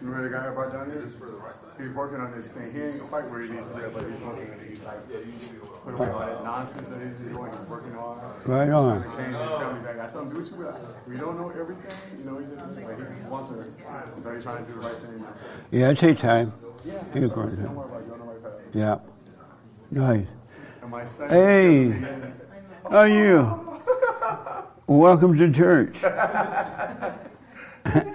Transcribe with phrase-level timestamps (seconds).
[0.00, 1.02] You remember the guy I brought down here?
[1.02, 2.72] He's working on this thing.
[2.72, 4.68] He ain't quite where he needs to be, but he's working on it.
[4.68, 5.08] He's like,
[5.84, 7.50] put away all that nonsense that he's doing.
[7.50, 8.20] He's working on.
[8.46, 9.02] Right on.
[9.02, 9.98] Change his family back.
[9.98, 10.96] I tell him, do what you will.
[11.08, 11.90] We don't know everything.
[12.16, 13.64] You know, he's but he wants to.
[14.22, 15.24] So he's trying to do the right thing.
[15.72, 16.52] Yeah, take time.
[16.84, 17.02] Yeah.
[17.12, 17.62] You're Don't going worry to.
[17.66, 18.06] about it.
[18.06, 18.52] You're on the right path.
[18.72, 18.98] Yeah.
[19.90, 20.26] Nice.
[20.82, 21.28] And my son.
[21.28, 21.90] Hey,
[22.88, 23.80] how are you?
[24.86, 25.96] Welcome to church.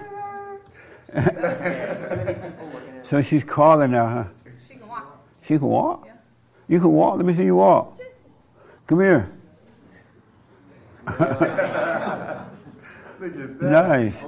[3.04, 4.24] so she's calling now, huh?
[4.66, 5.24] She can walk.
[5.42, 6.08] She can walk?
[6.66, 7.16] You can walk?
[7.16, 8.00] Let me see you walk.
[8.86, 9.30] Come here.
[11.06, 12.48] Look at
[13.60, 13.60] that.
[13.60, 14.24] Nice.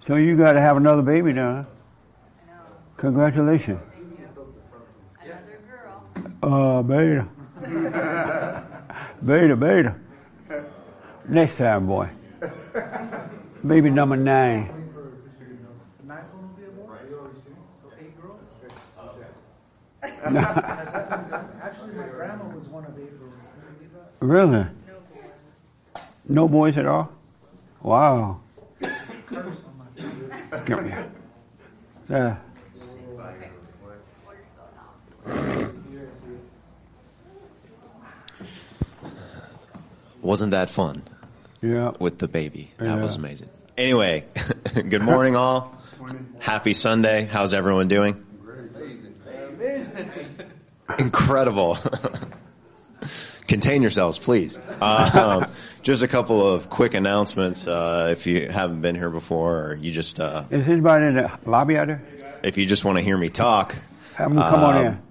[0.00, 1.64] So you got to have another baby now, huh?
[2.96, 3.78] Congratulations.
[5.22, 5.60] Another
[6.42, 6.42] girl.
[6.42, 7.28] Uh, beta.
[9.24, 9.94] beta, beta.
[11.28, 12.10] Next time, boy.
[13.66, 14.66] Baby number nine.
[16.00, 16.96] The ninth one will be a boy?
[17.80, 18.40] So eight girls?
[20.02, 21.52] Has that been done?
[21.62, 23.32] Actually, my grandma was one of eight girls.
[23.40, 24.26] Can you believe that?
[24.26, 24.66] Really?
[26.28, 27.10] No boys at all?
[27.82, 28.40] Wow.
[29.26, 29.64] Curse
[30.66, 31.10] Come here.
[32.10, 32.34] Uh,
[40.22, 41.02] Wasn't that fun
[41.60, 41.92] yeah.
[41.98, 42.70] with the baby?
[42.78, 43.02] That Yeah.
[43.02, 43.50] was amazing.
[43.76, 44.24] Anyway,
[44.88, 45.76] good morning, all.
[46.38, 47.24] Happy Sunday.
[47.24, 48.24] How's everyone doing?
[50.98, 51.78] Incredible.
[53.48, 54.58] Contain yourselves, please.
[54.80, 55.46] Um,
[55.82, 57.66] just a couple of quick announcements.
[57.66, 61.30] Uh, if you haven't been here before, or you just uh, Is anybody in the
[61.44, 62.02] lobby out there?
[62.42, 63.74] if you just want to hear me talk,
[64.14, 65.02] Have them come on Um, in.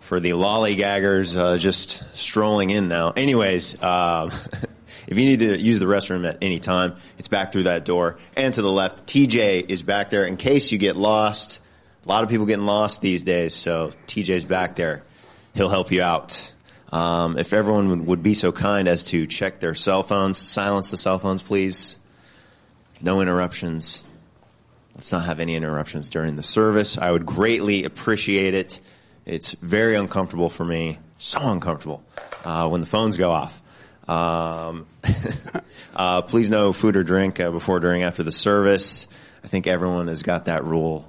[0.00, 3.12] for the lollygaggers uh, just strolling in now.
[3.12, 4.30] Anyways, um,
[5.06, 8.18] if you need to use the restroom at any time, it's back through that door.
[8.36, 11.60] And to the left, TJ is back there in case you get lost.
[12.04, 15.04] A lot of people getting lost these days, so TJ's back there.
[15.54, 16.52] He'll help you out.
[16.90, 20.98] Um, if everyone would, be so kind as to check their cell phones, silence the
[20.98, 21.98] cell phones, please.
[23.00, 24.04] No interruptions.
[24.94, 26.98] Let's not have any interruptions during the service.
[26.98, 28.80] I would greatly appreciate it.
[29.24, 32.04] It's very uncomfortable for me, so uncomfortable
[32.44, 33.61] uh, when the phones go off.
[34.08, 34.86] Um,
[35.96, 39.08] uh, please no food or drink uh, before, during, after the service.
[39.44, 41.08] I think everyone has got that rule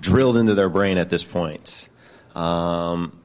[0.00, 1.88] drilled into their brain at this point.
[2.34, 3.18] Um,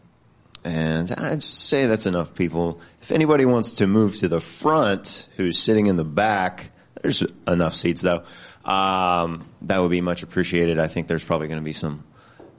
[0.65, 2.81] and I'd say that's enough people.
[3.01, 7.75] If anybody wants to move to the front, who's sitting in the back, there's enough
[7.75, 8.23] seats though.
[8.63, 10.79] Um, that would be much appreciated.
[10.79, 12.03] I think there's probably going to be some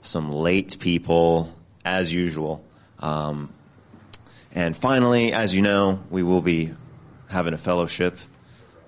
[0.01, 1.51] some late people
[1.83, 2.63] as usual.
[2.99, 3.51] Um,
[4.55, 6.71] and finally, as you know, we will be
[7.29, 8.17] having a fellowship.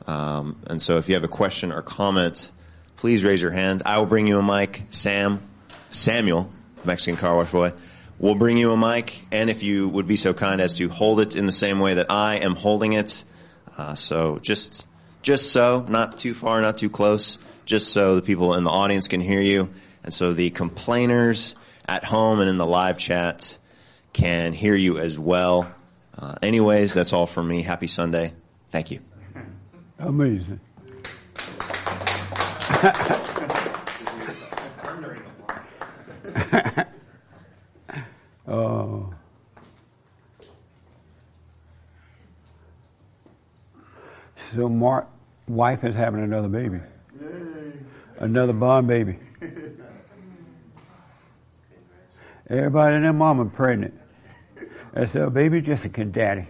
[0.08, 2.52] Um, and so if you have a question or comment,
[2.96, 3.84] please raise your hand.
[3.86, 4.84] I will bring you a mic.
[4.92, 5.42] Sam,
[5.90, 6.50] Samuel,
[6.82, 7.74] the Mexican car wash boy,
[8.18, 9.20] will bring you a mic.
[9.30, 11.96] And if you would be so kind as to hold it in the same way
[11.96, 13.26] that I am holding it.
[13.78, 14.88] Uh, so just,
[15.22, 19.10] just so, not too far, not too close, just so the people in the audience
[19.10, 19.70] can hear you.
[20.06, 21.56] And so the complainers
[21.86, 23.58] at home and in the live chat
[24.18, 25.72] can hear you as well.
[26.18, 27.62] Uh, anyways, that's all from me.
[27.62, 28.34] Happy Sunday.
[28.72, 29.00] Thank you.
[30.00, 30.60] Amazing.
[38.48, 39.14] oh.
[44.38, 45.08] So Mark,
[45.48, 46.80] wife is having another baby.
[48.18, 49.20] Another bond baby.
[52.50, 53.94] Everybody and their mama pregnant.
[54.98, 56.48] Oh, That's a baby Jessica daddy.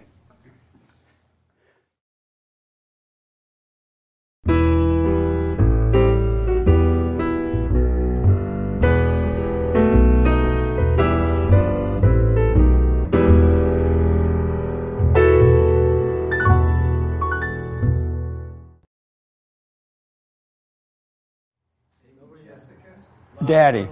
[23.44, 23.88] Daddy.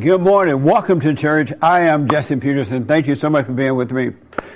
[0.00, 0.64] Good morning.
[0.64, 1.52] Welcome to church.
[1.62, 2.86] I am Justin Peterson.
[2.86, 4.12] Thank you so much for being with me.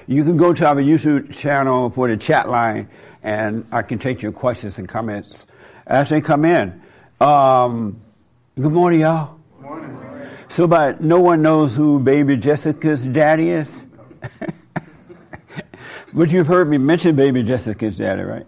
[0.07, 2.89] You can go to our YouTube channel for the chat line
[3.23, 5.47] and I can take your questions and comments
[5.87, 6.83] as they come in.
[7.21, 8.01] Um,
[8.57, 9.39] good morning, y'all.
[9.61, 10.29] Good morning.
[10.49, 13.85] So, but no one knows who baby Jessica's daddy is?
[16.15, 18.47] but you've heard me mention baby Jessica's daddy, right?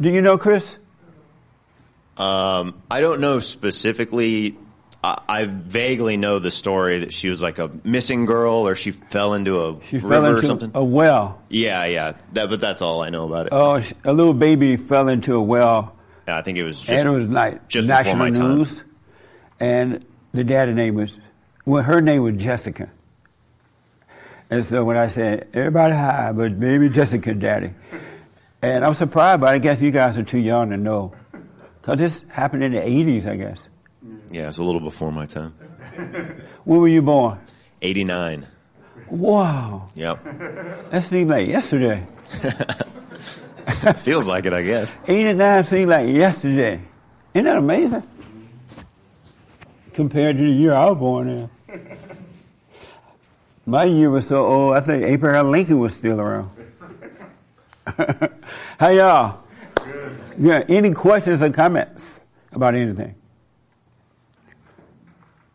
[0.00, 0.78] Do you know Chris?
[2.16, 4.56] Um, I don't know specifically
[5.02, 8.90] I, I vaguely know the story that she was like a missing girl, or she
[8.90, 10.70] fell into a She river fell or something.
[10.74, 11.40] a well.
[11.48, 12.12] Yeah, yeah.
[12.34, 13.52] That, but that's all I know about it.
[13.52, 15.96] Oh, a little baby fell into a well,
[16.28, 18.58] Yeah, I think it was just and it was like just before my time.
[18.58, 18.82] news.
[19.58, 21.12] And the daddy name was,
[21.64, 22.90] well, her name was Jessica.
[24.50, 27.70] And so when I said, everybody hi, but maybe Jessica daddy.
[28.62, 31.14] And I'm surprised, but I guess you guys are too young to know.
[31.80, 33.58] Because this happened in the 80s, I guess.
[34.04, 34.20] Mm.
[34.30, 35.54] yeah, it's a little before my time.
[36.64, 37.38] When were you born?
[37.82, 38.46] Eighty nine.
[39.10, 39.88] Wow.
[39.94, 40.24] Yep.
[40.90, 42.06] That seemed like yesterday.
[43.96, 44.96] Feels like it, I guess.
[45.06, 46.80] 89 seemed like yesterday.
[47.34, 48.00] Isn't that amazing?
[48.02, 48.80] Mm-hmm.
[49.92, 51.50] Compared to the year I was born in.
[53.66, 56.50] My year was so old, I think Abraham Lincoln was still around.
[58.78, 59.44] How y'all?
[60.38, 62.22] Yeah, any questions or comments
[62.52, 63.14] about anything?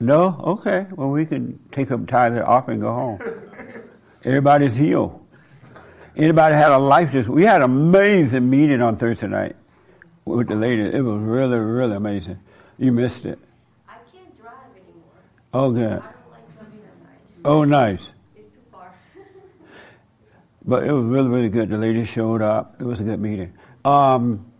[0.05, 0.39] No?
[0.43, 0.85] Okay.
[0.91, 3.19] Well, we can take up tithe off and go home.
[4.23, 5.19] Everybody's healed.
[6.15, 9.55] Anybody had a life this We had an amazing meeting on Thursday night
[10.23, 10.93] with the ladies.
[10.93, 12.39] It was really, really amazing.
[12.77, 13.39] You missed it.
[13.89, 15.03] I can't drive anymore.
[15.53, 15.89] Oh, I good.
[15.89, 17.19] don't like driving at night.
[17.43, 18.11] Oh, nice.
[18.35, 18.93] It's too far.
[20.67, 21.69] But it was really, really good.
[21.69, 22.79] The ladies showed up.
[22.79, 23.53] It was a good meeting.
[23.83, 24.51] Um,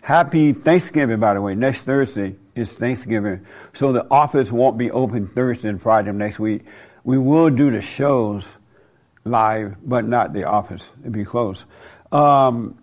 [0.00, 1.54] happy Thanksgiving, by the way.
[1.54, 3.46] Next Thursday is Thanksgiving.
[3.72, 6.62] So the office won't be open Thursday and Friday of next week.
[7.02, 8.56] We will do the shows
[9.24, 10.90] live, but not the office.
[11.00, 11.64] It'll be closed.
[12.12, 12.78] Um,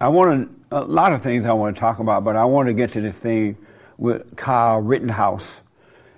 [0.00, 2.68] I want to, a lot of things I want to talk about, but I want
[2.68, 3.56] to get to this thing
[3.98, 5.60] with Kyle Rittenhouse.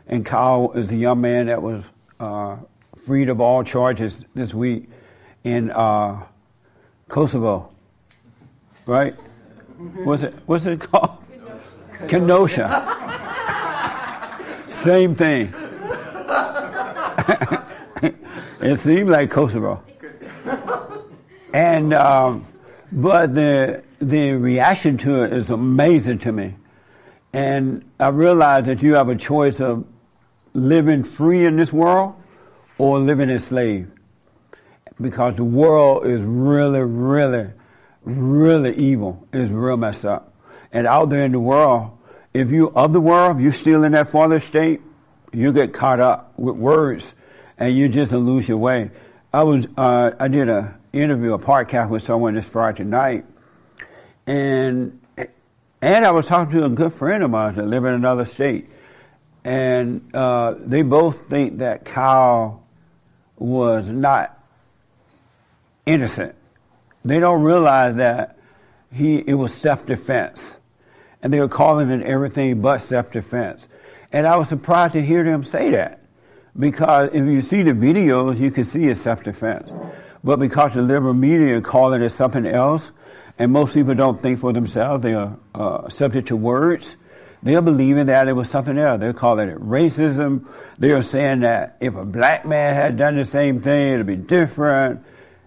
[0.06, 1.84] And Kyle is a young man that was
[2.18, 2.56] uh,
[3.04, 4.88] freed of all charges this week
[5.44, 6.24] in uh,
[7.08, 7.70] Kosovo,
[8.86, 9.14] right?
[10.04, 10.34] What's it?
[10.46, 11.18] What's it called?
[12.06, 12.94] Kenosha.
[14.68, 15.52] Same thing.
[18.60, 19.82] it seemed like Kosovo.
[21.52, 22.46] And um,
[22.92, 26.54] but the the reaction to it is amazing to me.
[27.32, 29.84] And I realize that you have a choice of
[30.54, 32.14] living free in this world
[32.78, 33.92] or living enslaved.
[35.00, 37.50] Because the world is really, really,
[38.04, 39.28] really evil.
[39.32, 40.34] It's real messed up.
[40.72, 41.96] And out there in the world,
[42.34, 44.80] if you of the world, you're still in that father state,
[45.32, 47.14] you get caught up with words
[47.58, 48.90] and you just lose your way.
[49.32, 53.24] I was uh, I did a interview, a podcast with someone this Friday night,
[54.26, 55.00] and
[55.82, 58.68] and I was talking to a good friend of mine that live in another state,
[59.44, 62.62] and uh, they both think that Kyle
[63.36, 64.38] was not
[65.86, 66.34] innocent.
[67.04, 68.38] They don't realize that
[68.92, 70.57] he it was self defense,
[71.22, 73.68] and they were calling it everything but self defense.
[74.12, 76.00] And I was surprised to hear them say that,
[76.58, 79.72] because if you see the videos, you can see it's self defense.
[80.24, 82.90] But because the liberal media call it as something else,
[83.38, 86.96] and most people don't think for themselves, they are uh, subject to words.
[87.40, 88.98] They're believing that it was something else.
[88.98, 90.46] They're calling it racism.
[90.76, 95.04] They're saying that if a black man had done the same thing, it'd be different.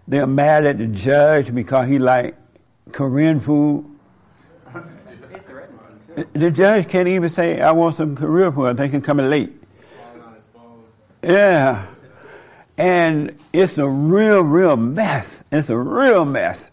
[0.08, 2.40] They're mad at the judge because he liked
[2.94, 3.91] Korean food.
[6.34, 8.78] The judge can't even say, I want some Korean food.
[8.78, 9.54] They can come in late.
[11.24, 11.86] Yeah.
[12.78, 15.44] And it's a real, real mess.
[15.52, 16.70] It's a real mess.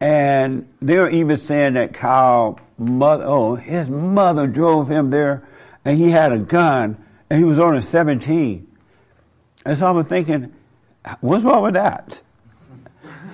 [0.00, 5.48] And they're even saying that Kyle mother, oh, his mother drove him there
[5.84, 8.66] and he had a gun and he was only 17.
[9.64, 10.52] And so I was thinking,
[11.20, 12.20] what's wrong with that?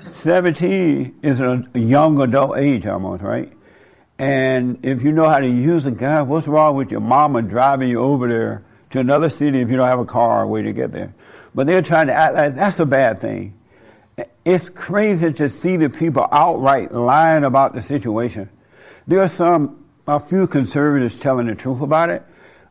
[0.07, 3.53] 17 is a young adult age almost, right?
[4.19, 7.89] And if you know how to use a gun, what's wrong with your mama driving
[7.89, 10.93] you over there to another city if you don't have a car way to get
[10.93, 11.15] there?
[11.55, 13.59] But they're trying to act like that's a bad thing.
[14.45, 18.49] It's crazy to see the people outright lying about the situation.
[19.07, 22.23] There are some, a few conservatives telling the truth about it,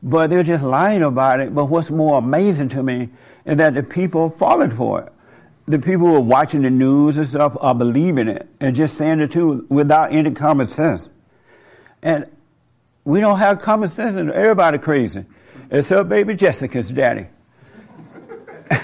[0.02, 1.54] but they're just lying about it.
[1.54, 3.10] But what's more amazing to me
[3.46, 5.14] is that the people falling for it.
[5.66, 9.20] The people who are watching the news and stuff are believing it and just saying
[9.20, 11.02] the truth without any common sense.
[12.03, 12.27] And
[13.05, 15.25] we don't have common sense and everybody crazy.
[15.72, 17.27] Except baby Jessica's daddy.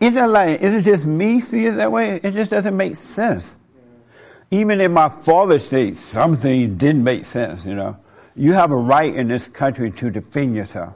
[0.00, 2.20] Is that like, is it just me see it that way?
[2.22, 3.56] It just doesn't make sense.
[4.50, 7.96] Even in my father's state, something didn't make sense, you know.
[8.36, 10.94] You have a right in this country to defend yourself.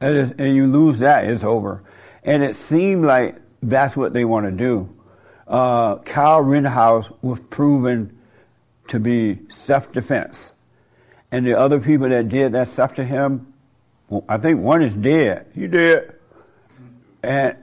[0.00, 1.82] And, it- and you lose that, it's over.
[2.24, 4.92] And it seemed like that's what they want to do.
[5.48, 8.15] Uh, Kyle Rittenhouse was proven
[8.88, 10.52] to be self-defense.
[11.30, 13.52] And the other people that did that stuff to him,
[14.08, 15.46] well, I think one is dead.
[15.54, 16.14] He dead.
[17.22, 17.56] And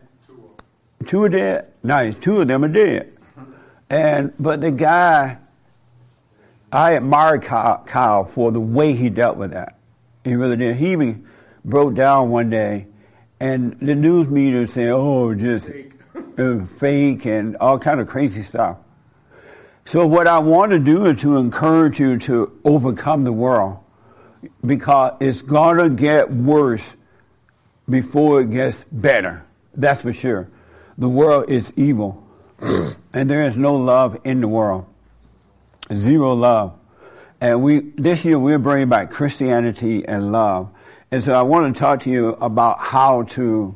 [1.06, 1.72] two are dead.
[1.82, 2.16] Nice.
[2.16, 3.14] Two of them are dead.
[3.90, 5.38] And but the guy,
[6.72, 9.78] I admire Kyle, Kyle for the way he dealt with that.
[10.24, 10.76] He really did.
[10.76, 11.28] He even
[11.64, 12.88] broke down one day,
[13.40, 15.70] and the news media saying, "Oh, just
[16.38, 18.78] uh, fake and all kind of crazy stuff."
[19.86, 23.80] So what I want to do is to encourage you to overcome the world
[24.66, 26.96] because it's to get worse
[27.90, 29.46] before it gets better.
[29.76, 30.50] That's for sure.
[30.98, 32.26] The world is evil
[33.14, 34.86] and there is no love in the world.
[35.94, 36.78] Zero love.
[37.42, 40.70] And we, this year we're bringing back Christianity and love.
[41.12, 43.76] And so I want to talk to you about how to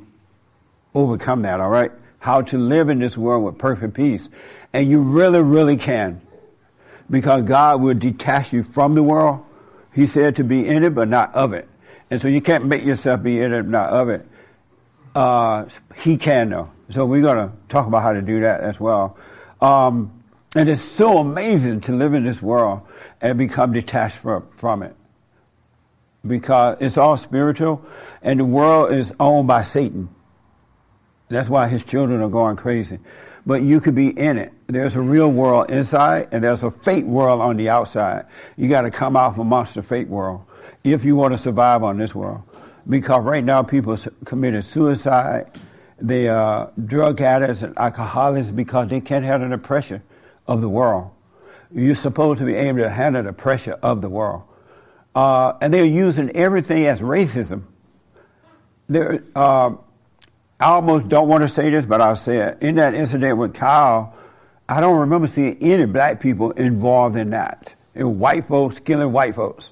[0.95, 1.91] overcome that, all right?
[2.19, 4.29] How to live in this world with perfect peace.
[4.74, 6.21] And you really, really can.
[7.09, 9.43] Because God will detach you from the world.
[9.93, 11.67] He said to be in it, but not of it.
[12.09, 14.27] And so you can't make yourself be in it, not of it.
[15.15, 16.71] Uh, he can though.
[16.89, 19.17] So we're going to talk about how to do that as well.
[19.59, 20.24] Um,
[20.55, 22.81] and it's so amazing to live in this world
[23.19, 24.95] and become detached from, from it.
[26.25, 27.83] Because it's all spiritual
[28.21, 30.09] and the world is owned by Satan.
[31.29, 33.00] That's why his children are going crazy.
[33.48, 34.51] But you could be in it.
[34.68, 38.25] There's a real world inside and there's a fake world on the outside.
[38.58, 40.42] You got to come out from amongst the fake world
[40.84, 42.44] if you want to survive on this world.
[42.89, 45.58] Because right now people committed suicide,
[45.98, 50.04] they are drug addicts and alcoholics because they can't handle the pressure
[50.46, 51.12] of the world.
[51.74, 54.44] You're supposed to be able to handle the pressure of the world.
[55.16, 57.63] Uh, and they're using everything as racism.
[58.89, 59.75] They're, uh,
[60.59, 62.63] I almost don't want to say this, but I'll say it.
[62.63, 64.15] In that incident with Kyle,
[64.67, 67.75] I don't remember seeing any black people involved in that.
[67.93, 69.71] Was white folks killing white folks.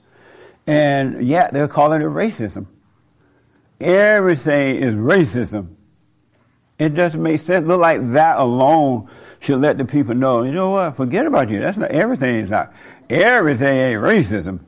[0.67, 2.67] And yet they're calling it racism.
[3.79, 5.75] Everything is racism.
[6.77, 7.67] It doesn't make sense.
[7.67, 11.59] Look like that alone should let the people know, you know what, forget about you.
[11.59, 12.73] That's not, everything is not,
[13.09, 14.59] everything ain't racism.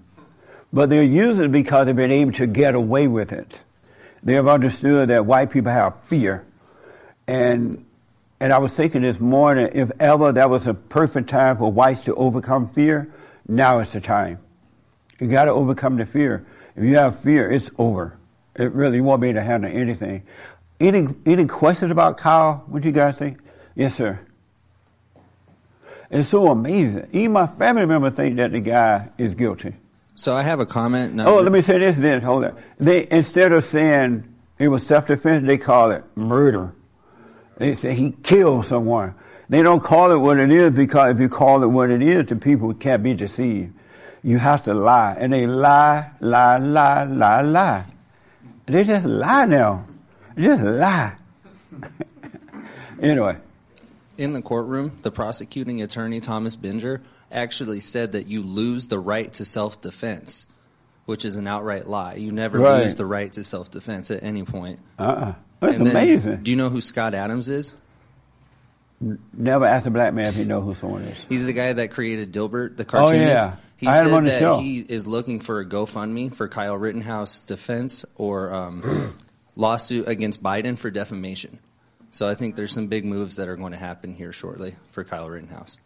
[0.71, 3.61] But they're using it because they've been able to get away with it.
[4.27, 6.45] They have understood that white people have fear.
[7.27, 7.85] And,
[8.41, 12.01] and I was thinking this morning, if ever that was a perfect time for whites
[12.01, 13.09] to overcome fear,
[13.47, 14.39] now is the time.
[15.21, 16.45] You gotta overcome the fear.
[16.75, 18.17] If you have fear, it's over.
[18.53, 20.23] It really won't be able to handle anything.
[20.77, 22.65] Any any questions about Kyle?
[22.67, 23.39] What you guys think?
[23.75, 24.19] Yes, sir.
[26.11, 27.07] It's so amazing.
[27.13, 29.75] Even my family members think that the guy is guilty.
[30.17, 31.13] So I have a comment.
[31.13, 31.27] Now.
[31.27, 32.21] Oh, let me say this then.
[32.23, 32.57] Hold on.
[32.79, 36.73] They instead of saying it was self defense, they call it murder.
[37.57, 39.13] They say he killed someone.
[39.47, 42.25] They don't call it what it is because if you call it what it is,
[42.25, 43.73] the people can't be deceived.
[44.23, 47.85] You have to lie, and they lie, lie, lie, lie, lie.
[48.65, 49.85] They just lie now.
[50.35, 51.15] Just lie.
[53.01, 53.37] anyway.
[54.17, 59.31] In the courtroom, the prosecuting attorney, Thomas Binger, actually said that you lose the right
[59.33, 60.45] to self defense,
[61.05, 62.15] which is an outright lie.
[62.15, 62.83] You never Right.
[62.83, 64.79] lose the right to self defense at any point.
[64.99, 65.33] Uh-uh.
[65.59, 66.43] That's then, amazing.
[66.43, 67.73] do you know who Scott Adams is?
[69.33, 71.17] Never ask a black man if he know who someone is.
[71.29, 73.29] He's the guy that created Dilbert, the Oh, cartoonist.
[73.45, 73.55] yeah.
[73.77, 74.57] He I had him said on the that show.
[74.59, 78.81] he is looking for a GoFundMe for Kyle Rittenhouse defense or um,
[79.55, 81.59] lawsuit against Biden for defamation.
[82.09, 85.03] So I think there's some big moves that are going to happen here shortly for
[85.03, 85.77] Kyle Rittenhouse.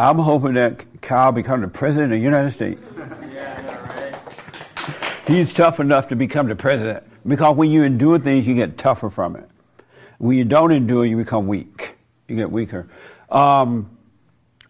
[0.00, 2.80] I'm hoping that Kyle becomes the president of the United States.
[5.26, 9.10] He's tough enough to become the president because when you endure things, you get tougher
[9.10, 9.46] from it.
[10.16, 11.96] When you don't endure, you become weak.
[12.28, 12.88] You get weaker.
[13.28, 13.94] Um,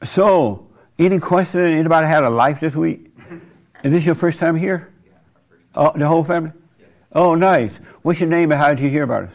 [0.02, 0.66] so,
[0.99, 1.60] any question?
[1.60, 3.12] Anybody had a life this week?
[3.84, 4.92] Is this your first time here?
[5.76, 6.50] Oh, the whole family?
[7.12, 7.76] Oh, nice.
[8.02, 9.32] What's your name and how did you hear about us?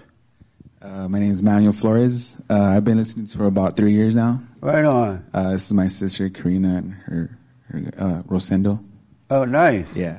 [0.81, 2.35] Uh, my name is Manuel Flores.
[2.49, 4.41] Uh, I've been listening to for about three years now.
[4.65, 5.23] Right on.
[5.31, 7.37] Uh, this is my sister Karina and her,
[7.69, 8.83] her uh, Rosendo.
[9.29, 9.85] Oh, nice.
[9.95, 10.17] Yeah.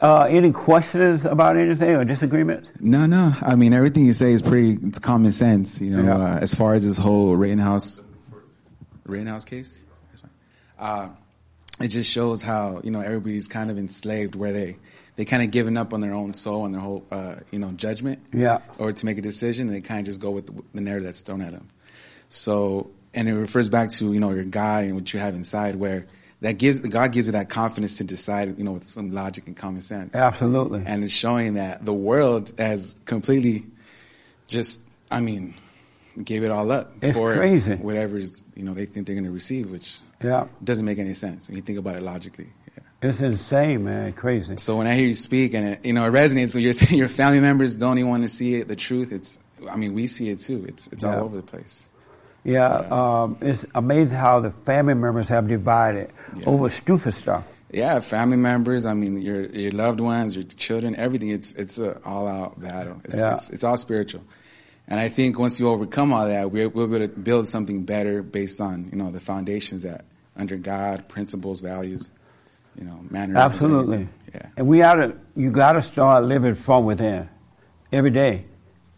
[0.00, 2.70] Uh, any questions about anything or disagreements?
[2.80, 3.34] No, no.
[3.42, 4.78] I mean, everything you say is pretty.
[4.86, 6.04] It's common sense, you know.
[6.04, 6.16] Yeah.
[6.36, 8.02] Uh, as far as this whole Rittenhouse,
[9.04, 9.84] Rittenhouse case,
[10.78, 11.10] uh,
[11.78, 14.76] it just shows how you know everybody's kind of enslaved, where they
[15.16, 17.72] they kind of given up on their own soul and their whole uh, you know
[17.72, 18.58] judgment, Yeah.
[18.78, 21.04] or to make a decision, and they kind of just go with the, the narrative
[21.04, 21.68] that's thrown at them.
[22.30, 25.76] So, and it refers back to you know your God and what you have inside,
[25.76, 26.06] where
[26.40, 29.56] that gives God gives you that confidence to decide, you know, with some logic and
[29.56, 30.14] common sense.
[30.16, 30.82] Absolutely.
[30.84, 33.66] And it's showing that the world has completely
[34.48, 35.54] just, I mean,
[36.22, 37.74] gave it all up It's for crazy.
[37.76, 40.46] whatever's you know they think they're going to receive, which Yeah.
[40.62, 42.48] doesn't make any sense when you think about it logically.
[43.02, 43.10] Yeah.
[43.10, 44.12] It's insane, man.
[44.12, 44.56] Crazy.
[44.58, 46.50] So when I hear you speak, and it, you know, it resonates.
[46.50, 48.68] So your your family members don't even want to see it.
[48.68, 49.12] The truth.
[49.12, 49.40] It's.
[49.70, 50.64] I mean, we see it too.
[50.68, 51.16] It's it's Yeah.
[51.18, 51.88] all over the place.
[52.44, 56.46] Yeah, um, it's amazing how the family members have divided Yeah.
[56.48, 57.44] over stupid stuff.
[57.70, 58.84] Yeah, family members.
[58.84, 61.30] I mean, your your loved ones, your children, everything.
[61.30, 63.00] It's it's a all out battle.
[63.04, 63.34] It's, Yeah.
[63.34, 64.22] it's it's all spiritual,
[64.88, 67.84] and I think once you overcome all that, we're we'll be able to build something
[67.84, 70.04] better based on you know the foundations that
[70.36, 72.10] under God, principles, values,
[72.76, 73.36] you know, manners.
[73.36, 74.08] Absolutely.
[74.34, 74.46] Yeah.
[74.56, 77.28] And we gotta, you gotta start living from within
[77.92, 78.44] every day.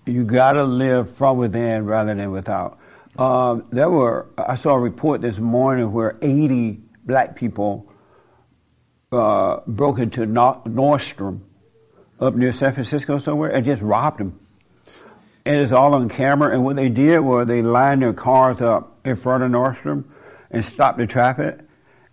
[0.07, 2.79] You gotta live from within rather than without.
[3.19, 7.93] Um, there were, I saw a report this morning where 80 black people
[9.13, 11.41] uh, broke into Nor- Nordstrom
[12.19, 14.41] up near San Francisco somewhere and just robbed them.
[15.45, 16.53] And it's all on camera.
[16.53, 20.05] And what they did was they lined their cars up in front of Nordstrom
[20.51, 21.59] and stopped the traffic.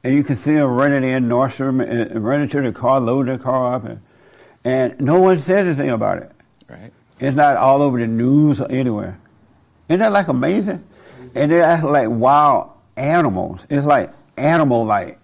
[0.03, 3.37] And you can see them running in Nordstrom and and running to the car, loading
[3.37, 3.85] their car up.
[3.85, 4.01] And,
[4.63, 6.31] and no one says anything about it.
[6.67, 6.91] Right.
[7.19, 9.19] It's not all over the news or anywhere.
[9.87, 10.83] Isn't that like amazing?
[11.35, 13.65] And they're like wild animals.
[13.69, 15.19] It's like animal like.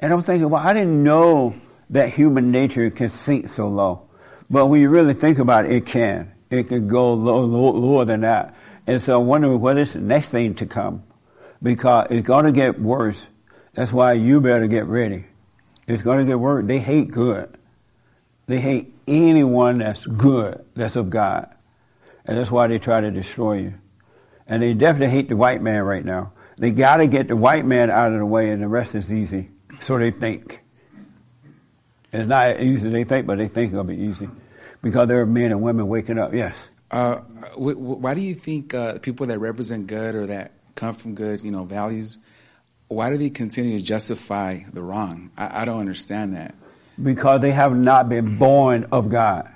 [0.00, 1.54] And I'm thinking, well, I didn't know
[1.90, 4.08] that human nature can sink so low.
[4.50, 6.32] But when you really think about it, it can.
[6.50, 8.54] It can go low, low, lower than that.
[8.86, 11.04] And so I'm wondering what is the next thing to come.
[11.62, 13.24] Because it's going to get worse.
[13.74, 15.24] That's why you better get ready.
[15.86, 16.66] It's going to get worse.
[16.66, 17.56] They hate good.
[18.46, 21.48] They hate anyone that's good, that's of God.
[22.24, 23.74] And that's why they try to destroy you.
[24.52, 26.32] And they definitely hate the white man right now.
[26.58, 29.10] They got to get the white man out of the way and the rest is
[29.10, 29.48] easy.
[29.80, 30.60] So they think.
[32.12, 34.28] It's not easy they think, but they think it'll be easy.
[34.82, 36.34] Because there are men and women waking up.
[36.34, 36.54] Yes.
[36.90, 37.16] Uh,
[37.56, 41.14] wh- wh- why do you think uh, people that represent good or that come from
[41.14, 42.18] good, you know, values,
[42.88, 45.30] why do they continue to justify the wrong?
[45.38, 46.54] I, I don't understand that.
[47.02, 49.48] because they have not been born of God.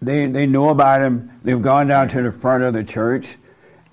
[0.00, 1.30] They they know about him.
[1.42, 3.36] They've gone down to the front of the church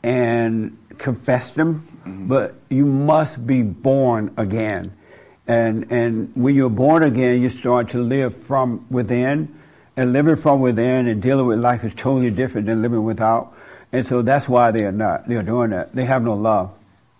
[0.03, 2.27] and confessed him, mm-hmm.
[2.27, 4.93] but you must be born again.
[5.47, 9.59] And and when you're born again, you start to live from within,
[9.97, 13.55] and living from within and dealing with life is totally different than living without.
[13.91, 15.27] And so that's why they are not.
[15.27, 15.95] They are doing that.
[15.95, 16.71] They have no love.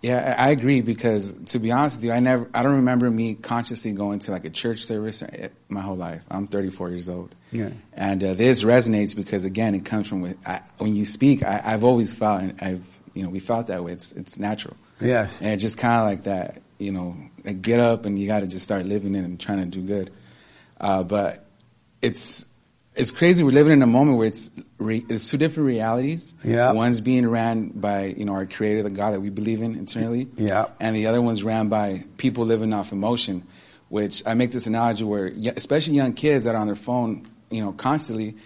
[0.02, 3.34] Yeah, I agree because to be honest with you, I never, I don't remember me
[3.34, 5.22] consciously going to like a church service
[5.68, 6.22] my whole life.
[6.30, 7.70] I'm 34 years old, Yeah.
[7.94, 11.42] and uh, this resonates because again, it comes from with, I, when you speak.
[11.42, 13.92] I, I've always felt, and I've, you know, we felt that way.
[13.92, 15.36] It's it's natural, Yes.
[15.40, 16.62] and it's just kind of like that.
[16.78, 19.58] You know, like get up and you got to just start living it and trying
[19.70, 20.10] to do good.
[20.78, 21.46] Uh, but
[22.02, 22.46] it's
[22.94, 23.42] it's crazy.
[23.44, 26.34] We're living in a moment where it's re, it's two different realities.
[26.44, 26.72] Yeah.
[26.72, 30.28] One's being ran by you know our Creator, the God that we believe in internally.
[30.36, 30.66] Yeah.
[30.80, 33.44] And the other one's ran by people living off emotion.
[33.88, 37.62] Which I make this analogy where, especially young kids that are on their phone, you
[37.62, 38.36] know, constantly.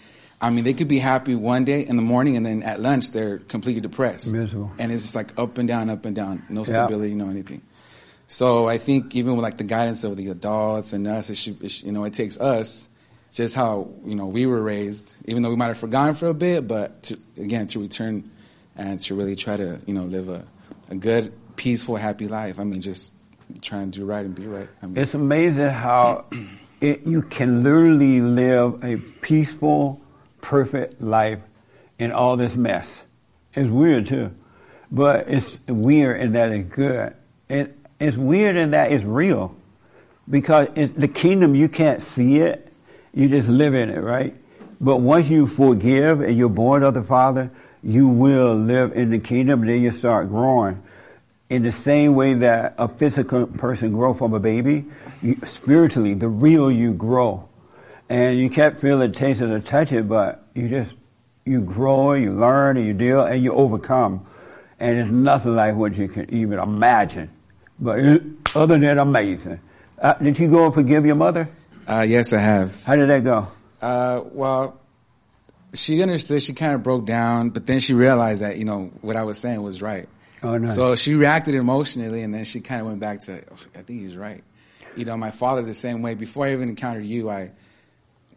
[0.43, 3.11] I mean, they could be happy one day in the morning, and then at lunch
[3.11, 4.33] they're completely depressed.
[4.33, 4.73] Miserable.
[4.79, 6.67] And it's just like up and down, up and down, no Yeah.
[6.87, 7.61] stability, no anything.
[8.27, 11.63] So I think even with like the guidance of the adults and us, it should,
[11.63, 12.89] it should- you know, it takes us
[13.33, 16.35] just how you know we were raised, even though we might have forgotten for a
[16.35, 18.31] bit, but to, again to return
[18.77, 20.43] and to really try to you know live a,
[20.89, 22.59] a good, peaceful, happy life.
[22.59, 23.13] I mean, just
[23.61, 24.69] trying to do right and be right.
[24.83, 26.25] I mean, It's amazing how
[26.81, 30.01] it, you can literally live a peaceful,
[30.41, 31.41] perfect life
[31.99, 33.05] in all this mess.
[33.55, 34.31] It's weird too,
[34.91, 37.15] but it's weird in that it's good.
[37.49, 39.55] It, it's weird in that it's real,
[40.29, 42.73] because it's the kingdom you can't see it,
[43.13, 44.35] you just live in it, right?
[44.81, 47.51] But once you forgive and you're born of the Father,
[47.83, 49.67] you will live in the kingdom.
[49.67, 50.83] Then you start growing
[51.51, 54.87] in the same way that a physical person grows from a baby,
[55.47, 57.49] spiritually, the real you grow.
[58.09, 60.95] And you can't feel it, taste it, or touch it, but you just,
[61.45, 64.27] you grow, you learn, and you deal, and you overcome.
[64.81, 67.31] And it's nothing like what you can even imagine.
[67.79, 68.23] But
[68.55, 69.61] other than amazing.
[70.01, 71.49] Uh, did you go and forgive your mother?
[71.89, 72.85] uh, yes, I have.
[72.85, 73.49] How did that go?
[73.81, 74.81] Uh, well,
[75.75, 76.43] she understood.
[76.43, 79.39] She kind of broke down, but then she realized that you know what I was
[79.39, 80.09] saying was right.
[80.43, 80.75] Oh, nice.
[80.75, 84.01] So she reacted emotionally, and then she kind of went back to, "Oh, I think
[84.01, 84.43] he's right.
[84.97, 86.15] You know, my father the same way.
[86.15, 87.51] Before I even encountered you, I,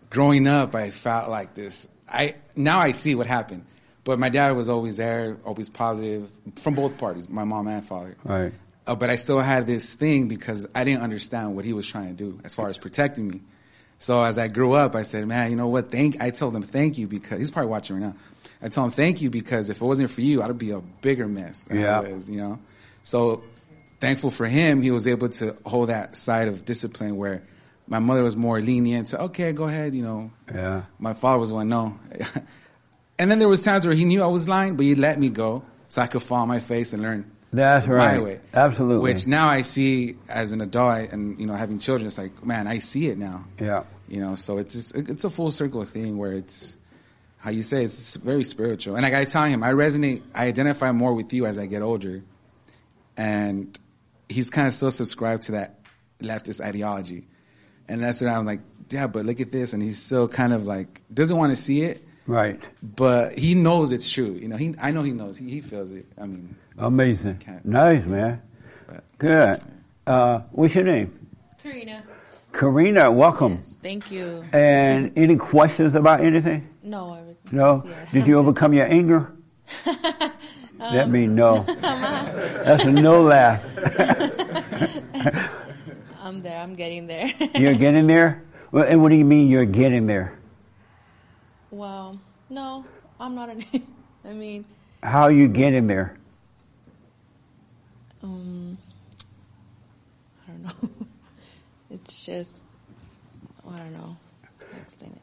[0.10, 1.88] growing up, I felt like this.
[2.12, 3.66] I now I see what happened,
[4.04, 8.16] but my dad was always there, always positive from both parties, my mom and father.
[8.24, 8.54] Right.
[8.86, 12.16] Uh, but I still had this thing because I didn't understand what he was trying
[12.16, 13.42] to do as far as protecting me.
[13.98, 15.90] So as I grew up, I said, "Man, you know what?
[15.90, 18.16] Thank." I told him, "Thank you," because he's probably watching right now.
[18.62, 21.28] I told him, "Thank you," because if it wasn't for you, I'd be a bigger
[21.28, 22.00] mess than Yeah.
[22.00, 22.30] I was.
[22.30, 22.60] You know,
[23.04, 23.44] so
[24.04, 27.42] thankful for him, he was able to hold that side of discipline where
[27.88, 29.08] my mother was more lenient.
[29.08, 29.94] So okay, go ahead.
[29.96, 30.84] You know, Yeah.
[31.00, 31.98] my father was one no.
[33.20, 35.30] and then there was times where he knew I was lying, but he let me
[35.30, 38.18] go so I could fall on my face and learn That's right.
[38.18, 38.40] my way.
[38.54, 39.04] Absolutely.
[39.10, 42.68] Which now I see as an adult and you know having children, it's like man,
[42.68, 43.46] I see it now.
[43.60, 43.84] yeah.
[44.10, 46.78] You know, so it's just, it's a full circle thing where it's
[47.38, 48.96] how you say it's very spiritual.
[48.96, 51.82] And like I tell him, I resonate, I identify more with you as I get
[51.82, 52.22] older,
[53.18, 53.78] and
[54.34, 55.80] he's kind of still subscribed to that
[56.20, 57.28] leftist ideology,
[57.88, 60.66] and that's what I'm like, yeah, but look at this, and he's still kind of
[60.68, 62.62] like doesn't want to see it, Right.
[62.82, 64.32] but he knows it's true.
[64.34, 66.06] You know, he I know he knows, he, he feels it.
[66.20, 67.42] I mean, Amazing.
[67.64, 68.42] Nice, man.
[68.88, 69.60] But- Good.
[70.08, 71.18] Uh, what's your name?
[71.62, 72.04] Karina.
[72.52, 73.54] Karina, welcome.
[73.56, 74.44] Yes, thank you.
[74.54, 76.68] And any questions about anything?
[76.84, 77.38] No, everything.
[77.52, 77.84] No?
[77.86, 78.06] Yeah.
[78.12, 79.32] Did you overcome your anger?
[80.92, 81.64] that means no.
[81.64, 83.62] That's a no laugh.
[86.22, 86.60] I'm there.
[86.60, 87.32] I'm getting there.
[87.56, 88.44] You're getting there?
[88.72, 90.40] Well, and what do you mean you're getting there?
[91.70, 92.20] well,
[92.50, 92.86] no,
[93.20, 93.50] I'm not.
[93.50, 93.64] An,
[94.26, 94.66] I mean,
[95.04, 96.18] How are you getting there?
[98.24, 98.78] um,
[100.48, 100.90] I don't know.
[101.92, 102.64] it's just,
[103.70, 104.16] I don't know.
[104.82, 105.22] explain it.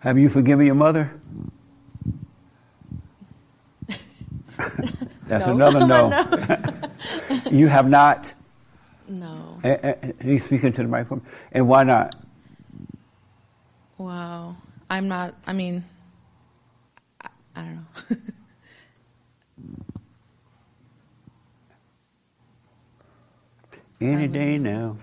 [0.00, 1.10] Have you forgiven your mother?
[5.26, 5.54] That's No.
[5.54, 6.90] another no.
[7.50, 8.32] you have not?
[9.08, 9.58] No.
[9.64, 11.22] Eh, eh, He's speaking to the microphone.
[11.52, 12.14] And why not?
[13.98, 14.56] Wow.
[14.90, 15.34] I'm not.
[15.46, 15.82] I mean,
[17.20, 18.16] I, I don't know.
[24.00, 24.96] Any day now,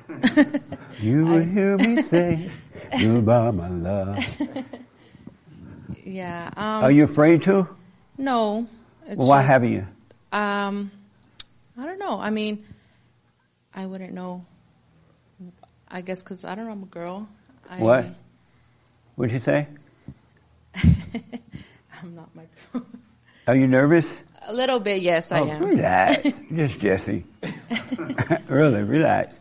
[0.99, 2.51] you will hear me say,
[2.99, 4.17] Goodbye, my love.
[6.03, 6.51] yeah.
[6.57, 7.67] Um, Are you afraid to?
[8.17, 8.67] No.
[9.11, 9.87] It's Well, why just- haven't you?
[10.31, 10.89] Um,
[11.77, 12.17] I don't know.
[12.17, 12.63] I mean,
[13.75, 14.45] I wouldn't know.
[15.89, 16.71] I guess because I don't know.
[16.71, 17.27] I'm a girl.
[17.69, 18.05] I, What?
[19.17, 19.67] What'd you say?
[22.01, 22.85] I'm not my girl.
[23.47, 24.23] Are you nervous?
[24.47, 25.63] a little bit, yes, I oh, am.
[25.63, 26.39] relax.
[26.55, 27.25] Just Jesse.
[28.47, 29.39] really, relax.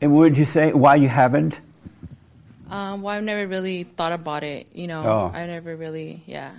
[0.00, 0.72] And would you say?
[0.72, 1.60] Why you haven't?
[2.68, 4.66] Um, well, I've never really thought about it.
[4.74, 5.30] You know, Oh.
[5.32, 6.50] I never really, yeah.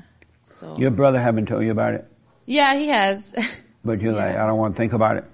[0.43, 2.07] So Your brother haven't told you about it,
[2.45, 3.33] yeah, he has.
[3.85, 5.25] but you're like, I don't want to think about it.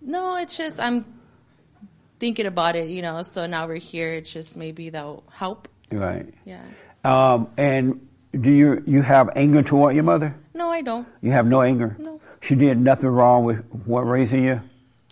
[0.00, 1.04] no, it's just I'm
[2.18, 2.88] thinking about it.
[2.88, 4.14] You know, so now we're here.
[4.14, 5.68] It's just maybe that'll help.
[5.90, 6.32] Right.
[6.44, 6.64] Yeah.
[7.04, 8.06] Um, and
[8.38, 10.34] do you you have anger toward your mother?
[10.54, 11.06] No, I don't.
[11.22, 11.96] You have no anger.
[11.98, 12.20] No.
[12.40, 14.60] She did nothing wrong with what raising you.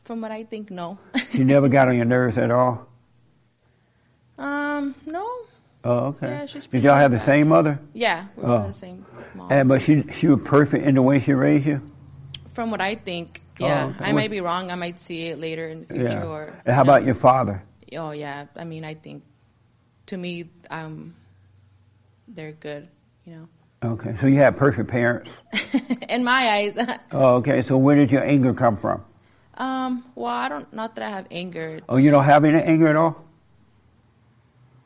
[0.04, 0.98] From what I think, no.
[1.32, 2.86] She never got on your nerves at all.
[4.38, 5.28] um, no.
[5.88, 6.28] Oh, okay.
[6.28, 7.78] Yeah, she's did y'all have the same mother?
[7.94, 8.58] Yeah, we're Oh.
[8.58, 9.50] from the same mom.
[9.50, 11.80] And but she she was perfect in the way she raised you.
[12.52, 13.86] From what I think, Oh, yeah.
[13.96, 14.04] okay.
[14.04, 14.70] I might be wrong.
[14.70, 16.22] I might see it later in the future.
[16.24, 16.92] Or And how know.
[16.92, 17.62] about your father?
[17.96, 18.46] Oh yeah.
[18.56, 19.22] I mean, I think
[20.06, 21.14] to me, um,
[22.26, 22.88] they're good.
[23.24, 23.48] You know,
[23.94, 25.30] Okay, so you had perfect parents.
[26.08, 26.76] in my eyes.
[27.12, 27.62] Oh, okay.
[27.62, 29.04] So where did your anger come from?
[29.56, 30.04] um.
[30.14, 30.70] Well, I don't.
[30.72, 31.80] Not that I have anger.
[31.88, 33.24] Oh, you don't have any anger at all?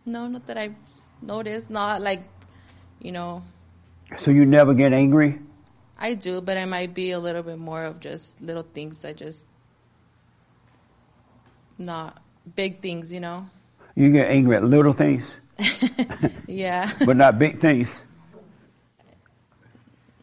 [0.05, 0.75] No, not that I've
[1.21, 1.71] noticed.
[1.71, 2.25] Not like,
[3.01, 3.43] you know,
[4.19, 5.38] So you never get angry?
[5.99, 9.17] I do, but I might be a little bit more of just little things that
[9.17, 9.47] just
[11.79, 12.21] not
[12.57, 13.12] big things.
[13.12, 13.49] You know.
[13.95, 15.37] You get angry at little things,
[16.49, 16.91] Yeah.
[17.07, 18.03] but not big things.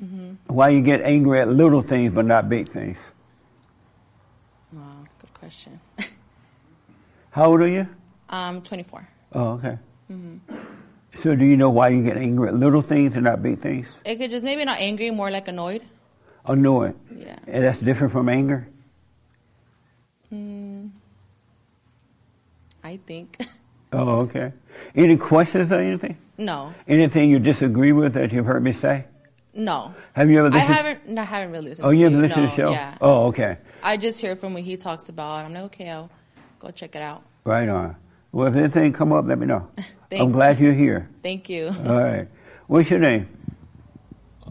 [0.04, 0.54] Mm-hmm.
[0.54, 3.12] Why you get angry at little things but not big things?
[4.74, 5.06] wow.
[5.20, 5.80] Good question.
[7.32, 7.88] How old are you?
[8.30, 9.08] I'm um, 24.
[9.34, 9.78] Oh, okay.
[10.12, 10.56] Mm-hmm.
[11.18, 14.02] So do you know why you get angry at little things and not big things?
[14.06, 15.84] It could just maybe not angry, more like annoyed.
[16.46, 16.96] Annoyed.
[17.14, 17.38] Yeah.
[17.48, 18.68] And that's different from anger?
[20.34, 20.92] Mm,
[22.84, 23.38] I think.
[23.92, 24.54] Oh, okay.
[24.94, 26.16] Any questions or anything?
[26.38, 29.06] no, Anything you disagree with that you've heard me say?
[29.52, 29.96] no.
[30.14, 30.72] Have you ever listened?
[30.72, 31.10] I haven't.
[31.10, 31.88] No, I haven't really listened.
[31.88, 32.04] oh, you.
[32.04, 32.72] haven't listened no, to the show?
[32.72, 32.98] Yeah.
[33.02, 33.58] Oh, okay.
[33.82, 35.44] I just hear from what he talks about.
[35.44, 36.12] I'm like, okay, I'll
[36.60, 37.24] go check it out.
[37.46, 37.96] Right on.
[38.32, 39.68] Well, if anything come up, let me know.
[40.12, 41.10] I'm glad you're here.
[41.24, 41.68] Thank you.
[41.88, 42.28] All right.
[42.68, 43.28] What's your name?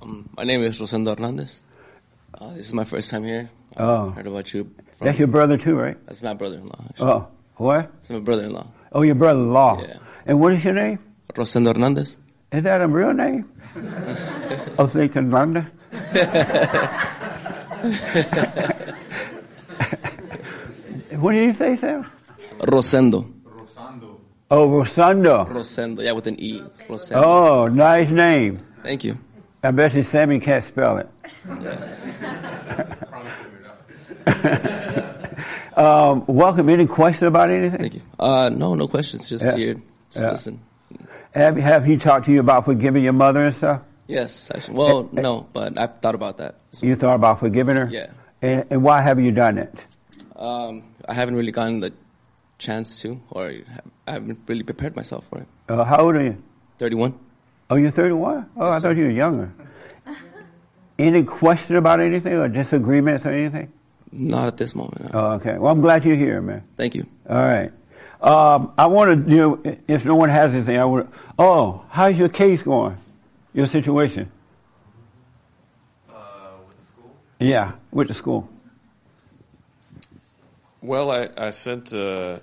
[0.00, 1.62] Um, my name is Rosendo Hernandez.
[2.34, 3.50] Uh, this is my first time here.
[3.76, 4.10] I Oh.
[4.10, 4.64] heard about you.
[4.96, 5.96] From, That's your brother too, right?
[6.06, 6.84] That's my brother-in-law.
[6.90, 7.06] Actually.
[7.10, 7.90] Oh, what?
[7.98, 8.66] It's my brother-in-law.
[8.92, 9.82] Oh, your brother-in-law.
[9.82, 9.96] Yeah.
[10.26, 10.98] And what is your name?
[11.34, 12.18] Rosendo Hernandez.
[12.50, 13.50] Is that a real name?
[14.78, 15.70] oh, thinking London?
[21.18, 22.04] what did you say, Sam?
[22.60, 23.30] Rosendo.
[24.50, 25.46] Oh, Rosendo.
[25.48, 26.02] Rosendo.
[26.02, 26.62] Yeah, with an E.
[26.88, 27.22] Rosendo.
[27.22, 28.58] Oh, nice name.
[28.82, 29.18] Thank you.
[29.62, 31.08] I bet you Sammy can't spell it.
[35.76, 36.68] Um, welcome.
[36.68, 37.78] Any question about anything?
[37.78, 38.00] Thank you.
[38.18, 39.28] Uh, no, no questions.
[39.28, 39.54] Just Yeah.
[39.56, 39.74] here,
[40.10, 40.30] just Yeah.
[40.30, 40.60] listen.
[41.30, 43.82] Have, have he talked to you about forgiving your mother and stuff?
[44.08, 44.76] Yes, actually.
[44.76, 46.56] Well, no, but I've thought about that.
[46.82, 47.88] You thought about forgiving her?
[47.92, 48.08] Yeah.
[48.42, 49.84] And, and why have you done it?
[50.34, 51.92] Um, I haven't really gotten the
[52.58, 53.52] chance to, or
[54.06, 55.46] I haven't really prepared myself for it.
[55.68, 56.42] Uh, how old are you?
[56.78, 57.18] 31.
[57.70, 58.50] Oh, you're 31?
[58.56, 59.52] Oh, I thought you were younger.
[60.98, 63.72] Any question about anything or disagreements or anything?
[64.10, 65.04] Not at this moment.
[65.04, 65.10] no.
[65.12, 65.58] Oh, okay.
[65.58, 66.64] Well, I'm glad you're here, man.
[66.76, 67.06] Thank you.
[67.28, 67.70] All right.
[68.20, 72.16] Um, I want to do, if no one has anything, I want to, oh, how's
[72.16, 72.96] your case going?
[73.54, 74.30] Your situation?
[76.10, 76.14] Uh,
[76.66, 77.16] with the school?
[77.38, 78.48] Yeah, with the school.
[80.82, 82.38] Well, I, I sent, uh,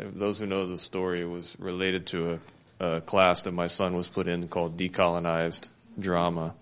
[0.00, 2.40] those who know the story, was related to
[2.80, 6.54] a, a class that my son was put in called Decolonized Drama.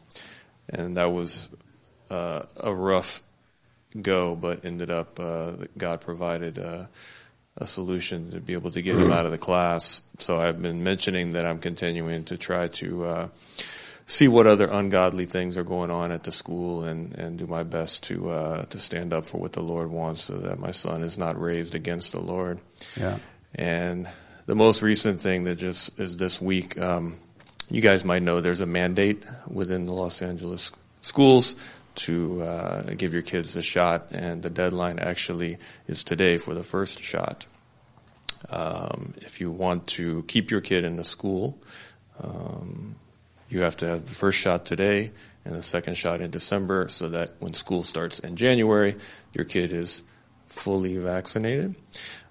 [0.68, 1.50] And that was
[2.10, 3.22] uh, a rough
[4.00, 6.86] go, but ended up, uh, God provided uh,
[7.56, 10.02] a solution to be able to get him out of the class.
[10.18, 13.28] So I've been mentioning that I'm continuing to try to uh,
[14.08, 17.62] see what other ungodly things are going on at the school and, and do my
[17.62, 21.02] best to uh, to stand up for what the Lord wants so that my son
[21.02, 22.58] is not raised against the Lord.
[22.98, 23.18] Yeah.
[23.54, 24.08] And
[24.46, 27.16] the most recent thing that just is this week, um,
[27.70, 31.54] you guys might know there's a mandate within the Los Angeles schools
[31.96, 36.62] to uh, give your kids a shot, and the deadline actually is today for the
[36.62, 37.44] first shot.
[38.48, 41.58] Um, if you want to keep your kid in the school,
[42.22, 42.94] um,
[43.48, 45.10] you have to have the first shot today
[45.44, 48.96] and the second shot in December so that when school starts in January,
[49.34, 50.02] your kid is
[50.46, 51.74] fully vaccinated.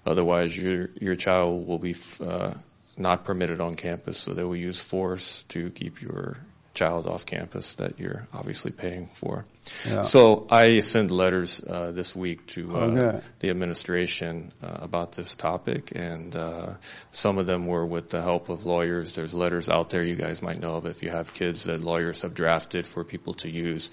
[0.06, 2.54] Otherwise, your, your child will be uh,
[2.96, 6.38] not permitted on campus, so they will use force to keep your
[6.78, 9.44] child off campus that you're obviously paying for.
[9.86, 10.02] Yeah.
[10.02, 13.22] So I sent letters uh, this week to uh, good.
[13.40, 16.74] the administration uh, about this topic, and uh,
[17.10, 19.14] some of them were with the help of lawyers.
[19.14, 22.22] There's letters out there you guys might know of if you have kids that lawyers
[22.22, 23.90] have drafted for people to use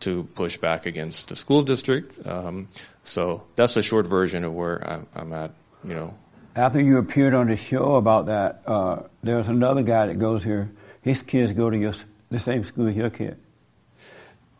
[0.00, 2.26] to push back against the school district.
[2.26, 2.68] Um,
[3.02, 5.50] so that's a short version of where I'm, I'm at.
[5.84, 6.14] You know,
[6.54, 10.68] After you appeared on the show about that, uh, there's another guy that goes here.
[11.02, 11.94] His kids go to your,
[12.30, 13.36] the same school as your kid.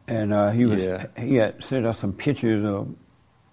[0.08, 1.06] And uh, he was Yeah.
[1.18, 2.94] he had sent us some pictures of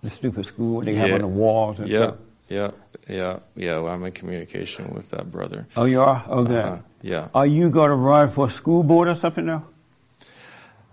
[0.04, 2.16] the stupid school they have on the walls and yeah, stuff.
[2.50, 2.72] yeah,
[3.08, 3.78] yeah, yeah.
[3.80, 5.66] Well, I'm in communication with that brother.
[5.76, 6.24] Oh, you are?
[6.28, 6.58] Okay.
[6.58, 7.30] Uh-huh, yeah.
[7.34, 9.66] Are you going to run for school board or something now?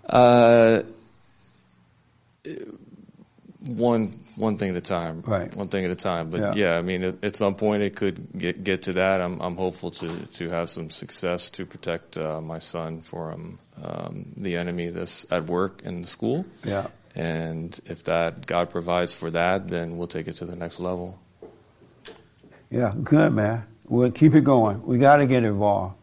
[0.08, 0.82] Uh,
[3.66, 5.22] one one thing at a time.
[5.26, 5.54] Right.
[5.56, 6.30] One thing at a time.
[6.30, 6.54] But Yeah.
[6.54, 9.20] yeah, I mean, at, at some point it could get get to that.
[9.20, 14.32] I'm I'm hopeful to to have some success to protect uh, my son from um,
[14.36, 16.46] the enemy that's at work in the school.
[16.64, 16.86] Yeah.
[17.14, 21.18] And if that God provides for that, then we'll take it to the next level.
[22.70, 23.64] Yeah, good, man.
[23.88, 24.86] We'll keep it going.
[24.86, 25.96] We got to get involved.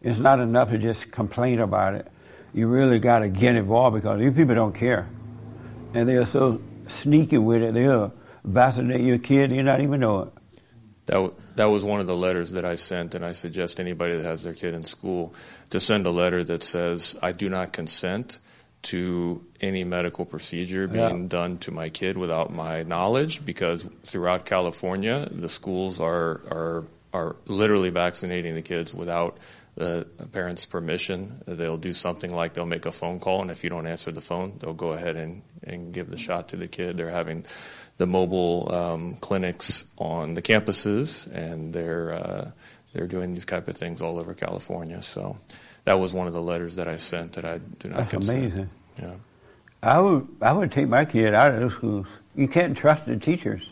[0.00, 2.10] It's not enough to just complain about it.
[2.54, 5.06] You really got to get involved because these people don't care.
[5.92, 7.74] And they're so sneaky with it.
[7.74, 8.12] They'll
[8.44, 10.32] vaccinate your kid, you not even know it.
[11.06, 14.16] That w- that was one of the letters that I sent, and I suggest anybody
[14.16, 15.34] that has their kid in school
[15.70, 18.38] to send a letter that says, "I do not consent
[18.84, 21.28] to any medical procedure being Yeah.
[21.28, 27.36] done to my kid without my knowledge," because throughout California, the schools are are are
[27.46, 29.36] literally vaccinating the kids without
[29.76, 31.42] the parents' permission.
[31.46, 34.20] They'll do something like they'll make a phone call, and if you don't answer the
[34.20, 36.96] phone, they'll go ahead and, and give the shot to the kid.
[36.96, 37.44] They're having
[37.96, 42.50] the mobile um, clinics on the campuses, and they're uh,
[42.92, 45.02] they're doing these type of things all over California.
[45.02, 45.36] So
[45.84, 48.70] that was one of the letters that I sent that I do not That's amazing.
[49.00, 49.14] Yeah.
[49.82, 52.06] I would I would take my kid out of those schools.
[52.34, 53.70] You can't trust the teachers,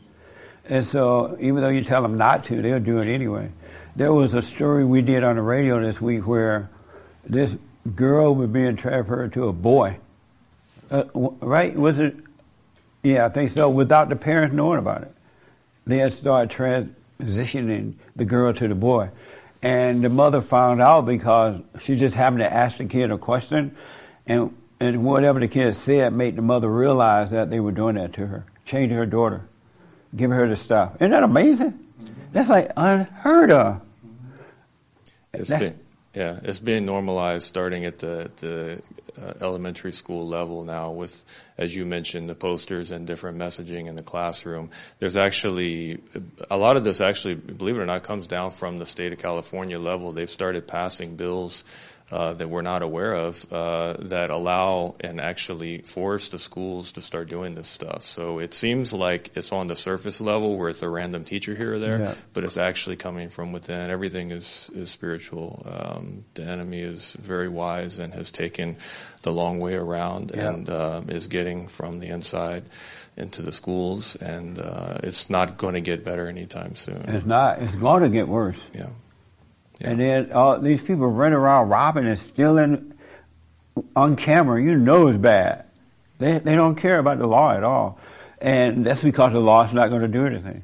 [0.65, 3.51] and so even though you tell them not to, they'll do it anyway.
[3.95, 6.71] There was a story we did on the radio this week where
[7.27, 7.55] this
[7.95, 9.99] girl was being transferred to a boy.
[10.91, 11.77] Uh, right?
[11.77, 12.17] Was it?
[13.03, 13.69] Yeah, I think so.
[13.69, 15.15] Without the parents knowing about it,
[15.87, 19.11] they had started transitioning the girl to the boy,
[19.63, 23.77] and the mother found out because she just happened to ask the kid a question,
[24.27, 28.15] and and whatever the kid said made the mother realize that they were doing that
[28.15, 29.43] to her, changing her daughter,
[30.17, 30.95] giving her the stuff.
[30.97, 31.79] Isn't that amazing?
[32.33, 33.81] That's like unheard of.
[35.33, 35.79] It's That- been,
[36.15, 38.83] yeah, it's being normalized starting at the, the
[39.21, 41.25] uh, elementary school level now with,
[41.57, 44.71] as you mentioned, the posters and different messaging in the classroom.
[44.99, 46.01] There's actually,
[46.51, 49.19] a lot of this actually, believe it or not, comes down from the state of
[49.19, 50.13] California level.
[50.13, 51.65] They've started passing bills
[52.13, 57.01] uh, that we're not aware of uh, that allow and actually force the schools to
[57.01, 58.03] start doing this stuff.
[58.03, 61.75] So it seems like it's on the surface level where it's a random teacher here
[61.75, 62.15] or there, Yeah.
[62.35, 63.91] but it's actually coming from within.
[63.91, 65.65] Everything is is spiritual.
[65.65, 68.77] Um, the enemy is very wise and has taken
[69.23, 70.51] the long way around Yeah.
[70.51, 72.65] and um, is getting from the inside
[73.17, 77.05] into the schools, and uh, it's not going to get better anytime soon.
[77.09, 77.61] It's not.
[77.63, 78.57] It's going to get worse.
[78.75, 78.89] Yeah.
[79.83, 82.95] And then uh, these people running around robbing and stealing
[83.97, 84.63] on camera.
[84.63, 85.65] You know it's bad.
[86.19, 87.99] They they don't care about the law at all,
[88.41, 90.63] and that's because the law is not going to do anything.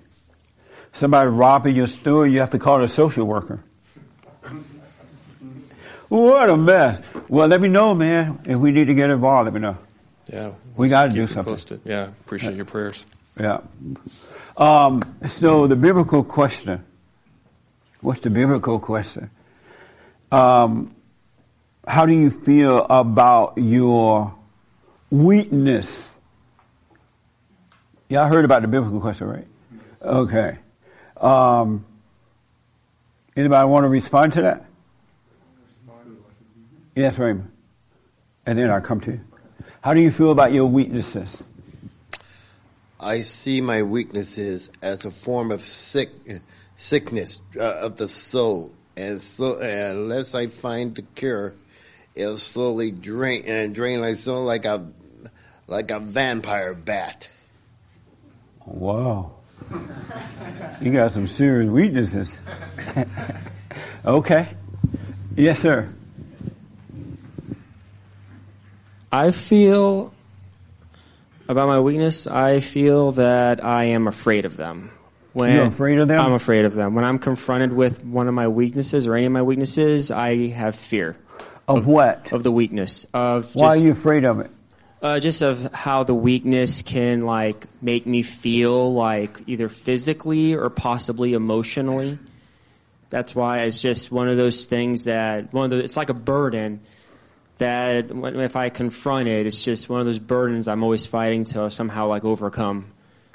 [0.93, 3.63] Somebody robbing your store, you have to call a social worker.
[6.09, 7.03] What a mess!
[7.29, 8.39] Well, let me know, man.
[8.45, 9.77] If we need to get involved, let me know.
[10.33, 11.45] Yeah, We got to do something.
[11.53, 11.81] posted.
[11.85, 13.05] Yeah, appreciate your prayers.
[13.39, 13.61] Yeah.
[14.57, 16.85] Um, so the biblical question.
[18.01, 19.31] What's the biblical question?
[20.31, 20.95] Um,
[21.87, 24.35] how do you feel about your
[25.11, 26.13] weakness?
[28.09, 29.47] Y'all heard about the biblical question, right?
[30.01, 30.59] Okay.
[31.17, 31.85] Um,
[33.37, 34.65] anybody want to respond to that?
[36.95, 37.51] Yes, Raymond.
[38.47, 39.21] And then I'll come to you.
[39.81, 41.43] How do you feel about your weaknesses?
[43.01, 46.09] I see my weaknesses as a form of sick
[46.79, 51.55] sickness uh, of the soul, and so unless I find the cure,
[52.15, 54.91] it'll slowly drain and drain my soul like a
[55.67, 57.29] like a vampire bat.
[58.65, 59.33] Wow.
[60.81, 62.41] You got some serious weaknesses.
[64.05, 64.49] okay.
[65.37, 65.93] Yes, sir.
[69.13, 70.15] I feel
[71.49, 72.27] about my weakness.
[72.27, 74.91] I feel that I am afraid of them.
[75.39, 76.21] When You're afraid of them?
[76.21, 76.97] I'm afraid of them.
[76.97, 80.75] When I'm confronted with one of my weaknesses or any of my weaknesses, I have
[80.75, 81.17] fear
[81.69, 82.33] Of what?
[82.33, 83.45] of the weakness of.
[83.45, 84.51] Just, Why are you afraid of it?
[85.01, 90.71] Uh, just of how the weakness can like make me feel like either physically or
[90.71, 92.19] possibly emotionally.
[93.09, 96.15] That's why it's just one of those things that one of the it's like a
[96.15, 96.81] burden
[97.59, 101.45] that when, if I confront it, it's just one of those burdens I'm always fighting
[101.45, 102.87] to somehow like overcome.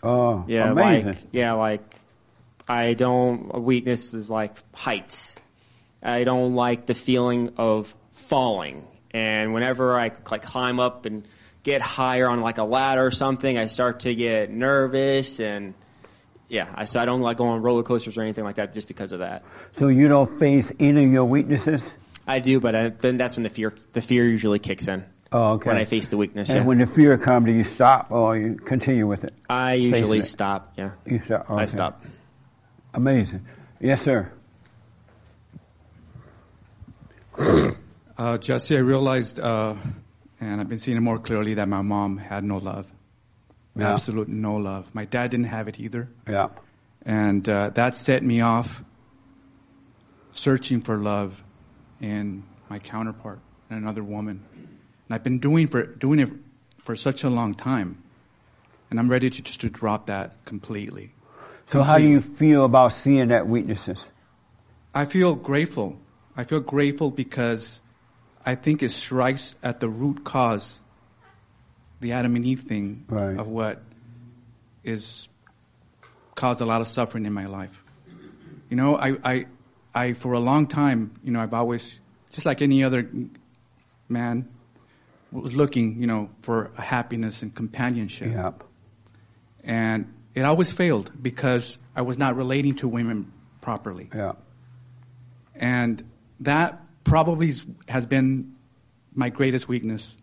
[0.04, 1.06] Oh, Yeah, amazing.
[1.08, 2.00] like yeah, like
[2.68, 3.62] I don't.
[3.64, 5.40] Weakness is like heights.
[6.02, 11.26] I don't like the feeling of falling, and whenever I like climb up and
[11.64, 15.74] get higher on like a ladder or something, I start to get nervous and.
[16.50, 18.88] Yeah, I, so I don't like going on roller coasters or anything like that just
[18.88, 19.44] because of that.
[19.72, 21.96] So you don't face any of your weaknesses?
[22.28, 25.04] I do, but I, then that's when the fear the fear usually kicks in.
[25.36, 25.70] Oh, okay.
[25.70, 26.66] When I face the weakness, And yeah.
[26.66, 29.34] when the fear comes, do you stop or you continue with it?
[29.50, 30.26] I Facing usually it?
[30.26, 30.74] stop.
[30.78, 31.50] Yeah, You stop.
[31.50, 32.04] I stop.
[32.94, 33.44] Amazing.
[33.80, 34.32] Yes, sir.
[38.18, 39.74] Uh, Jesse, I realized, uh,
[40.40, 42.86] and I've been seeing it more clearly, that my mom had no love.
[43.76, 43.94] Yeah.
[43.94, 44.88] Absolute no love.
[44.94, 46.10] My dad didn't have it either.
[46.30, 46.50] Yeah.
[47.06, 48.84] And uh, that set me off
[50.34, 51.44] searching for love
[52.00, 53.40] in my counterpart,
[53.72, 54.44] in another woman.
[55.08, 56.30] And I've been doing, for, doing it
[56.80, 58.02] for such a long time.
[58.90, 61.12] And I'm ready to just to drop that completely.
[61.72, 64.06] So how do you feel about seeing that weaknesses?
[64.94, 66.00] I feel grateful.
[66.38, 67.80] I feel grateful because
[68.46, 70.80] I think it strikes at the root cause,
[72.00, 73.38] the Adam and Eve thing Right.
[73.38, 73.82] of what
[74.84, 75.30] is
[76.36, 77.84] caused a lot of suffering in my life.
[78.70, 79.46] You know, I, I,
[79.96, 82.00] I, for a long time, you know, I've always,
[82.32, 83.10] just like any other
[84.10, 84.50] man,
[85.34, 88.30] was looking, you know, for happiness and companionship.
[88.32, 88.52] Yeah.
[89.64, 94.10] And it always failed because I was not relating to women properly.
[94.14, 94.34] Yeah.
[95.56, 96.04] And
[96.42, 97.54] that probably
[97.88, 98.56] has been
[99.14, 100.18] my greatest weakness.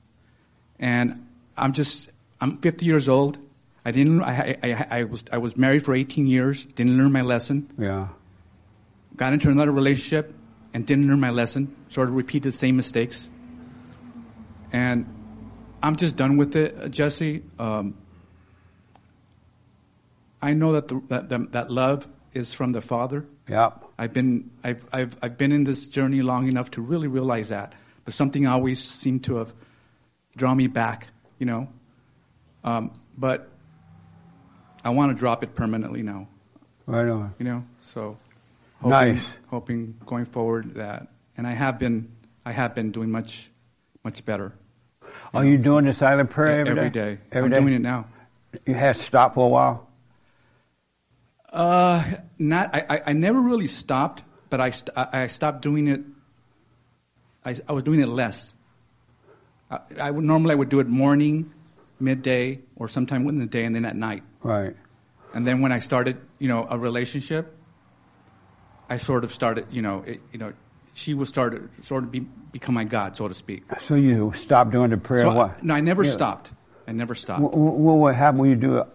[0.79, 3.39] And I'm just, I'm 50 years old.
[3.85, 7.13] I didn't, I, I, I, I was, I was married for 18 years, didn't learn
[7.13, 7.71] my lesson.
[7.79, 8.09] Yeah.
[9.17, 10.35] Got into another relationship
[10.75, 11.75] and didn't learn my lesson.
[11.89, 13.29] Sort of repeated the same mistakes.
[14.73, 15.07] And
[15.83, 17.43] I'm just done with it, Jesse.
[17.59, 17.95] Um,
[20.43, 23.27] I know that the, that, that that love is from the Father.
[23.49, 23.71] Yeah.
[23.99, 27.75] I've been I've, I've I've been in this journey long enough to really realize that,
[28.05, 29.53] but something always seemed to have
[30.37, 31.09] drawn me back,
[31.39, 31.69] you know.
[32.65, 33.49] Um, but
[34.85, 36.29] I want to drop it permanently now,
[36.87, 37.35] Right on.
[37.39, 37.65] you know.
[37.81, 38.17] So
[38.81, 39.35] hoping, Nice.
[39.49, 42.11] hoping going forward that, and I have been
[42.47, 43.51] I have been doing much
[44.05, 44.55] much better.
[45.33, 46.81] Are you doing the silent prayer every day?
[46.81, 47.19] Every day.
[47.33, 47.61] Every I'm day?
[47.61, 48.07] doing it now.
[48.67, 49.89] You had to stop for a while?
[51.53, 52.03] Uh,
[52.39, 52.75] not.
[52.75, 56.01] I, I, I never really stopped, but I, st- I I stopped doing it
[57.45, 58.55] I, I was doing it less.
[59.71, 61.53] I, I would normally I would do it morning,
[61.99, 64.23] midday, or sometime within the day, and then at night.
[64.43, 64.77] Right.
[65.33, 67.57] And then when I started, you know, a relationship,
[68.89, 70.53] I sort of started, you know, it, you know,
[70.95, 73.63] she was started sort of be, become my God, so to speak.
[73.83, 75.23] So you stopped doing the prayer.
[75.23, 76.11] So I- no, I never Yeah.
[76.13, 76.53] stopped.
[76.89, 77.41] I never stopped.
[77.43, 78.87] What, what, what happened when you do it?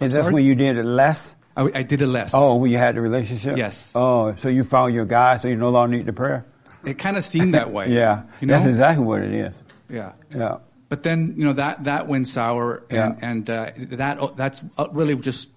[0.00, 1.34] Is that when you did it less?
[1.56, 2.32] I, I did it less.
[2.34, 3.56] Oh, when you had the relationship?
[3.56, 3.92] Yes.
[3.94, 6.46] Oh, so you found your God, so you no longer need the prayer?
[6.84, 7.88] It kind of seemed that way.
[7.90, 8.22] yeah.
[8.40, 8.54] You know?
[8.54, 9.52] That's exactly what it is.
[9.88, 10.12] Yeah.
[10.34, 10.58] Yeah.
[10.88, 13.28] But then you know that that went sour, and Yeah.
[13.30, 14.60] and uh, that that's
[14.90, 15.48] really just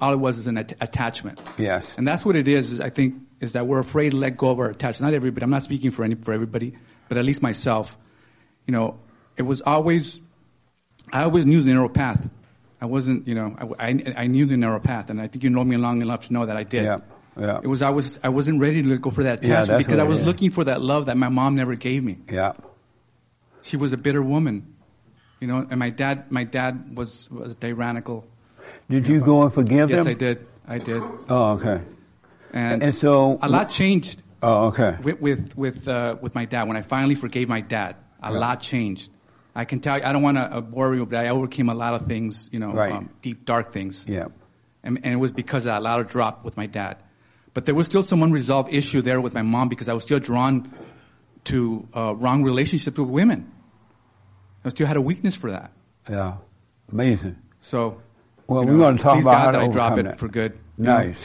[0.00, 1.40] all it was is an at- attachment.
[1.58, 1.92] Yes.
[1.96, 2.70] And that's what it is.
[2.72, 3.14] Is I think
[3.44, 5.12] is that we're afraid to let go of our attachment.
[5.12, 5.44] Not everybody.
[5.44, 6.74] I'm not speaking for any for everybody,
[7.08, 7.96] but at least myself.
[8.66, 8.98] You know,
[9.36, 10.20] it was always.
[11.12, 12.28] I always knew the narrow path.
[12.80, 13.28] I wasn't.
[13.28, 15.76] You know, I, I, I knew the narrow path, and I think you know me
[15.76, 16.84] long enough to know that I did.
[16.84, 16.98] Yeah.
[17.38, 17.60] Yeah.
[17.62, 19.98] It was I was I wasn't ready to go for that Yeah, attachment that's because
[19.98, 20.26] I was is.
[20.26, 22.18] looking for that love that my mom never gave me.
[22.30, 22.52] Yeah.
[23.62, 24.74] She was a bitter woman,
[25.40, 28.24] you know, and my dad my dad was was tyrannical.
[28.88, 30.06] Did you go and forgive yes, them?
[30.06, 30.46] Yes, I did.
[30.66, 31.02] I did.
[31.28, 31.80] Oh, okay.
[32.54, 34.96] And, And so- a lot changed Oh, okay.
[35.02, 37.96] with with with, uh, with my dad when I finally forgave my dad.
[38.22, 38.38] A Yeah.
[38.38, 39.10] lot changed.
[39.56, 40.04] I can tell you.
[40.04, 42.48] I don't want to uh, bore you, but I overcame a lot of things.
[42.52, 42.92] You know, Right.
[42.92, 44.04] um, deep dark things.
[44.08, 44.28] Yeah.
[44.82, 46.96] And, and it was because of that a lot of drop with my dad.
[47.54, 50.18] But there was still some unresolved issue there with my mom because I was still
[50.20, 50.70] drawn
[51.44, 53.50] to uh, wrong relationships with women.
[54.64, 55.70] I still had a weakness for that.
[56.08, 56.34] Yeah.
[56.92, 57.36] Amazing.
[57.60, 58.00] So,
[58.46, 60.18] Well, you we're going to talk about God how to that I drop it that.
[60.18, 60.52] for good.
[60.78, 60.96] you know?
[60.98, 61.16] Nice.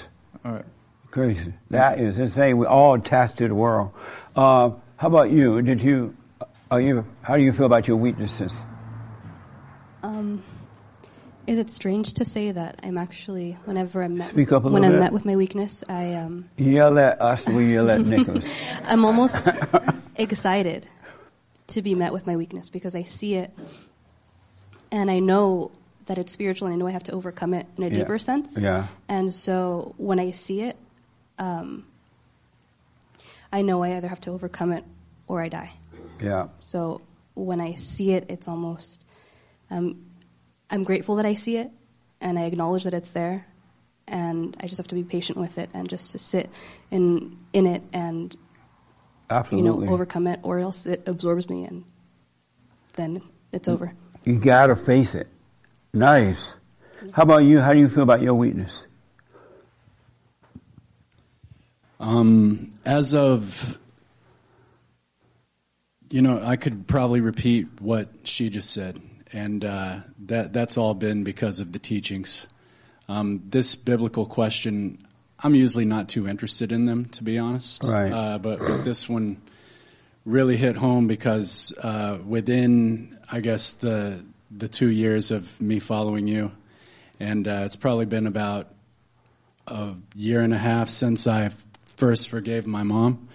[0.45, 0.65] All right.
[1.11, 1.53] Crazy.
[1.71, 2.57] That is insane.
[2.57, 3.91] We're all attached to the world.
[4.35, 5.61] Uh, how about you?
[5.61, 6.15] Did you?
[6.69, 7.05] Are you?
[7.21, 8.55] How do you feel about your weaknesses?
[10.03, 10.43] Um,
[11.47, 14.83] is it strange to say that I'm actually whenever I'm met Speak up a when
[14.85, 14.99] I'm bit.
[14.99, 17.45] met with my weakness, I um, Yell at us.
[17.47, 18.49] We yell at Nicholas.
[18.83, 19.49] I'm almost
[20.15, 20.87] excited
[21.67, 23.51] to be met with my weakness because I see it
[24.91, 25.71] and I know
[26.05, 27.97] that it's spiritual and I know I have to overcome it in a Yeah.
[27.99, 28.59] deeper sense.
[28.61, 28.87] Yeah.
[29.07, 30.77] And so when I see it,
[31.39, 31.85] um,
[33.51, 34.83] I know I either have to overcome it
[35.27, 35.71] or I die.
[36.21, 36.49] Yeah.
[36.59, 37.01] So
[37.33, 39.05] when I see it, it's almost,
[39.71, 40.05] um,
[40.69, 41.71] I'm grateful that I see it
[42.21, 43.45] and I acknowledge that it's there.
[44.07, 46.49] And I just have to be patient with it and just to sit
[46.91, 48.35] in, in it and,
[49.29, 49.69] Absolutely.
[49.69, 51.83] you know, overcome it or else it absorbs me and
[52.93, 53.21] then
[53.51, 53.93] it's over.
[54.25, 55.27] You gotta face it.
[55.93, 56.53] Nice.
[57.13, 57.59] How about you?
[57.59, 58.85] How do you feel about your weakness?
[61.99, 63.77] Um, as of,
[66.09, 69.01] you know, I could probably repeat what she just said,
[69.33, 72.47] and uh, that that's all been because of the teachings.
[73.09, 74.99] Um, this biblical question,
[75.43, 77.83] I'm usually not too interested in them, to be honest.
[77.83, 78.11] Right.
[78.11, 79.41] Uh, but, but this one
[80.25, 86.27] really hit home because uh, within, I guess, the the two years of me following
[86.27, 86.51] you,
[87.19, 88.67] and uh, it's probably been about
[89.67, 91.49] a year and a half since I
[91.99, 93.27] first forgave my mom.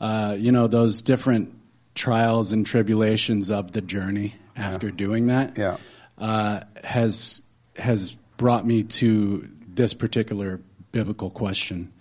[0.00, 1.52] Uh, you know, those different
[1.94, 5.76] trials and tribulations of the journey after doing that Yeah.
[6.18, 7.42] uh, has
[7.76, 10.60] has brought me to this particular
[10.92, 11.92] biblical question,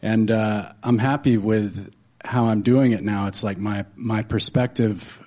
[0.00, 1.92] and uh, I'm happy with
[2.24, 3.26] how I'm doing it now.
[3.26, 5.24] It's like my my perspective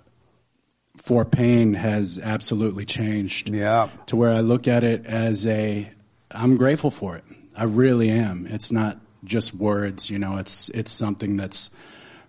[0.98, 3.50] for pain has absolutely changed.
[3.50, 3.90] Yeah.
[4.08, 5.92] To where I look at it as a,
[6.30, 7.24] I'm grateful for it.
[7.58, 8.46] I really am.
[8.48, 10.38] It's not just words, you know.
[10.38, 11.70] It's it's something that's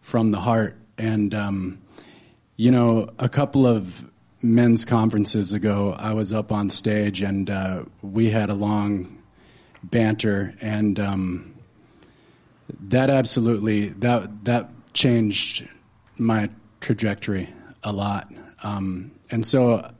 [0.01, 0.76] from the heart.
[0.99, 1.82] And um,
[2.57, 4.11] you know, a couple of
[4.43, 9.22] men's conferences ago, I was up on stage and uh, we had a long
[9.82, 11.55] banter, and um,
[12.88, 15.68] that absolutely that that changed
[16.18, 17.49] my trajectory
[17.82, 18.30] a lot.
[18.62, 19.90] Um, and so,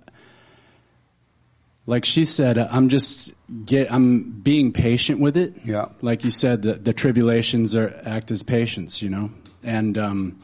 [1.86, 3.32] like she said, I'm just
[3.64, 5.55] get I'm being patient with it.
[5.64, 5.86] Yeah.
[6.00, 9.30] Like you said, the, the tribulations are act as patience, you know,
[9.62, 10.40] and um,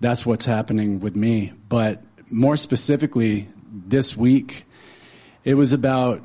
[0.00, 1.52] that's what's happening with me.
[1.68, 4.64] But more specifically, this week,
[5.44, 6.22] it was about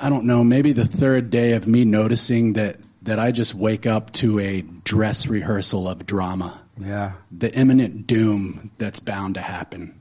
[0.00, 3.86] I don't know, maybe the third day of me noticing that that I just wake
[3.86, 6.60] up to a dress rehearsal of drama.
[6.80, 7.12] Yeah.
[7.30, 10.00] The imminent doom that's bound to happen.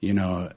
[0.00, 0.50] You know,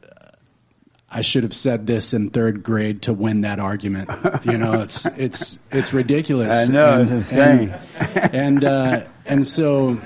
[1.09, 4.09] I should have said this in third grade to win that argument.
[4.43, 6.69] You know, it's it's it's ridiculous.
[6.69, 7.73] I know, And- it's insane.
[7.99, 9.99] And and, uh, and so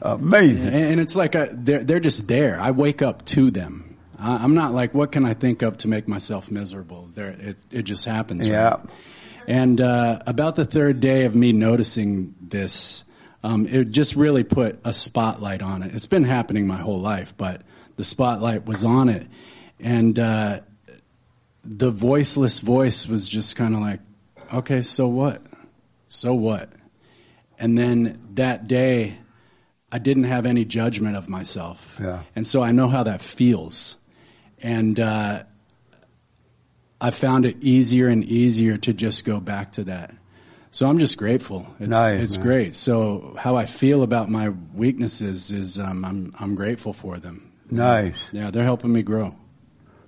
[0.00, 0.72] amazing.
[0.74, 2.58] And, and it's like a, they're they're just there.
[2.60, 3.96] I wake up to them.
[4.18, 7.10] I, I'm not like, what can I think of to make myself miserable?
[7.14, 8.48] There, it it just happens.
[8.48, 8.70] Yeah.
[8.70, 8.80] right?
[9.48, 13.04] And uh, about the third day of me noticing this,
[13.44, 15.94] Um, it just really put a spotlight on it.
[15.94, 17.62] It's been happening my whole life, but
[17.96, 19.26] the spotlight was on it,
[19.82, 20.60] and uh,
[21.64, 24.00] the voiceless voice was just kind of like,
[24.54, 25.42] okay, so what?
[26.06, 26.70] So what?
[27.58, 29.16] And then that day,
[29.90, 31.98] I didn't have any judgment of myself.
[32.00, 32.22] Yeah.
[32.34, 33.96] And so I know how that feels.
[34.62, 35.44] And uh,
[37.00, 40.14] I found it easier and easier to just go back to that.
[40.70, 41.66] So I'm just grateful.
[41.78, 42.46] It's, Nice, it's man.
[42.46, 42.74] great.
[42.74, 47.52] So how I feel about my weaknesses is um, I'm I'm grateful for them.
[47.70, 48.14] Nice.
[48.32, 49.34] Yeah, they're helping me grow.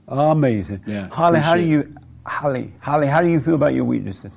[0.09, 0.83] Amazing.
[0.87, 1.95] Yeah, Holly, how do you,
[2.27, 4.33] Holly, Holly, how do you feel about your weaknesses?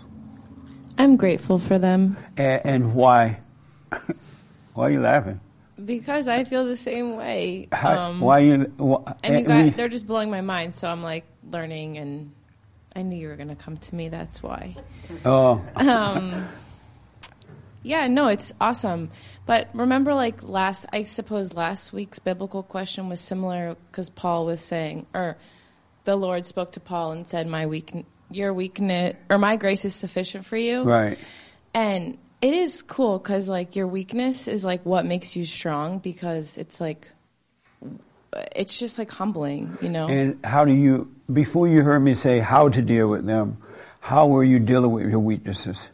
[0.98, 3.40] I'm grateful for them And, and why?
[4.74, 5.40] why are you laughing?
[5.86, 7.68] because I feel the same way.
[7.72, 8.58] How, Um, why you?
[8.78, 10.74] Why, and you eh, we- they're just blowing my mind.
[10.74, 12.32] So I'm like learning, and
[12.96, 14.10] I knew you were going to come to me.
[14.10, 14.76] That's why.
[15.24, 16.48] oh, um,
[17.84, 19.10] yeah, no, it's awesome.
[19.46, 24.60] But remember, like last, I suppose last week's biblical question was similar because Paul was
[24.62, 25.38] saying, or
[26.08, 27.94] the Lord spoke to Paul and said, "My weak,
[28.32, 31.20] your weakness, or my grace is sufficient for you." right.
[31.74, 36.58] And it is cool because like your weakness is like what makes you strong because
[36.58, 37.08] it's like
[38.56, 40.08] it's just like humbling, you know.
[40.08, 41.12] And how do you?
[41.32, 43.58] Before you heard me say how to deal with them,
[44.00, 45.90] how were you dealing with your weaknesses?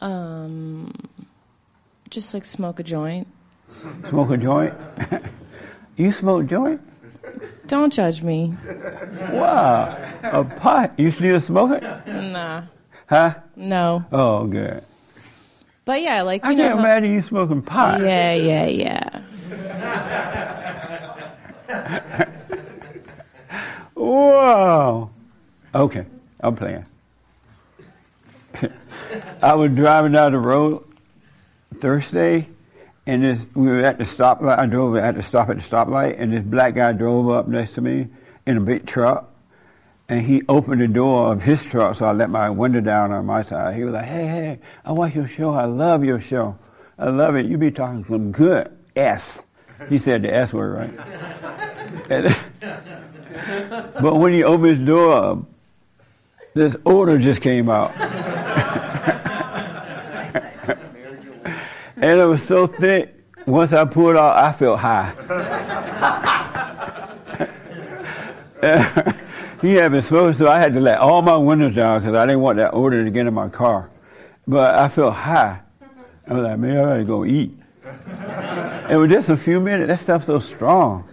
[0.00, 0.92] um,
[2.10, 3.26] just like smoke a joint.
[4.08, 4.74] Smoke a joint.
[5.96, 6.80] you smoke joint?
[7.66, 8.54] Don't judge me.
[9.32, 10.92] Wow, a pot.
[10.98, 12.06] You still smoke it?
[12.06, 12.62] Nah,
[13.08, 13.34] Huh?
[13.56, 14.04] no.
[14.12, 14.82] Oh, good.
[15.84, 16.62] But yeah, like you I know.
[16.62, 18.00] can't how- imagine you smoking pot.
[18.00, 19.22] Yeah, yeah, yeah.
[23.94, 25.10] Whoa.
[25.74, 26.06] Okay,
[26.40, 26.84] I'm playing.
[29.42, 30.84] I was driving down the road
[31.78, 32.48] Thursday,
[33.06, 34.58] and this, we were at the stoplight.
[34.58, 37.74] I drove at the stop at the stoplight, and this black guy drove up next
[37.74, 38.08] to me
[38.46, 39.32] in a big truck,
[40.08, 43.26] and he opened the door of his truck, so I let my window down on
[43.26, 43.76] my side.
[43.76, 45.50] He was like, "Hey, hey, I watch your show.
[45.50, 46.56] I love your show.
[46.98, 47.46] I love it.
[47.46, 49.44] You be talking some good S."
[49.88, 52.10] He said the S word, right?
[52.10, 52.36] And-
[54.02, 55.46] but when he opened his door
[56.56, 57.92] this odor just came out.
[61.96, 63.14] and it was so thick,
[63.46, 65.12] once I pulled out, I felt high.
[69.62, 72.26] he had been smoking, so I had to let all my windows down because I
[72.26, 73.90] didn't want that odor to get in my car.
[74.46, 75.60] But I felt high.
[76.28, 77.56] I was like, man, I gotta go eat.
[78.88, 81.08] And with just a few minutes, that stuff's so strong.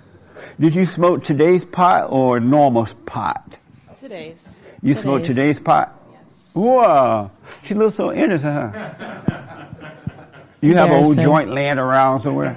[0.60, 3.58] Did you smoke today's pot or normal pot?
[4.00, 4.68] Today's.
[4.82, 5.98] You smoked today's pot?
[6.12, 6.52] Yes.
[6.54, 7.32] Wow.
[7.64, 9.33] She looks so innocent, huh?
[10.64, 12.56] You have old joint laying around somewhere?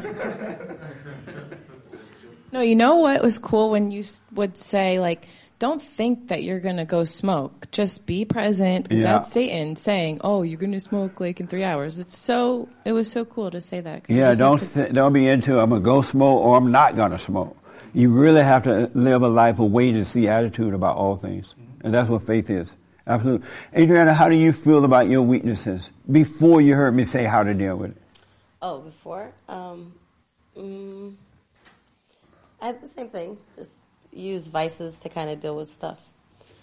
[2.53, 4.05] No, you know what was cool when you
[4.35, 5.27] would say like,
[5.59, 7.67] "Don't think that you're gonna go smoke.
[7.73, 9.13] Just be present." Is Yeah.
[9.15, 12.69] that Satan saying, "Oh, you're gonna smoke like in three hours?" It's so.
[12.85, 14.03] It was so cool to say that.
[14.09, 17.19] Yeah, don't to- th- don't be into I'm gonna go smoke or I'm not gonna
[17.19, 17.57] smoke.
[17.93, 21.53] You really have to live a life of wait and see attitude about all things,
[21.83, 22.69] and that's what faith is.
[23.07, 23.47] Absolutely,
[23.77, 24.15] Adriana.
[24.15, 27.77] How do you feel about your weaknesses before you heard me say how to deal
[27.77, 27.97] with it?
[28.61, 29.33] Oh, before?
[29.49, 29.95] Um,
[30.57, 31.15] mm,
[32.61, 33.39] I had the same thing.
[33.55, 33.83] Just
[34.13, 36.01] use vices to kind of deal with stuff.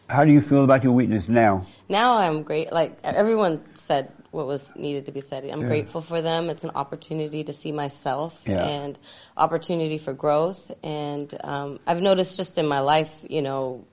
[0.10, 1.66] How do you feel about your weakness now?
[1.88, 2.74] Now I'm great.
[2.74, 5.46] Like everyone said what was needed to be said.
[5.46, 5.68] I'm Yeah.
[5.68, 6.50] grateful for them.
[6.50, 8.64] It's an opportunity to see myself Yeah.
[8.66, 9.00] and
[9.38, 10.72] opportunity for growth.
[10.84, 13.86] And um, I've noticed just in my life, you know,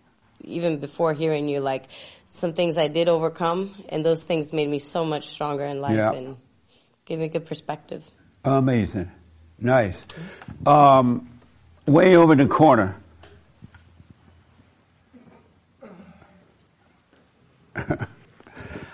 [0.44, 1.84] even before hearing you, like
[2.26, 5.96] some things I did overcome, and those things made me so much stronger in life
[5.96, 6.12] Yeah.
[6.12, 6.36] and
[7.04, 8.08] gave me a good perspective.
[8.44, 9.10] Amazing,
[9.58, 9.96] nice.
[10.66, 11.28] Um,
[11.86, 12.96] way over in the corner.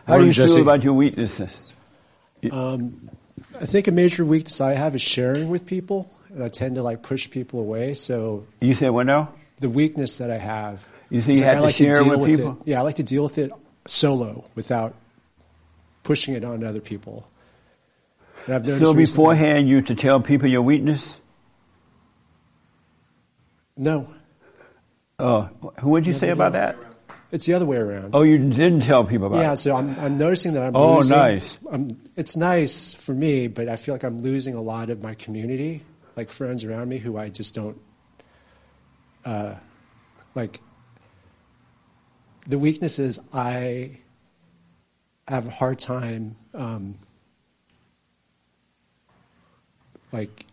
[0.07, 0.55] How do you Jesse.
[0.55, 1.51] feel about your weaknesses?
[2.51, 3.11] Um,
[3.61, 6.83] I think a major weakness I have is sharing with people, and I tend to
[6.83, 7.95] like push people away.
[7.95, 9.33] So You said what now?
[9.59, 10.85] the weakness that I have.
[11.11, 12.59] You see, you like, had I to like share deal with people?
[12.63, 12.69] It.
[12.69, 13.53] Yeah, I like to deal with it
[13.87, 14.95] solo without
[16.03, 17.29] pushing it on other people.
[18.47, 21.19] And I've noticed So recently- beforehand, you to tell people your weakness?
[23.77, 24.09] No.
[25.19, 25.43] Uh,
[25.83, 26.77] what did you Never say about that?
[27.33, 28.15] It's the other way around.
[28.15, 29.57] Oh, you didn't tell people about yeah, it.
[29.57, 31.17] so I'm, I'm noticing that I'm Oh, losing.
[31.17, 31.59] nice.
[31.71, 35.15] I'm, it's nice for me, but I feel like I'm losing a lot of my
[35.15, 35.83] community,
[36.15, 37.81] like friends around me who I just don't
[39.25, 39.55] uh,
[40.35, 40.61] like.
[42.47, 43.99] The weakness is I
[45.27, 46.95] have a hard time um,
[50.13, 50.47] like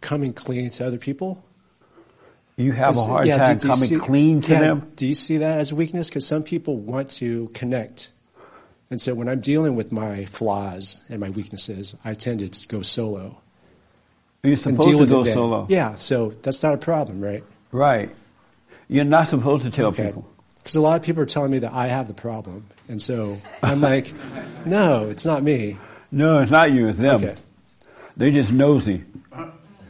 [0.00, 1.44] coming clean to other people.
[2.56, 4.92] You have a hard yeah, do- time do you coming see- clean to yeah, them.
[4.96, 6.08] Do you see that as a weakness?
[6.08, 8.10] Because some people want to connect.
[8.90, 12.82] And so when I'm dealing with my flaws and my weaknesses, I tend to go
[12.82, 13.40] solo.
[14.44, 15.66] You're supposed to go solo.
[15.68, 17.42] Yeah, so that's not a problem, right?
[17.72, 18.14] Right.
[18.88, 20.28] You're not supposed to tell people.
[20.58, 22.66] Because a lot of people are telling me that I have the problem.
[22.88, 24.12] And so I'm like,
[24.66, 25.76] no, it's not me.
[26.10, 27.24] No, it's not you, it's them.
[27.24, 27.36] Okay.
[28.16, 29.04] They just nosy.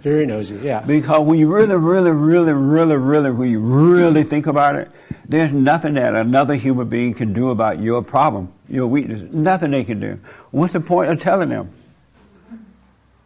[0.00, 0.80] Very nosy, yeah.
[0.80, 4.90] Because when you really, really, really, really, really, when you really think about it,
[5.26, 9.32] there's nothing that another human being can do about your problem, your weakness.
[9.32, 10.18] Nothing they can do.
[10.50, 11.70] What's the point of telling them?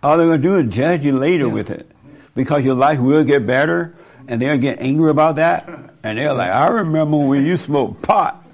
[0.03, 1.91] All they're going to do is judge you later with it.
[2.37, 3.95] Because your life will get better,
[4.29, 5.68] and they'll get angry about that,
[6.03, 8.45] and they're like, I remember when you smoked pot.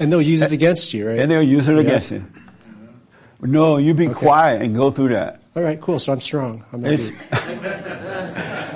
[0.00, 1.18] And they'll use it against you, right?
[1.20, 1.80] And they'll use it Yeah.
[1.80, 2.24] against you.
[3.40, 5.40] No, you be quiet and go through that.
[5.54, 5.98] All right, cool.
[5.98, 6.64] So I'm strong.
[6.72, 7.18] I'm not It's- weak.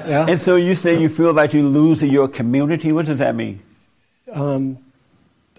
[0.08, 0.26] yeah.
[0.28, 2.92] And so you say you feel like you lose your community.
[2.92, 3.60] What does that mean?
[4.32, 4.78] Um,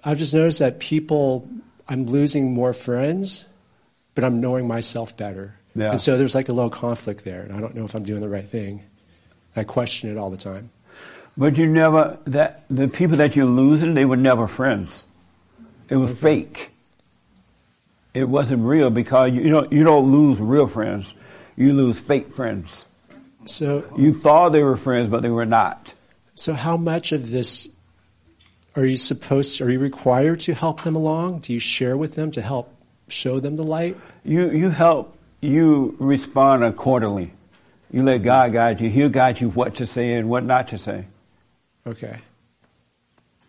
[0.03, 1.47] I've just noticed that people,
[1.89, 3.45] I'm losing more friends,
[4.15, 5.55] but I'm knowing myself better.
[5.75, 5.91] Yeah.
[5.91, 8.21] And so there's like a little conflict there, and I don't know if I'm doing
[8.21, 8.81] the right thing.
[9.57, 10.69] I question it all the time.
[11.37, 15.03] But you never that the people that you're losing, they were never friends.
[15.89, 16.71] It was fake.
[18.13, 21.13] It wasn't real because you, don't you don't lose real friends.
[21.55, 22.85] You lose fake friends.
[23.45, 25.93] So You thought they were friends, but they were not.
[26.33, 27.69] So how much of this
[28.75, 29.61] are you supposed?
[29.61, 31.39] Are you required to help them along?
[31.39, 32.73] Do you share with them to help
[33.07, 33.97] show them the light?
[34.23, 37.31] You you help you respond accordingly.
[37.91, 38.89] You let God guide you.
[38.89, 41.05] He'll guide you what to say and what not to say.
[41.85, 42.17] Okay.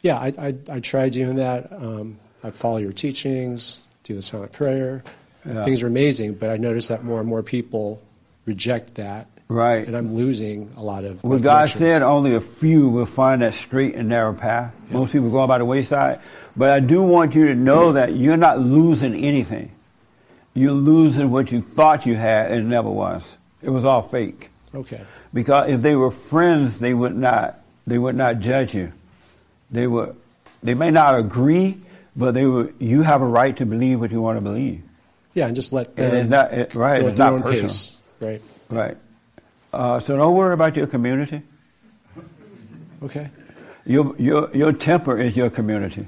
[0.02, 1.72] Yeah, I I, I try doing that.
[1.72, 5.02] Um, I follow your teachings, do the silent prayer.
[5.44, 5.64] Yeah.
[5.64, 8.02] Things are amazing, but I notice that more and more people
[8.44, 9.28] reject that.
[9.48, 9.86] Right.
[9.86, 11.24] And I'm losing a lot of.
[11.24, 14.74] Well, God said only a few will find that straight and narrow path.
[14.90, 16.20] Most people go by the wayside.
[16.54, 19.70] But I do want you to know that you're not losing anything.
[20.54, 23.22] You're losing what you thought you had and it never was.
[23.62, 24.50] It was all fake.
[24.74, 25.00] Okay.
[25.32, 28.90] Because if they were friends, they would not, they would not judge you.
[29.70, 30.14] They would,
[30.62, 31.80] they may not agree,
[32.16, 34.82] but they would, you have a right to believe what you want to believe.
[35.34, 38.00] Yeah, and just let And them it's not, it, right, it's not personal.
[38.20, 38.42] Right.
[38.68, 38.96] Right.
[39.72, 41.42] Uh, so don't worry about your community.
[43.02, 43.30] Okay.
[43.86, 46.06] Your, your, your temper is your community.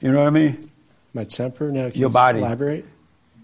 [0.00, 0.70] You know what I mean?
[1.14, 1.70] My temper.
[1.70, 2.38] Now, can Your you body.
[2.38, 2.84] elaborate?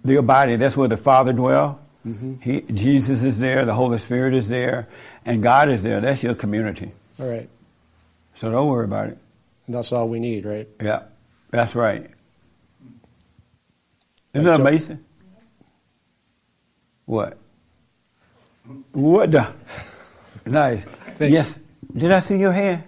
[0.05, 1.78] Your body, that's where the Father dwells.
[2.07, 2.42] Mhm.
[2.42, 4.88] He, Jesus is there, the Holy Spirit is there,
[5.24, 6.00] and God is there.
[6.00, 6.90] That's your community.
[7.20, 7.48] All right.
[8.36, 9.18] So don't worry about it.
[9.66, 10.68] And that's all we need, right?
[10.82, 11.05] Yeah,
[11.50, 12.11] that's right.
[14.34, 15.05] Isn't that amazing?
[17.07, 17.38] What?
[18.92, 19.53] What the?
[20.44, 20.82] Nice.
[21.18, 21.32] Thanks.
[21.34, 21.55] Yes.
[21.96, 22.82] Did I see your hand?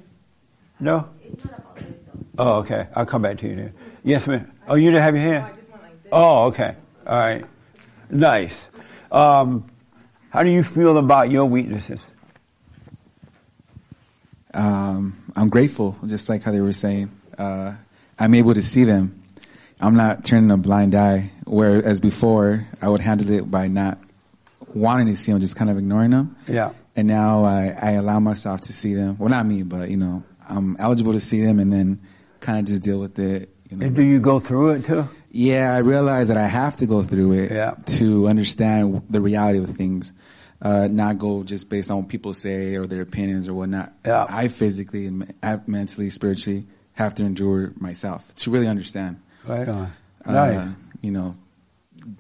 [0.81, 1.09] No?
[2.37, 2.89] Oh, okay.
[2.97, 3.73] I'll come back to you then.
[4.03, 4.51] Yes, ma'am.
[4.67, 5.57] Oh, you didn't have your hand?
[6.11, 6.75] Oh, okay.
[7.07, 7.45] All right.
[8.11, 8.67] Nice.
[9.15, 9.67] Um,
[10.31, 12.11] how do you feel about your weaknesses?
[14.55, 17.11] um, I'm grateful, just like how they were saying.
[17.37, 17.75] Uh,
[18.19, 19.21] I'm able to see them.
[19.81, 23.99] I'm not turning a blind eye, whereas before I would handle it by not
[24.73, 26.37] wanting to see them, just kind of ignoring them.
[26.47, 26.73] Yeah.
[26.97, 29.17] And now I, I allow myself to see them.
[29.19, 32.01] Well, not me, but you know, I'm eligible to see them, and then
[32.39, 33.51] kind of just deal with it.
[33.69, 33.87] You know.
[33.87, 35.09] And do you go through it too?
[35.37, 37.75] Yeah, I realize that I have to go through it Yeah.
[37.99, 40.13] to understand the reality of things,
[40.63, 43.93] uh, not go just based on what people say or their opinions or whatnot.
[44.07, 44.27] Yeah.
[44.29, 45.35] I physically and
[45.67, 49.17] mentally, spiritually have to endure myself to really understand.
[49.47, 49.91] Right on.
[50.25, 50.69] Uh, Nice.
[51.03, 51.35] You know,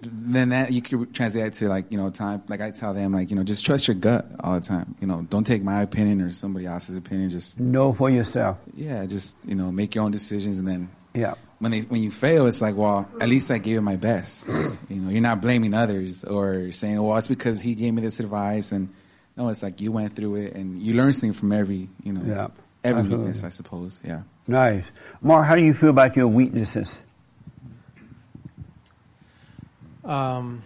[0.02, 2.42] then that you could translate that to like you know time.
[2.48, 4.94] Like I tell them, like you know, just trust your gut all the time.
[5.00, 7.30] You know, don't take my opinion or somebody else's opinion.
[7.30, 8.58] Just Know for yourself.
[8.74, 11.34] yeah, just you know, make your own decisions, and then Yeah.
[11.64, 14.48] When they when you fail, it's like, well, at least I gave it my best.
[14.90, 18.20] you know, you're not blaming others or saying, well, it's because he gave me this
[18.20, 18.90] advice, and
[19.34, 22.20] no, it's like you went through it and you learn something from every you know
[22.22, 22.48] Yeah,
[22.84, 23.16] every absolutely.
[23.16, 23.98] weakness, I suppose.
[24.04, 24.22] Yeah.
[24.46, 24.84] Nice.
[25.22, 27.02] Mark, how do you feel about your weaknesses?
[30.04, 30.62] Um,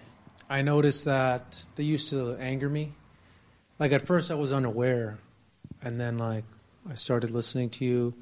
[0.50, 2.92] I noticed that they used to anger me.
[3.78, 5.18] Like at first, I was unaware,
[5.80, 6.42] and then like
[6.90, 8.14] I started listening to you,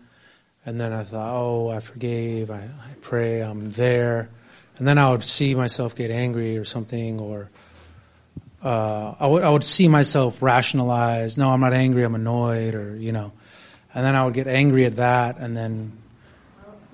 [0.66, 2.50] and then I thought, oh, I forgave.
[2.50, 3.40] I, I pray.
[3.40, 4.28] I'm there,
[4.76, 7.48] and then I would see myself get angry or something, or
[8.62, 11.38] uh, I would I would see myself rationalize.
[11.38, 12.02] No, I'm not angry.
[12.02, 13.32] I'm annoyed, or you know,
[13.94, 15.96] and then I would get angry at that, and then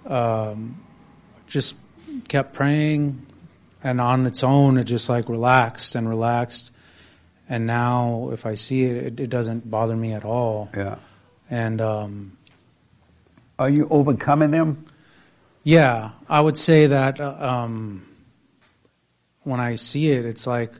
[0.07, 0.81] um,
[1.49, 1.75] just
[2.29, 3.27] kept praying
[3.85, 6.73] and on its own, it just like relaxed and relaxed.
[7.49, 10.71] And now, if I see it, it, it doesn't bother me at all.
[10.77, 10.97] Yeah.
[11.51, 12.39] And um,
[13.63, 14.87] Are you overcoming them?
[15.65, 18.07] yeah, I would say that uh, um,
[19.45, 20.73] when I see it, it's like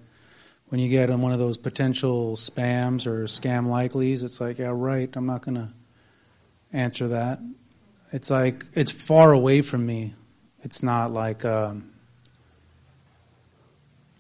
[0.69, 4.73] when you get on one of those potential spams or scam likelies, it's like, yeah,
[4.73, 5.69] right, I'm not going to
[6.73, 7.39] answer that.
[8.11, 10.15] It's like, it's far away from me.
[10.63, 11.93] It's not like, um,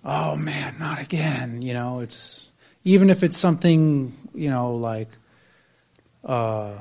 [0.05, 1.63] oh man, not again.
[1.63, 2.51] You know, it's,
[2.85, 5.09] even if it's something, you know, like,
[6.25, 6.75] uh,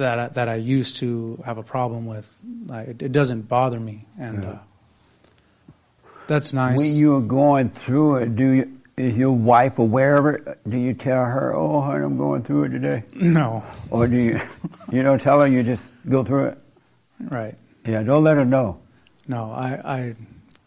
[0.00, 2.26] that I, that I used to have a problem with,
[2.66, 4.50] like, it, it doesn't bother me, and Yeah.
[4.50, 4.58] uh,
[6.26, 6.78] that's nice.
[6.78, 10.58] When you are going through it, do you, is your wife aware of it?
[10.68, 13.02] Do you tell her, "Oh, honey, I'm going through it today"?
[13.16, 13.62] No.
[13.90, 14.40] Or do you?
[14.92, 15.46] You don't tell her.
[15.46, 16.58] You just go through it.
[17.18, 17.54] Right.
[17.86, 18.02] Yeah.
[18.02, 18.78] Don't let her know.
[19.26, 20.14] No, I I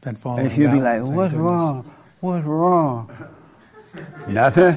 [0.01, 0.47] been following.
[0.47, 1.39] And she'll be like, "What's goodness.
[1.39, 1.91] wrong?
[2.21, 3.09] What's wrong?"
[4.27, 4.75] Nothing.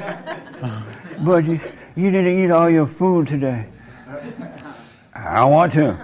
[1.24, 1.58] but you,
[1.96, 3.66] you didn't eat all your food today.
[5.14, 5.98] I don't want to.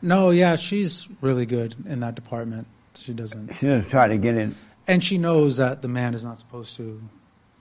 [0.00, 2.66] No, yeah, she's really good in that department.
[2.94, 3.54] She doesn't.
[3.56, 4.54] She just try to get in.
[4.86, 7.02] And she knows that the man is not supposed to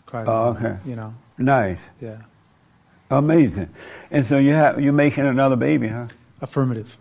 [0.05, 0.23] cry.
[0.27, 0.77] Oh, okay.
[0.85, 1.13] You know.
[1.37, 1.79] Nice.
[1.99, 2.21] Yeah.
[3.09, 3.69] Amazing.
[4.11, 6.07] And so you have you're making another baby, huh?
[6.41, 6.97] Affirmative.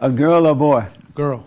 [0.00, 0.84] A girl or boy?
[1.14, 1.46] Girl.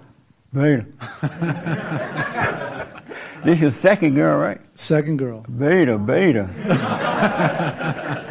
[0.54, 0.86] Beta.
[3.44, 4.60] this is second girl, right?
[4.74, 5.46] Second girl.
[5.58, 6.50] Beta, beta.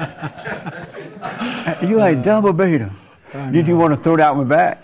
[1.83, 2.91] you like double beta.
[3.35, 4.83] I Did you want to throw that one back?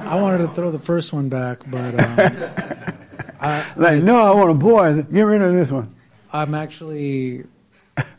[0.00, 2.50] I wanted to throw the first one back, but um,
[3.40, 5.02] I, Like, no, I want a boy.
[5.02, 5.94] Get rid of this one.
[6.32, 7.44] I'm actually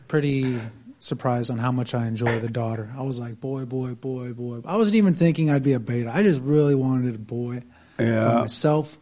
[0.08, 0.60] pretty
[0.98, 2.90] surprised on how much I enjoy the daughter.
[2.96, 4.60] I was like, boy, boy, boy, boy.
[4.64, 6.10] I wasn't even thinking I'd be a beta.
[6.12, 7.62] I just really wanted a boy
[7.96, 8.98] for myself.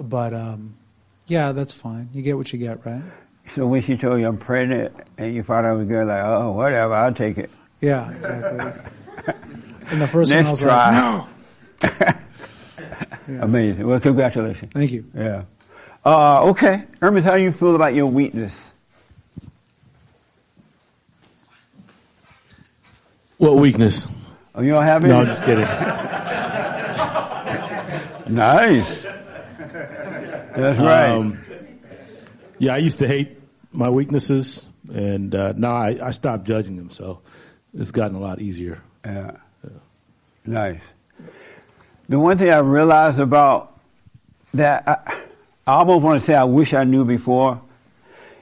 [0.00, 0.76] But um,
[1.26, 2.08] yeah, that's fine.
[2.12, 3.02] You get what you get, right?
[3.54, 6.52] So when she told you I'm pregnant and you thought I was good, like, oh,
[6.52, 7.50] whatever, I'll take it.
[7.80, 8.82] Yeah, exactly.
[9.90, 11.26] and the first one, I was try.
[11.82, 11.98] like,
[13.28, 13.38] no.
[13.42, 13.86] Amazing.
[13.86, 14.72] Well, congratulations.
[14.72, 15.04] Thank you.
[15.14, 15.44] Yeah.
[16.04, 16.84] Uh, okay.
[17.00, 18.72] Hermes, how do you feel about your weakness?
[23.36, 24.08] What weakness?
[24.54, 25.12] Oh, you don't have any?
[25.12, 25.66] No, I'm just kidding.
[28.28, 29.02] Nice.
[29.02, 31.10] That's right.
[31.10, 31.40] Um,
[32.58, 33.38] yeah, I used to hate
[33.72, 36.90] my weaknesses, and uh, now I, I stopped judging them.
[36.90, 37.22] So
[37.74, 38.80] it's gotten a lot easier.
[39.04, 39.32] Yeah.
[40.46, 40.80] Nice.
[42.08, 43.78] The one thing I realized about
[44.54, 45.20] that, I,
[45.66, 47.60] I almost want to say I wish I knew before,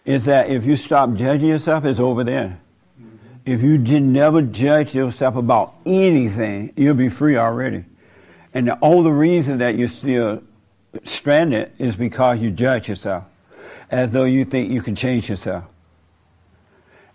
[0.04, 2.60] is that if you stop judging yourself, it's over there.
[3.00, 3.16] Mm-hmm.
[3.44, 7.84] If you never judge yourself about anything, you'll be free already.
[8.54, 10.44] And the only reason that you're still
[11.02, 13.24] stranded is because you judge yourself,
[13.90, 15.64] as though you think you can change yourself.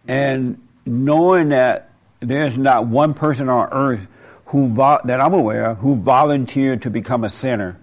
[0.05, 1.90] And knowing that
[2.21, 4.07] there's not one person on earth
[4.45, 7.77] who that I'm aware of who volunteered to become a sinner.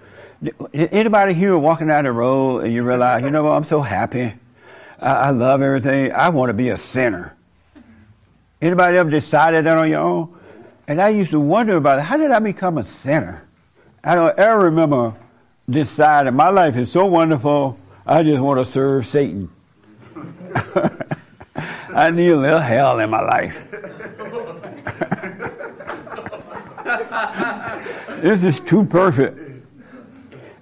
[0.72, 4.34] Anybody here walking down the road and you realize, you know what, I'm so happy.
[5.01, 6.12] I, I love everything.
[6.12, 7.34] I want to be a sinner.
[8.61, 10.39] Anybody ever decided that on your own?
[10.86, 12.03] And I used to wonder about it.
[12.03, 13.45] How did I become a sinner?
[14.05, 15.14] I don't ever remember
[15.68, 17.78] deciding my life is so wonderful.
[18.07, 19.51] I just want to serve Satan.
[21.95, 23.57] I need a little hell in my life.
[28.20, 29.39] This is too perfect.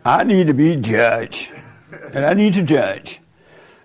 [0.04, 1.48] I need to be judged.
[2.12, 3.20] And I need to judge.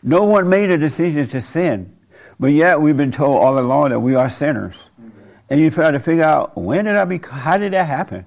[0.04, 1.96] No one made a decision to sin.
[2.40, 4.76] But yet we've been told all along that we are sinners.
[5.50, 8.26] And you try to figure out when did I be how did that happen?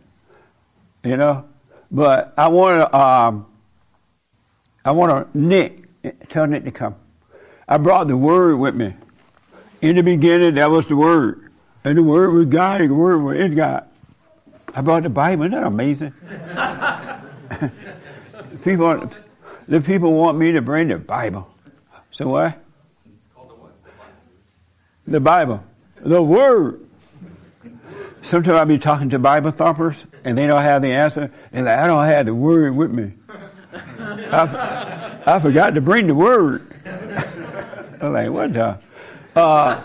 [1.02, 1.46] You know?
[1.90, 3.46] But I want to um
[4.84, 5.84] I want to Nick
[6.28, 6.96] tell Nick to come.
[7.68, 8.94] I brought the word with me.
[9.80, 11.50] In the beginning, that was the word.
[11.84, 13.86] And the word was God, and the word was in God.
[14.74, 15.44] I brought the Bible.
[15.44, 16.12] Isn't that amazing?
[18.64, 19.10] people,
[19.68, 21.48] the people want me to bring the Bible.
[22.10, 22.58] So what?
[25.06, 25.62] The Bible.
[25.96, 26.80] The Word.
[28.22, 31.30] Sometimes I'll be talking to Bible thumpers and they don't have the answer.
[31.52, 33.12] They're like, I don't have the Word with me.
[33.98, 36.66] I, I forgot to bring the Word.
[38.00, 38.78] I'm like, what the?
[39.36, 39.82] Uh,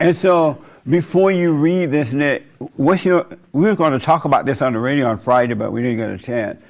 [0.00, 2.44] and so before you read this, Nick,
[2.76, 3.26] what's your?
[3.52, 5.98] We were going to talk about this on the radio on Friday, but we didn't
[5.98, 6.62] get a chance.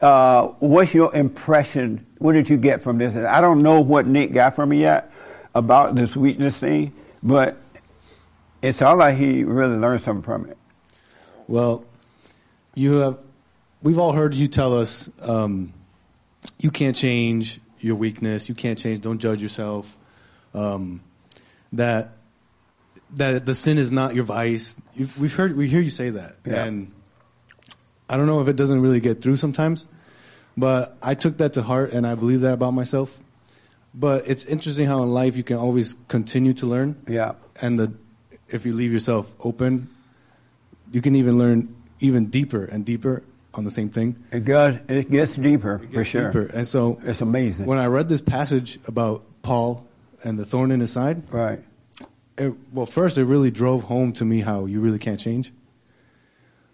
[0.00, 2.06] Uh, what's your impression?
[2.18, 3.14] What did you get from this?
[3.14, 5.12] I don't know what Nick got from me yet
[5.54, 7.56] about this weakness thing, but
[8.62, 10.56] it sounds like he really learned something from it.
[11.48, 11.84] Well,
[12.74, 13.18] you have,
[13.82, 15.72] we've all heard you tell us, um,
[16.58, 18.48] you can't change your weakness.
[18.48, 19.00] You can't change.
[19.00, 19.96] Don't judge yourself.
[20.54, 21.02] Um,
[21.72, 22.12] that
[23.14, 24.76] that the sin is not your vice.
[24.94, 26.64] You've, we've heard we hear you say that, Yeah.
[26.64, 26.92] and
[28.08, 29.86] I don't know if it doesn't really get through sometimes,
[30.56, 33.16] but I took that to heart and I believe that about myself.
[33.94, 37.02] But it's interesting how in life you can always continue to learn.
[37.08, 37.32] Yeah.
[37.60, 37.92] And the
[38.48, 39.88] if you leave yourself open,
[40.92, 43.22] you can even learn even deeper and deeper
[43.54, 44.16] on the same thing.
[44.32, 46.26] It goes, it gets deeper for sure.
[46.30, 46.50] Deeper.
[46.54, 47.66] And so it's amazing.
[47.66, 49.86] When I read this passage about Paul
[50.24, 51.60] and the thorn in his side, right?
[52.40, 55.52] It, well, first it really drove home to me how you really can't change.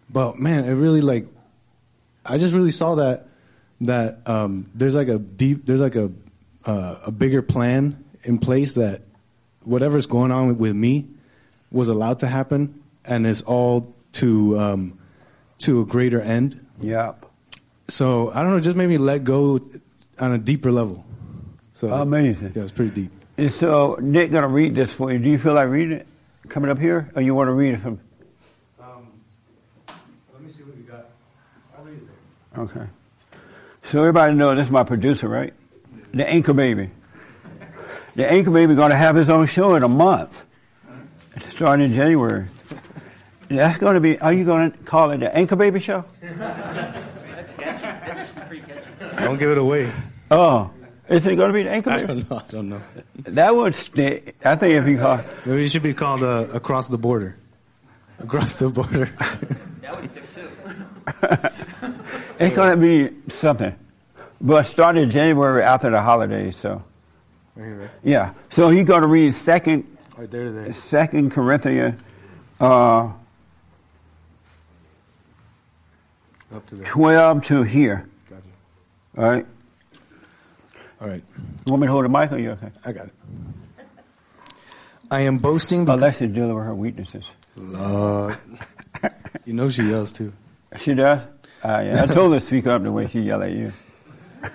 [0.09, 1.27] But man, it really like,
[2.25, 3.29] I just really saw that
[3.81, 6.13] that um, there's like a deep, there's like a
[6.65, 9.03] uh, a bigger plan in place that
[9.65, 11.07] whatever's going on with, me
[11.71, 14.99] was allowed to happen, and it's all to um,
[15.59, 16.65] to a greater end.
[16.81, 17.15] Yeah.
[17.89, 19.61] So I don't know, just made me let go
[20.19, 21.05] on a deeper level.
[21.73, 22.53] So Amazing.
[22.55, 23.16] Yeah, it's pretty deep.
[23.39, 25.19] And so Nick gonna read this for you.
[25.19, 26.07] Do you feel like reading it
[26.49, 28.01] coming up here, or you want to read it from?
[28.81, 29.09] Um,
[30.33, 31.07] let me see what you got.
[31.77, 32.59] I'll read it.
[32.59, 32.87] Okay.
[33.85, 35.53] So everybody know this is my producer, right?
[36.13, 36.91] The Anchor Baby.
[38.15, 40.41] The Anchor Baby going to have his own show in a month,
[41.51, 42.47] starting in January.
[43.49, 44.19] That's going to be.
[44.19, 46.05] Are you going to call it the Anchor Baby Show?
[46.23, 47.83] That's a catchy.
[47.83, 49.23] That's just pretty catchy.
[49.23, 49.93] Don't give it away.
[50.31, 50.71] Oh,
[51.09, 52.23] is it going to be the Anchor I Baby?
[52.23, 52.37] don't know.
[52.37, 52.83] I don't know.
[53.25, 54.23] That would stay.
[54.45, 57.37] I think if you call Maybe it should be called uh, across the border.
[58.21, 59.11] Across the border.
[59.87, 61.93] That would stick too.
[62.45, 63.73] it's going to be something.
[64.41, 66.83] But starting January after the holidays, so.
[68.03, 68.35] Yeah.
[68.51, 69.87] So he's going to read second,
[70.17, 70.75] Right there, there.
[70.75, 72.01] second Corinthians,
[72.61, 73.11] uh,
[76.55, 76.87] Up to there.
[76.89, 78.09] 12 to here.
[78.29, 78.43] Gotcha.
[79.19, 79.47] All right.
[81.01, 81.23] All right.
[81.67, 82.71] You want me to hold the mic or you okay?
[82.85, 83.13] I got it.
[85.11, 85.87] I am boasting.
[85.89, 87.25] Alexis dealing with her weaknesses.
[87.55, 88.39] Lord.
[89.45, 90.33] you know she yells too.
[90.81, 91.21] She does?
[91.63, 92.03] Uh, yeah.
[92.03, 93.73] I told her to speak up the way she yell at you.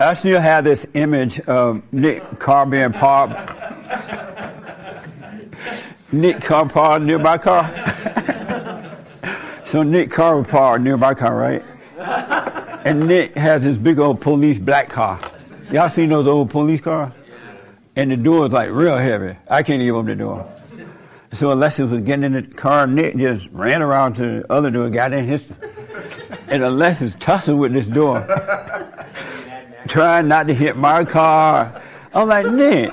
[0.00, 3.54] I still have this image of Nick car being parked.
[6.12, 7.68] Nick car parked near my car.
[9.66, 11.62] so Nick car parked near my car, right?
[12.88, 15.20] And Nick has this big old police black car.
[15.70, 17.12] Y'all seen those old police cars?
[17.96, 19.36] And the door is like real heavy.
[19.50, 20.50] I can't even open the door.
[21.34, 24.88] So Alexis was getting in the car, Nick just ran around to the other door,
[24.88, 25.52] got in his,
[26.46, 28.20] and Alexis tussling with this door,
[29.88, 31.82] trying not to hit my car.
[32.14, 32.90] I'm like, Nick,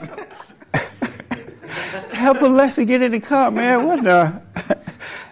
[2.11, 3.87] help Alexis get in the car, man.
[3.87, 4.41] What the?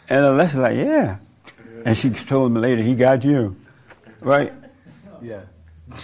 [0.08, 1.18] And Alexis like, yeah.
[1.86, 3.58] And she told me later, he got you,
[4.24, 4.54] right?
[5.22, 5.42] Yeah.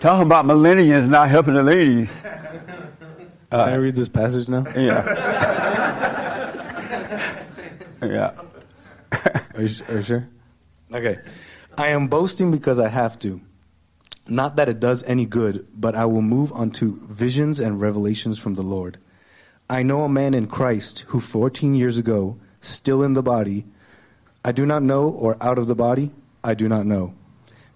[0.00, 2.20] Talking about millennials not helping the ladies.
[2.22, 4.64] Can I read this passage now?
[4.76, 5.04] Yeah.
[8.02, 8.32] yeah.
[9.54, 10.28] Are you, are you sure?
[10.92, 11.18] Okay.
[11.78, 13.40] I am boasting because I have to.
[14.28, 18.38] Not that it does any good, but I will move on to visions and revelations
[18.38, 18.98] from the Lord.
[19.70, 23.66] I know a man in Christ who 14 years ago, still in the body,
[24.46, 26.12] I do not know, or out of the body,
[26.44, 27.16] I do not know.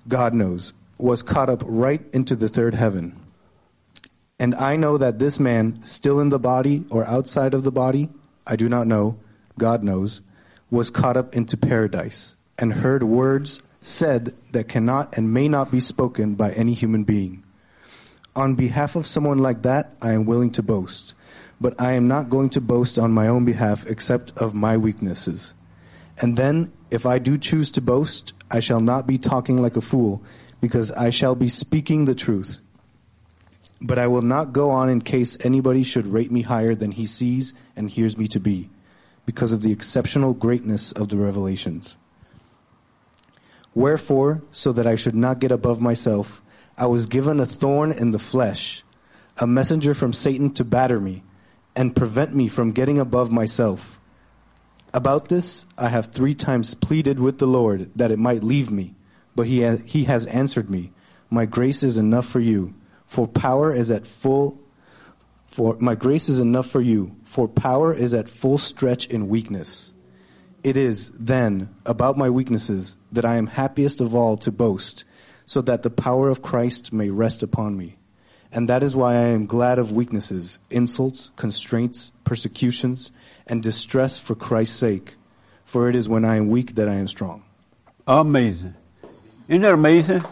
[0.07, 3.21] God knows, was caught up right into the third heaven.
[4.39, 8.09] And I know that this man, still in the body or outside of the body,
[8.47, 9.19] I do not know,
[9.59, 10.23] God knows,
[10.71, 15.81] was caught up into paradise and heard words said that cannot and may not be
[15.81, 17.43] spoken by any human being.
[18.37, 21.15] On behalf of someone like that, I am willing to boast,
[21.61, 25.53] but I am not going to boast on my own behalf except of my weaknesses.
[26.21, 29.81] And then, if I do choose to boast, I shall not be talking like a
[29.81, 30.23] fool,
[30.61, 32.59] because I shall be speaking the truth.
[33.81, 37.07] But I will not go on in case anybody should rate me higher than he
[37.07, 38.69] sees and hears me to be,
[39.25, 41.97] because of the exceptional greatness of the revelations.
[43.75, 46.43] Wherefore, so that I should not get above myself,
[46.77, 48.83] I was given a thorn in the flesh,
[49.39, 51.23] a messenger from Satan to batter me,
[51.75, 54.00] and prevent me from getting above myself.
[54.93, 58.95] About this I have three times pleaded with the Lord that it might leave me,
[59.35, 60.93] but he, ha- he has answered me,
[61.31, 62.75] My grace is enough for you,
[63.07, 64.61] for power is at full
[65.51, 69.93] for my grace is enough for you, for power is at full stretch in weakness.
[70.63, 75.05] It is, then, about my weaknesses that I am happiest of all to boast,
[75.47, 77.97] so that the power of Christ may rest upon me.
[78.53, 83.11] And that is why I am glad of weaknesses, insults, constraints, persecutions,
[83.51, 85.17] and distress for Christ's sake.
[85.65, 87.43] For it is when I am weak that I am strong.
[88.07, 88.75] Amazing.
[89.49, 90.23] Isn't that amazing?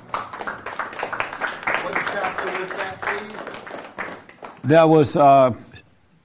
[4.65, 5.55] That was uh,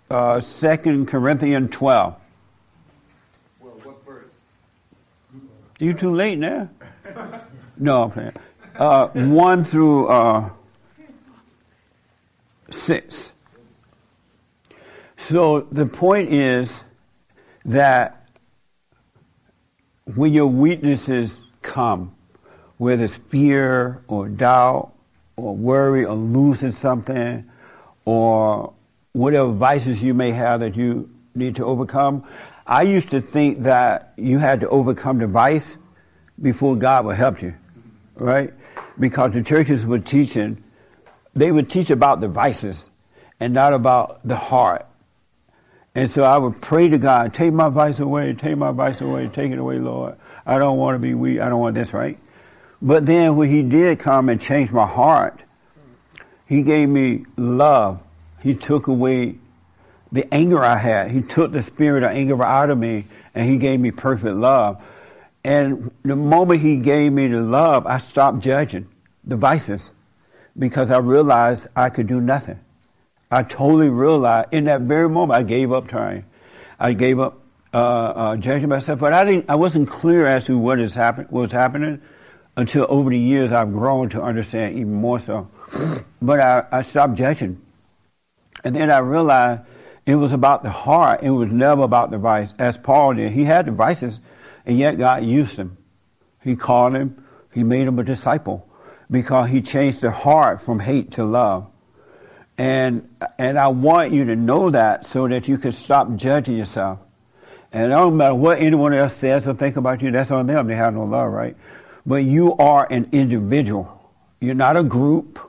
[0.10, 2.16] uh, 2 Corinthians 12.
[3.60, 4.34] Well, what verse?
[5.80, 6.70] You too late now?
[7.78, 8.14] No.
[8.76, 10.50] Uh, 1 through uh,
[12.70, 13.33] 6.
[15.30, 16.84] So the point is
[17.63, 18.28] that
[20.15, 22.13] when your weaknesses come,
[22.78, 24.91] whether it's fear or doubt
[25.38, 27.49] or worry or losing something
[28.03, 28.74] or
[29.13, 32.28] whatever vices you may have that you need to overcome,
[32.67, 35.78] I used to think that you had to overcome the vice
[36.41, 37.53] before God would help you,
[38.15, 38.53] right?
[38.99, 40.61] Because the churches were teaching,
[41.34, 42.89] they would teach about the vices
[43.39, 44.86] and not about the heart.
[45.96, 49.28] And so I would pray to God, take my vice away, take my vice away,
[49.28, 50.16] take it away, Lord.
[50.46, 51.39] I don't want to be weak.
[51.39, 52.18] I don't want this, right?
[52.82, 55.39] But then when he did come and change my heart,
[56.48, 58.02] he gave me love.
[58.41, 59.38] He took away
[60.12, 61.12] the anger I had.
[61.12, 64.84] He took the spirit of anger out of me and he gave me perfect love.
[65.44, 68.88] And the moment he gave me the love, I stopped judging
[69.24, 69.84] the vices
[70.58, 72.60] because I realized I could do nothing.
[73.34, 76.26] I totally realized in that very moment I gave up trying.
[76.80, 77.42] I gave up
[77.74, 79.50] uh, uh, judging myself, but I didn't.
[79.50, 82.00] I wasn't clear as to what is happen, what was happening
[82.56, 85.50] until over the years I've grown to understand even more so.
[86.22, 87.62] But I, I stopped judging,
[88.64, 89.64] and then I realized
[90.06, 91.22] it was about the heart.
[91.22, 92.54] It was never about the vice.
[92.58, 94.20] As Paul did, he had the vices,
[94.66, 95.76] and yet God used him.
[96.42, 97.26] He called him.
[97.52, 98.70] He made him a disciple
[99.12, 101.72] because he changed the heart from hate to love.
[102.58, 106.99] And, and I want you to know that so that you can stop judging yourself.
[107.72, 110.68] And it don't matter what anyone else says or think about you, that's on them.
[110.68, 111.58] They have no love, right?
[112.06, 113.99] But you are an individual.
[114.39, 115.39] You're not a group.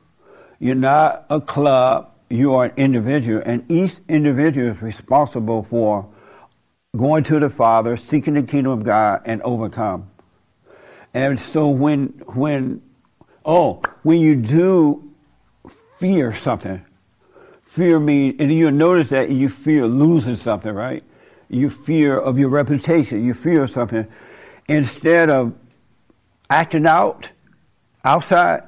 [0.59, 2.11] You're not a club.
[2.31, 3.43] You are an individual.
[3.45, 6.09] And each individual is responsible for
[6.97, 10.11] going to the Father, seeking the kingdom of God, and overcome.
[11.13, 12.83] And so when, when,
[13.45, 15.13] oh, when you do
[15.99, 16.85] fear something,
[17.75, 21.03] fear means, and you notice that you fear losing something, right?
[21.49, 23.25] You fear of your reputation.
[23.25, 24.07] You fear something.
[24.69, 25.55] Instead of
[26.49, 27.31] acting out
[28.05, 28.63] outside,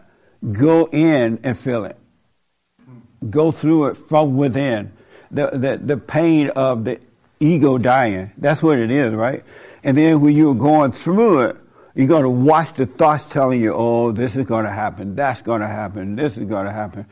[0.53, 1.97] go in and feel it.
[3.29, 4.93] Go through it from within.
[5.31, 7.01] The, the, the pain of the
[7.41, 8.33] ego dying.
[8.39, 9.45] That's what it is, right?
[9.85, 11.57] And then when you're going through it,
[11.95, 15.41] you're going to watch the thoughts telling you, oh, this is going to happen, that's
[15.41, 17.07] going to happen, this is going to happen.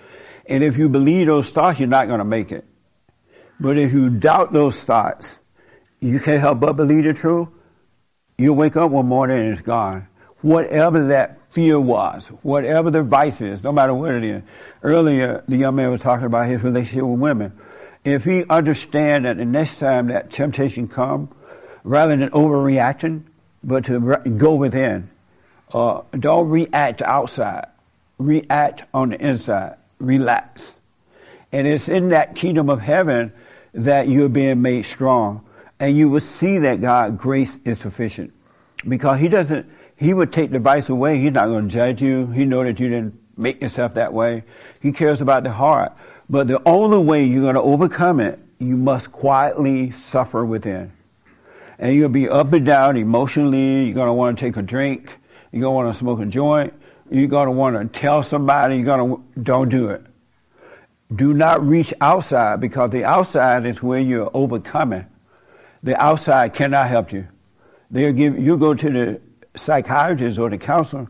[0.46, 2.64] And if you believe those thoughts, you're not going to make it.
[3.58, 5.40] But if you doubt those thoughts,
[6.00, 7.48] you can't help but believe the truth.
[8.36, 10.08] You wake up one morning and it's gone.
[10.40, 14.42] Whatever that fear was, whatever the vice is, no matter what it is.
[14.82, 17.52] Earlier, the young man was talking about his relationship with women.
[18.04, 21.30] If he understand that the next time that temptation come,
[21.84, 23.22] rather than overreacting,
[23.62, 25.08] but to re- go within,
[25.72, 27.68] uh, don't react outside.
[28.18, 29.76] React on the inside.
[30.04, 30.78] Relax.
[31.52, 33.32] And it's in that kingdom of heaven
[33.72, 35.44] that you're being made strong.
[35.80, 38.32] And you will see that God grace is sufficient.
[38.86, 41.18] Because he doesn't, he would take the vice away.
[41.18, 42.26] He's not going to judge you.
[42.28, 44.44] He know that you didn't make yourself that way.
[44.80, 45.92] He cares about the heart.
[46.28, 50.92] But the only way you're going to overcome it, you must quietly suffer within.
[51.78, 53.84] And you'll be up and down emotionally.
[53.84, 55.12] You're going to want to take a drink.
[55.52, 56.72] You're going to want to smoke a joint.
[57.14, 58.76] You're going to want to tell somebody.
[58.76, 60.04] You're going to, don't do it.
[61.14, 65.06] Do not reach outside because the outside is where you're overcoming.
[65.84, 67.28] The outside cannot help you.
[67.90, 69.20] They'll give, you go to the
[69.56, 71.08] psychiatrist or the counselor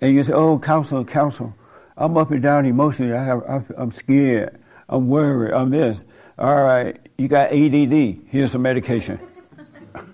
[0.00, 1.52] and you say, oh, counselor, counselor,
[1.96, 3.12] I'm up and down emotionally.
[3.12, 4.56] I have, I'm scared.
[4.88, 5.52] I'm worried.
[5.52, 6.04] I'm this.
[6.38, 8.20] All right, you got ADD.
[8.28, 9.18] Here's some medication.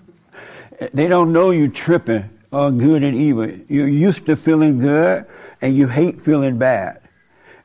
[0.93, 3.49] they don't know you tripping on good and evil.
[3.67, 5.25] You're used to feeling good
[5.61, 7.01] and you hate feeling bad.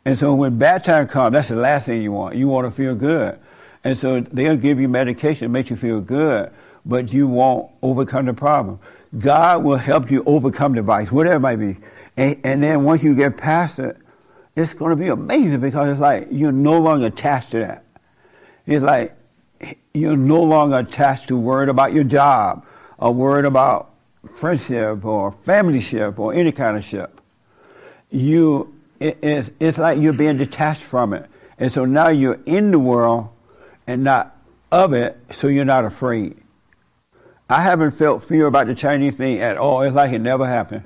[0.05, 2.37] And so when bad time comes, that's the last thing you want.
[2.37, 3.39] You want to feel good.
[3.85, 6.51] And so they'll give you medication to make you feel good,
[6.85, 8.81] but you won't overcome the problem.
[9.19, 11.77] God will help you overcome the vice, whatever it might be.
[12.17, 13.97] And, and then once you get past it,
[14.57, 17.85] it's going to be amazing because it's like you're no longer attached to that.
[18.67, 19.17] It's like
[19.95, 22.67] you're no longer attached to worried about your job
[22.99, 23.92] or worried about
[24.35, 27.21] friendship or family ship or any kind of ship.
[28.11, 31.27] You, it, it's, it's like you're being detached from it.
[31.59, 33.29] And so now you're in the world
[33.87, 34.37] and not
[34.71, 36.37] of it, so you're not afraid.
[37.49, 39.83] I haven't felt fear about the Chinese thing at all.
[39.83, 40.85] It's like it never happened.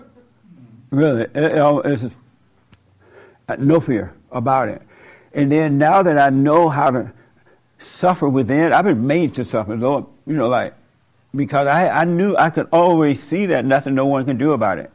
[0.91, 1.22] Really.
[1.22, 2.14] It, it, it's
[3.49, 4.82] uh, no fear about it.
[5.32, 7.12] And then now that I know how to
[7.78, 10.74] suffer within, I've been made to suffer, Lord, you know, like,
[11.37, 14.78] because I, I knew I could always see that nothing no one can do about
[14.78, 14.91] it.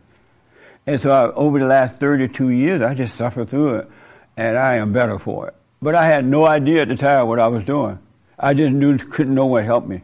[0.88, 3.90] And so I, over the last 32 years, I just suffered through it,
[4.36, 5.56] and I am better for it.
[5.82, 8.00] But I had no idea at the time what I was doing.
[8.38, 10.02] I just knew, couldn't know what helped me.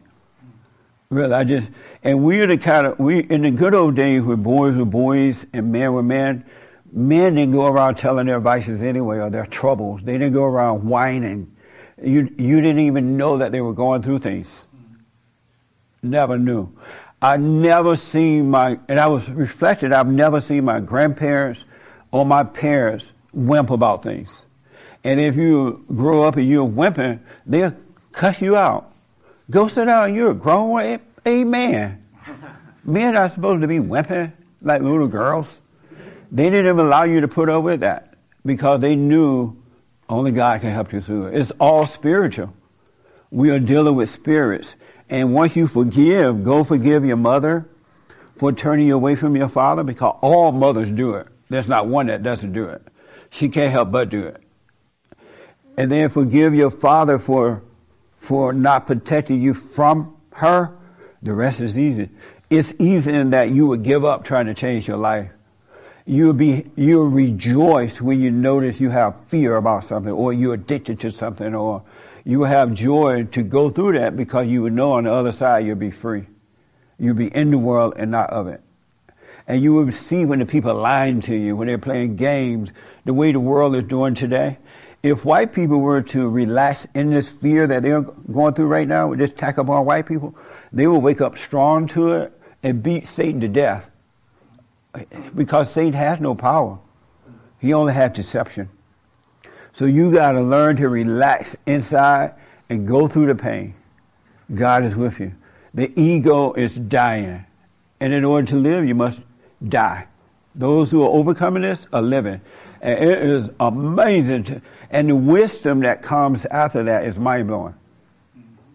[1.10, 1.70] Really, I just,
[2.04, 5.46] and we're the kind of, we, in the good old days where boys were boys
[5.54, 6.46] and men were men,
[6.92, 10.04] men didn't go around telling their vices anyway or their troubles.
[10.04, 11.56] They didn't go around whining.
[12.04, 14.67] You, you didn't even know that they were going through things.
[16.02, 16.70] Never knew.
[17.22, 21.66] I never seen my, and I was reflected, I've never seen my grandparents
[22.12, 24.46] or my parents wimp about things.
[25.04, 27.76] And if you grow up and you're wimping, they'll
[28.12, 28.92] cuss you out.
[29.50, 32.04] Go sit down, you're a grown man.
[32.84, 34.32] Men are supposed to be wimping
[34.62, 35.62] like little girls.
[36.32, 39.56] They didn't even allow you to put up with that because they knew
[40.10, 41.36] only God can help you through it.
[41.36, 42.54] It's all spiritual.
[43.30, 44.76] We are dealing with spirits.
[45.10, 47.68] And once you forgive, go forgive your mother
[48.38, 51.28] for turning you away from your father because all mothers do it.
[51.50, 52.82] There's not one that doesn't do it.
[53.30, 54.42] She can't help but do it.
[55.78, 57.64] And then forgive your father for,
[58.20, 60.76] for not protecting you from her.
[61.22, 62.10] The rest is easy.
[62.50, 65.30] It's easy in that you would give up trying to change your life.
[66.06, 71.02] You'll be, you'll rejoice when you notice you have fear about something or you're addicted
[71.02, 71.84] to something or
[72.28, 75.32] you will have joy to go through that because you would know on the other
[75.32, 76.26] side you'll be free.
[77.00, 78.62] You'll be in the world and not of it.
[79.48, 82.74] And you will see when the people are lying to you, when they're playing games,
[83.06, 84.58] the way the world is doing today.
[85.04, 89.08] If white people were to relax in this fear that they're going through right now,
[89.08, 90.36] with this attack upon white people,
[90.74, 93.90] they will wake up strong to it and beat Satan to death.
[95.34, 96.78] Because Satan has no power.
[97.60, 98.68] He only has deception.
[99.78, 102.34] So you got to learn to relax inside
[102.68, 103.76] and go through the pain.
[104.52, 105.34] God is with you.
[105.76, 107.46] The ego is dying.
[108.00, 109.20] And in order to live, you must
[109.64, 110.08] die.
[110.56, 112.42] Those who are overcoming this are living.
[112.82, 114.46] And it is amazing.
[114.46, 117.76] To, and the wisdom that comes after that is mind blowing.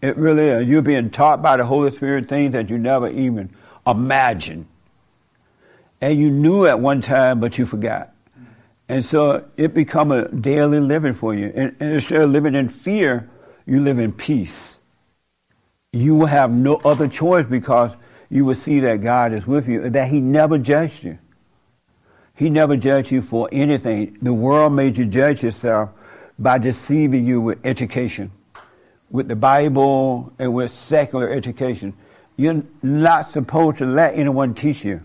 [0.02, 0.68] It really is.
[0.68, 3.50] You're being taught by the Holy Spirit things that you never even
[3.84, 4.66] imagined.
[6.00, 8.11] And you knew at one time, but you forgot.
[8.92, 11.50] And so it become a daily living for you.
[11.54, 13.26] And, and instead of living in fear,
[13.64, 14.76] you live in peace.
[15.94, 17.92] You will have no other choice because
[18.28, 21.16] you will see that God is with you, that He never judged you.
[22.34, 24.18] He never judged you for anything.
[24.20, 25.88] The world made you judge yourself
[26.38, 28.30] by deceiving you with education,
[29.10, 31.94] with the Bible and with secular education.
[32.36, 35.00] You're not supposed to let anyone teach you.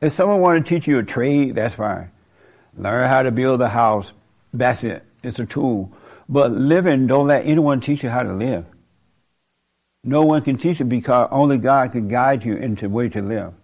[0.00, 2.10] If someone wants to teach you a trade, that's fine.
[2.76, 4.12] Learn how to build a house.
[4.52, 5.02] That's it.
[5.22, 5.92] It's a tool.
[6.28, 8.66] But living, don't let anyone teach you how to live.
[10.04, 13.22] No one can teach you because only God can guide you into the way to
[13.22, 13.54] live.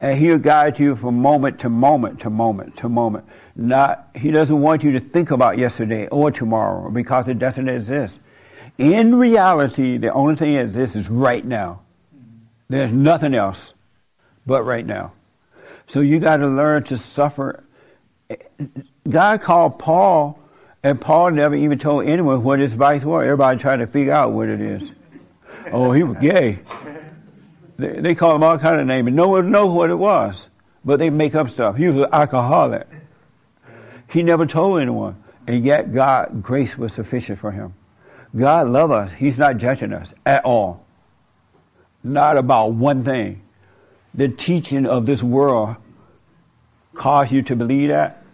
[0.00, 3.26] And He'll guide you from moment to moment to moment to moment.
[3.54, 8.18] Not, He doesn't want you to think about yesterday or tomorrow because it doesn't exist.
[8.78, 11.80] In reality, the only thing that exists is right now.
[12.68, 13.72] There's nothing else
[14.46, 15.12] but right now.
[15.86, 17.62] So you got to learn to suffer
[19.08, 20.38] God called Paul,
[20.82, 23.24] and Paul never even told anyone what his vice was.
[23.24, 24.92] Everybody trying to figure out what it is.
[25.72, 26.60] Oh, he was gay.
[27.78, 30.48] They, they call him all kind of names, and no one knows what it was.
[30.84, 31.76] But they make up stuff.
[31.76, 32.86] He was an alcoholic.
[34.08, 35.22] He never told anyone.
[35.46, 37.74] And yet God, grace was sufficient for him.
[38.36, 39.12] God love us.
[39.12, 40.84] He's not judging us at all.
[42.02, 43.42] Not about one thing.
[44.14, 45.76] The teaching of this world
[46.96, 48.24] cause you to believe that,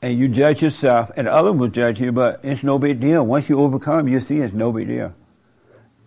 [0.00, 3.26] and you judge yourself, and others will judge you, but it's no big deal.
[3.26, 5.14] Once you overcome, you see it's no big deal.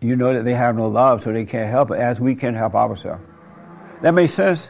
[0.02, 2.54] You know that they have no love, so they can't help it as we can
[2.54, 3.24] help ourselves.
[4.02, 4.70] That makes sense?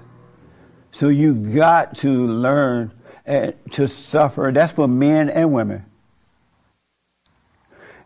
[0.91, 2.93] So you got to learn
[3.25, 4.51] eh, to suffer.
[4.53, 5.85] That's for men and women.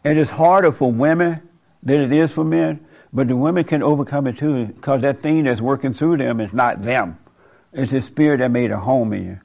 [0.04, 1.48] And it's harder for women
[1.84, 5.44] than it is for men, but the women can overcome it too, because that thing
[5.44, 7.20] that's working through them is not them.
[7.74, 9.40] It's the spirit that made a home in you.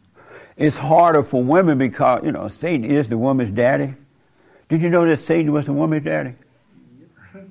[0.57, 3.95] It's harder for women because, you know, Satan is the woman's daddy.
[4.69, 6.35] Did you know that Satan was the woman's daddy?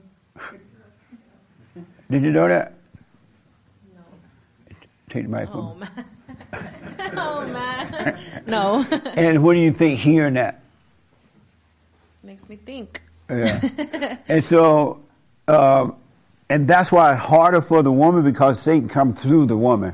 [2.10, 2.73] Did you know that?
[3.93, 4.02] No.
[5.10, 5.84] Take the microphone.
[5.84, 6.06] Oh,
[7.15, 8.85] oh man, no.
[9.15, 10.61] and what do you think hearing that?
[12.23, 13.02] Makes me think.
[13.30, 14.18] Yeah.
[14.27, 15.02] and so,
[15.47, 15.95] um,
[16.49, 19.93] and that's why it's harder for the woman because Satan comes through the woman.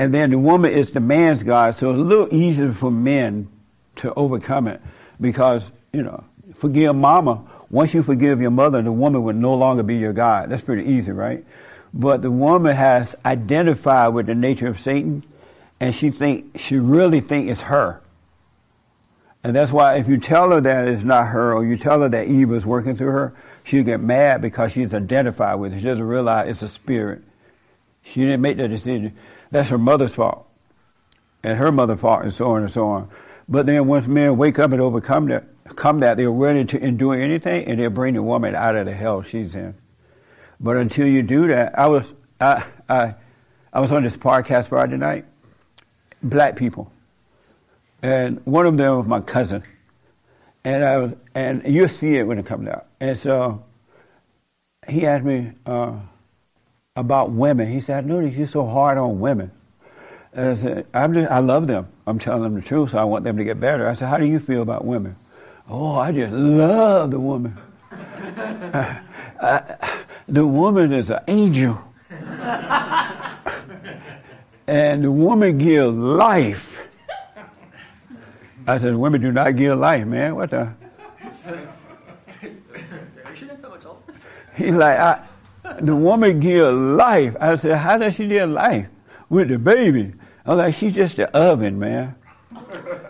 [0.00, 3.50] And then the woman is the man's God, so it's a little easier for men
[3.96, 4.80] to overcome it
[5.20, 6.24] because, you know,
[6.54, 7.44] forgive mama.
[7.68, 10.48] Once you forgive your mother, the woman would no longer be your God.
[10.48, 11.44] That's pretty easy, right?
[11.92, 15.22] But the woman has identified with the nature of Satan
[15.80, 18.00] and she think, she really think it's her.
[19.44, 22.08] And that's why if you tell her that it's not her or you tell her
[22.08, 25.80] that evil is working through her, she'll get mad because she's identified with it.
[25.80, 27.20] She doesn't realize it's a spirit.
[28.02, 29.14] She didn't make that decision.
[29.50, 30.46] That's her mother's fault.
[31.42, 33.10] And her mother's fault and so on and so on.
[33.48, 35.44] But then once men wake up and overcome that,
[35.76, 38.94] come that, they're ready to endure anything and they'll bring the woman out of the
[38.94, 39.74] hell she's in.
[40.60, 42.06] But until you do that, I was,
[42.40, 43.14] I, I,
[43.72, 45.24] I was on this podcast Friday night.
[46.22, 46.92] Black people.
[48.02, 49.62] And one of them was my cousin.
[50.64, 52.86] And I was, and you'll see it when it comes out.
[53.00, 53.64] And so
[54.86, 55.98] he asked me, uh,
[57.00, 57.70] about women.
[57.70, 59.50] He said, I you're so hard on women.
[60.32, 61.88] And I said, I'm just, I love them.
[62.06, 63.88] I'm telling them the truth, so I want them to get better.
[63.88, 65.16] I said, how do you feel about women?
[65.68, 67.56] Oh, I just love the woman.
[70.28, 71.82] the woman is an angel.
[74.66, 76.66] and the woman gives life.
[78.66, 80.36] I said, women do not give life, man.
[80.36, 80.72] What the?
[84.54, 85.26] He's like, I,
[85.80, 87.36] the woman give life.
[87.40, 88.86] I said, how does she give life?
[89.28, 90.12] With the baby.
[90.44, 92.14] I was like, she's just the oven, man.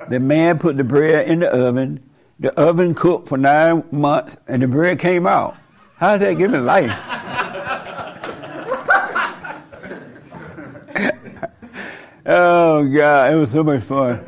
[0.09, 2.01] The man put the bread in the oven.
[2.41, 5.57] The oven cooked for nine months, and the bread came out.
[5.97, 6.91] How did that give me life?
[12.27, 14.19] oh God, it was so much fun.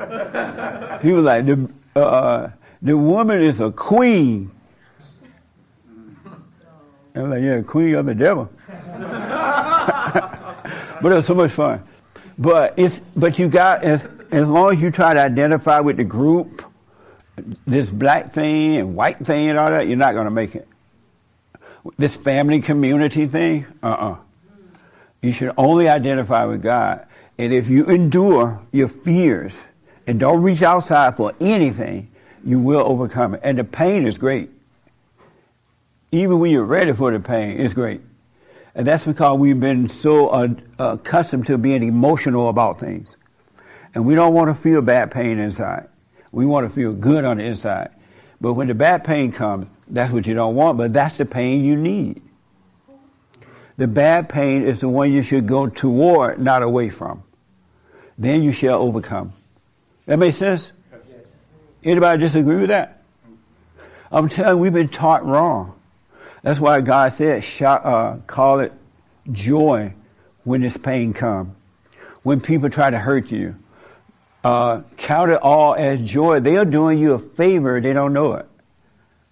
[1.03, 2.51] He was like, the uh,
[2.83, 4.51] the woman is a queen.
[7.15, 8.49] I was like, yeah, queen of the devil.
[11.03, 11.83] but it was so much fun.
[12.39, 16.05] But it's but you got as as long as you try to identify with the
[16.05, 16.65] group,
[17.67, 20.67] this black thing and white thing and all that, you're not going to make it.
[21.99, 24.17] This family community thing, uh uh
[25.21, 27.07] You should only identify with God.
[27.37, 29.63] And if you endure your fears
[30.07, 32.11] and don't reach outside for anything,
[32.45, 33.41] you will overcome it.
[33.43, 34.51] And the pain is great
[36.13, 38.03] even when you're ready for the pain, it's great.
[38.75, 40.49] And that's because we've been so uh,
[40.79, 43.15] accustomed to being emotional about things.
[43.95, 45.89] And we don't want to feel bad pain inside.
[46.31, 47.91] We want to feel good on the inside.
[48.41, 51.65] But when the bad pain comes, that's what you don't want, but that's the pain
[51.65, 52.23] you need.
[53.77, 57.23] The bad pain is the one you should go toward, not away from.
[58.19, 59.33] Then you shall overcome.
[60.07, 60.73] That makes sense?
[61.85, 63.03] Anybody disagree with that?
[64.11, 65.75] I'm telling you, we've been taught wrong.
[66.43, 68.73] That's why God said, uh, call it
[69.31, 69.95] joy
[70.45, 71.55] when this pain comes.
[72.23, 73.57] When people try to hurt you,
[74.45, 76.41] uh, count it all as joy.
[76.41, 77.81] They are doing you a favor.
[77.81, 78.47] They don't know it.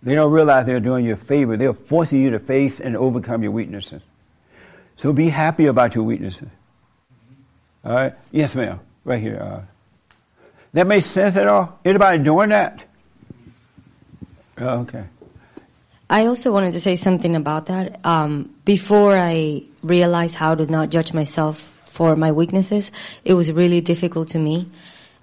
[0.02, 1.56] They don't realize they're doing you a favor.
[1.56, 4.02] They're forcing you to face and overcome your weaknesses.
[4.96, 6.48] So be happy about your weaknesses.
[7.84, 8.14] All right?
[8.30, 8.80] Yes, ma'am.
[9.04, 9.40] Right here.
[9.40, 9.62] Uh,
[10.72, 11.78] that makes sense at all?
[11.84, 12.84] Anybody doing that?
[14.58, 15.04] Oh, okay.
[16.10, 18.04] I also wanted to say something about that.
[18.04, 22.90] Um, before I realized how to not judge myself for my weaknesses,
[23.24, 24.68] it was really difficult to me.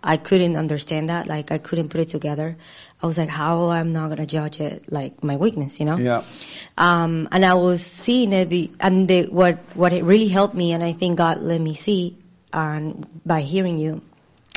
[0.01, 1.27] I couldn't understand that.
[1.27, 2.55] Like I couldn't put it together.
[3.03, 5.97] I was like, how I'm not gonna judge it like my weakness, you know?
[5.97, 6.23] Yeah.
[6.77, 10.71] Um, and I was seeing it be, and the, what, what it really helped me,
[10.71, 12.17] and I think God let me see,
[12.53, 14.01] and by hearing you,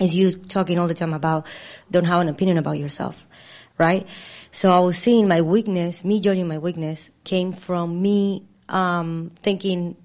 [0.01, 1.47] is you talking all the time about
[1.90, 3.27] don't have an opinion about yourself,
[3.81, 4.07] right?
[4.52, 9.97] So I was seeing my weakness, me judging my weakness came from me, um, thinking,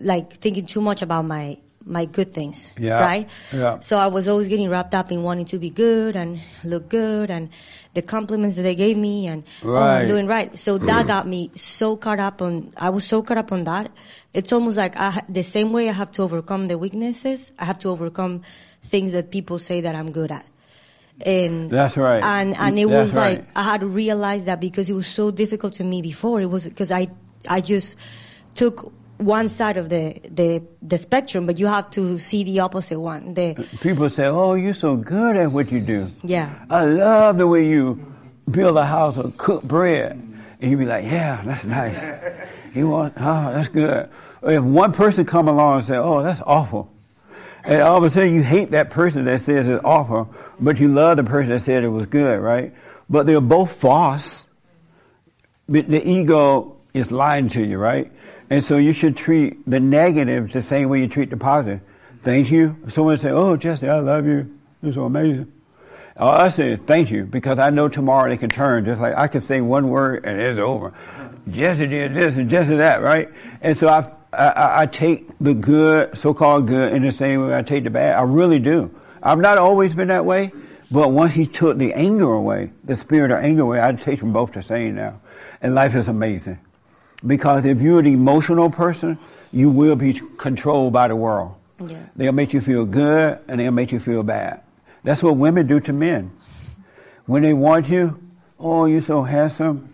[0.00, 2.72] like thinking too much about my, my good things.
[2.78, 3.00] Yeah.
[3.00, 3.28] Right?
[3.52, 3.80] Yeah.
[3.80, 7.30] So I was always getting wrapped up in wanting to be good and look good
[7.30, 7.50] and
[7.94, 10.56] the compliments that they gave me and oh, I'm doing right.
[10.56, 13.90] So that got me so caught up on, I was so caught up on that.
[14.34, 17.78] It's almost like I, the same way I have to overcome the weaknesses, I have
[17.80, 18.42] to overcome
[18.82, 20.46] things that people say that I'm good at.
[21.24, 22.22] And That's right.
[22.22, 23.48] and and it That's was like right.
[23.56, 26.40] I had to realize that because it was so difficult to me before.
[26.40, 27.08] It was because I
[27.48, 27.96] I just
[28.54, 33.00] took one side of the the the spectrum, but you have to see the opposite
[33.00, 33.32] one.
[33.32, 36.10] The People say, oh, you're so good at what you do.
[36.22, 36.64] yeah.
[36.68, 38.12] I love the way you
[38.50, 40.22] build a house or cook bread.
[40.60, 42.08] And you be like, yeah, that's nice.
[42.74, 44.08] You want, oh, that's good.
[44.42, 46.92] If one person come along and say, oh, that's awful.
[47.66, 50.88] And all of a sudden you hate that person that says it's awful, but you
[50.88, 52.72] love the person that said it was good, right?
[53.10, 54.44] But they're both false.
[55.68, 58.12] But the ego is lying to you, right?
[58.50, 61.80] And so you should treat the negative the same way you treat the positive.
[62.22, 62.76] Thank you.
[62.88, 64.56] Someone say, oh, Jesse, I love you.
[64.82, 65.52] You're so amazing.
[66.16, 68.84] I say thank you because I know tomorrow they can turn.
[68.84, 70.94] Just like I can say one word and it's over.
[71.50, 73.28] Jesse did this and Jesse that, right?
[73.60, 77.62] And so I, I, I take the good, so-called good, in the same way I
[77.62, 78.16] take the bad.
[78.16, 78.94] I really do.
[79.22, 80.52] I've not always been that way,
[80.90, 84.32] but once he took the anger away, the spirit of anger away, I take them
[84.32, 85.20] both the same now.
[85.60, 86.58] And life is amazing.
[87.26, 89.18] Because if you're an emotional person,
[89.52, 91.54] you will be controlled by the world.
[91.84, 92.06] Yeah.
[92.14, 94.62] They'll make you feel good and they'll make you feel bad.
[95.02, 96.30] That's what women do to men.
[97.26, 98.20] When they want you,
[98.58, 99.88] oh, you're so handsome.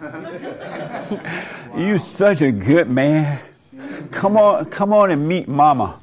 [1.76, 3.40] you such a good man.
[4.10, 6.00] Come on, come on and meet mama.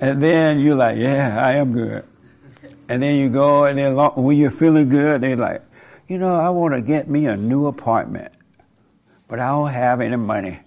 [0.00, 2.04] And then you're like, yeah, I am good.
[2.88, 5.62] And then you go and then when you're feeling good, they're like,
[6.08, 8.32] you know, I want to get me a new apartment,
[9.28, 10.60] but I don't have any money.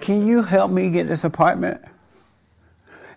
[0.00, 1.80] Can you help me get this apartment?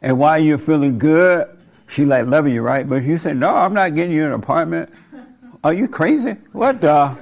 [0.02, 1.48] And while you're feeling good,
[1.88, 2.88] she like loving you, right?
[2.88, 4.92] But you say, no, I'm not getting you an apartment.
[5.64, 6.36] Are you crazy?
[6.52, 7.16] What the?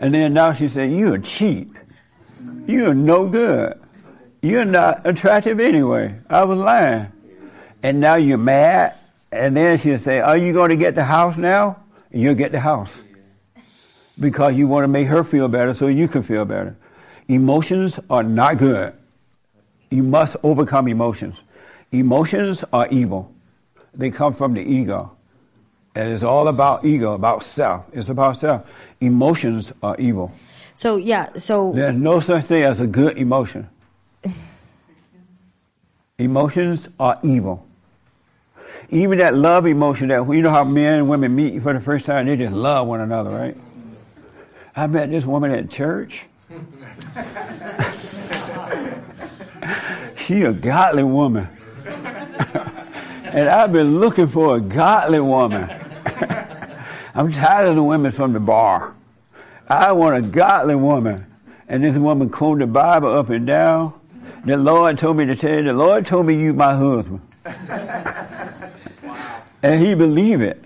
[0.00, 1.76] And then now she said, you're cheap.
[2.66, 3.78] You're no good.
[4.42, 6.18] You're not attractive anyway.
[6.28, 7.12] I was lying.
[7.82, 8.94] And now you're mad.
[9.30, 11.82] And then she'll say, are you going to get the house now?
[12.10, 13.02] And you'll get the house.
[14.18, 16.76] Because you want to make her feel better so you can feel better.
[17.28, 18.94] Emotions are not good.
[19.90, 21.36] You must overcome emotions.
[21.92, 23.32] Emotions are evil.
[23.94, 25.16] They come from the ego.
[25.94, 27.84] And it's all about ego, about self.
[27.92, 28.66] It's about self.
[29.00, 30.32] Emotions are evil.
[30.74, 33.68] So yeah, so There's no such thing as a good emotion.
[36.18, 37.66] Emotions are evil.
[38.90, 42.06] Even that love emotion that, you know how men and women meet for the first
[42.06, 43.56] time, they just love one another, right?
[44.74, 46.22] I met this woman at church.
[50.18, 51.48] she a godly woman.
[51.86, 55.79] and I've been looking for a godly woman.
[57.20, 58.94] I'm tired of the women from the bar.
[59.68, 61.26] I want a godly woman.
[61.68, 63.92] And this woman quoted the Bible up and down.
[64.46, 67.20] The Lord told me to tell you, the Lord told me you my husband.
[69.62, 70.64] And he believed it.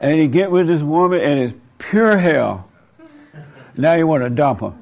[0.00, 2.68] And he get with this woman and it's pure hell.
[3.76, 4.74] Now you want to dump her.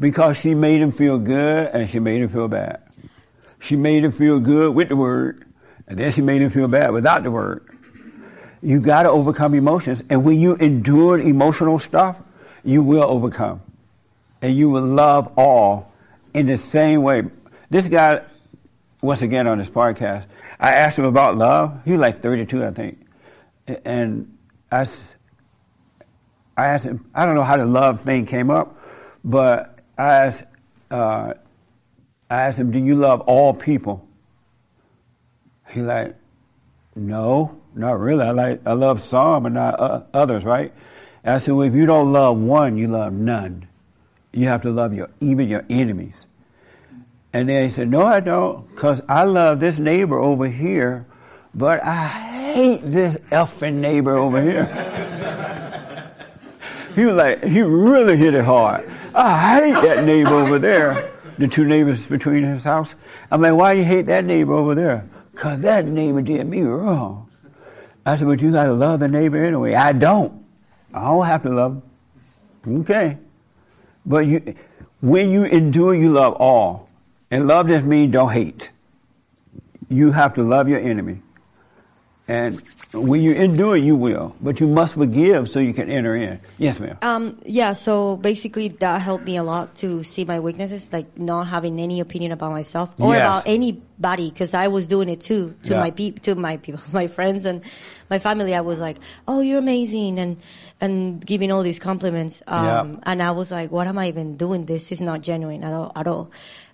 [0.00, 2.80] Because she made him feel good and she made him feel bad.
[3.60, 5.44] She made him feel good with the word,
[5.86, 7.67] and then she made him feel bad without the word.
[8.62, 12.16] You gotta overcome emotions, and when you endure emotional stuff,
[12.64, 13.62] you will overcome.
[14.42, 15.92] And you will love all
[16.34, 17.22] in the same way.
[17.70, 18.22] This guy,
[19.02, 20.26] once again on this podcast,
[20.58, 21.80] I asked him about love.
[21.84, 23.06] He was like 32, I think.
[23.84, 24.36] And
[24.72, 24.86] I,
[26.56, 28.78] I asked him, I don't know how the love thing came up,
[29.24, 30.44] but I asked,
[30.90, 31.34] uh,
[32.30, 34.06] I asked him, do you love all people?
[35.70, 36.16] He like,
[36.96, 38.24] no, not really.
[38.24, 40.72] I like, I love some but not uh, others, right?
[41.24, 43.66] And I said, well, if you don't love one, you love none.
[44.32, 46.14] You have to love your, even your enemies.
[47.32, 51.06] And then he said, no, I don't, because I love this neighbor over here,
[51.54, 54.64] but I hate this effing neighbor over here.
[56.94, 58.88] he was like, he really hit it hard.
[59.14, 61.12] I hate that neighbor over there.
[61.38, 62.94] The two neighbors between his house.
[63.30, 65.08] I'm like, why you hate that neighbor over there?
[65.34, 67.27] Cause that neighbor did me wrong.
[68.08, 69.74] I said, but you gotta love the neighbor anyway.
[69.74, 70.44] I don't.
[70.94, 71.82] I don't have to love
[72.64, 72.80] him.
[72.80, 73.18] Okay.
[74.06, 74.54] But you,
[75.00, 76.88] when you endure, you love all.
[77.30, 78.70] And love doesn't mean don't hate.
[79.90, 81.20] You have to love your enemy.
[82.28, 82.60] And
[82.92, 84.36] when you endure, you will.
[84.40, 86.40] But you must forgive so you can enter in.
[86.58, 86.98] Yes, ma'am.
[87.00, 91.48] Um, yeah, so basically that helped me a lot to see my weaknesses, like not
[91.48, 93.24] having any opinion about myself or Yes.
[93.24, 95.80] about anybody, because I was doing it too to Yeah.
[95.80, 97.62] my peop to my people, my friends and
[98.10, 98.54] my family.
[98.54, 100.36] I was like, "Oh, you're amazing," and
[100.80, 102.42] and giving all these compliments.
[102.46, 102.86] Um, Yeah.
[103.08, 104.66] and I was like, "What am I even doing?
[104.66, 106.30] This is not genuine at all." At all.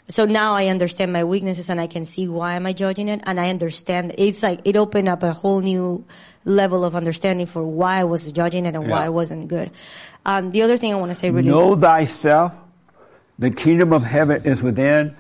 [0.09, 3.23] So now I understand my weaknesses and I can see why am I judging it,
[3.25, 4.15] and I understand.
[4.19, 6.05] It's like it opened up a whole new
[6.45, 9.07] level of understanding for why I was judging it and why Yeah.
[9.07, 9.71] it wasn't good.
[10.27, 12.53] Um, the other thing I want to say really Know thyself.
[13.39, 15.17] The kingdom of heaven is within.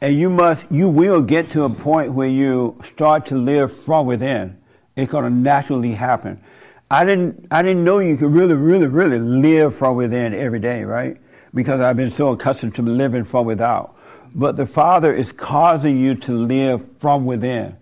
[0.00, 4.06] And you must, you will get to a point where you start to live from
[4.06, 4.56] within.
[4.94, 6.40] It's going to naturally happen.
[6.88, 10.84] I didn't, I didn't know you could really, really, really live from within every day,
[10.84, 11.16] right?
[11.52, 13.96] Because I've been so accustomed to living from without.
[14.34, 17.76] But the Father is causing you to live from within.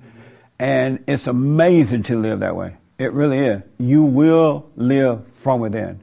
[0.58, 2.76] And it's amazing to live that way.
[2.98, 3.62] It really is.
[3.78, 6.00] You will live from within.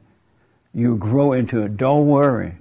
[0.72, 1.76] You grow into it.
[1.76, 2.54] Don't worry.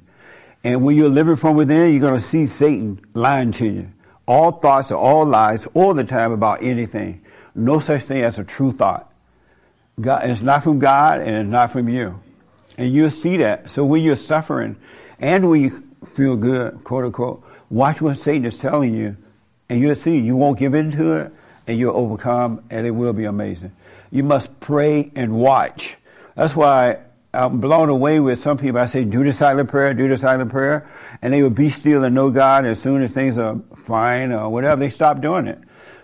[0.64, 3.90] And when you're living from within, you're going to see Satan lying to you.
[4.26, 7.22] All thoughts are all lies all the time about anything.
[7.54, 9.12] No such thing as a true thought.
[10.00, 12.20] God, it's not from God and it's not from you.
[12.78, 13.70] And you'll see that.
[13.70, 14.78] So when you're suffering
[15.20, 15.84] and when you
[16.16, 17.44] feel good, quote unquote,
[17.74, 19.18] watch what Satan is telling you
[19.68, 21.34] and you'll see you won't give in to it
[21.66, 23.72] and you'll overcome and it will be amazing.
[24.12, 25.98] You must pray and watch.
[26.36, 27.00] That's why
[27.34, 28.80] I'm blown away with some people.
[28.80, 30.88] I say, do the silent prayer, do the silent prayer.
[31.24, 34.50] And they will be still and know God as soon as things are fine or
[34.50, 35.60] whatever, they stop doing it.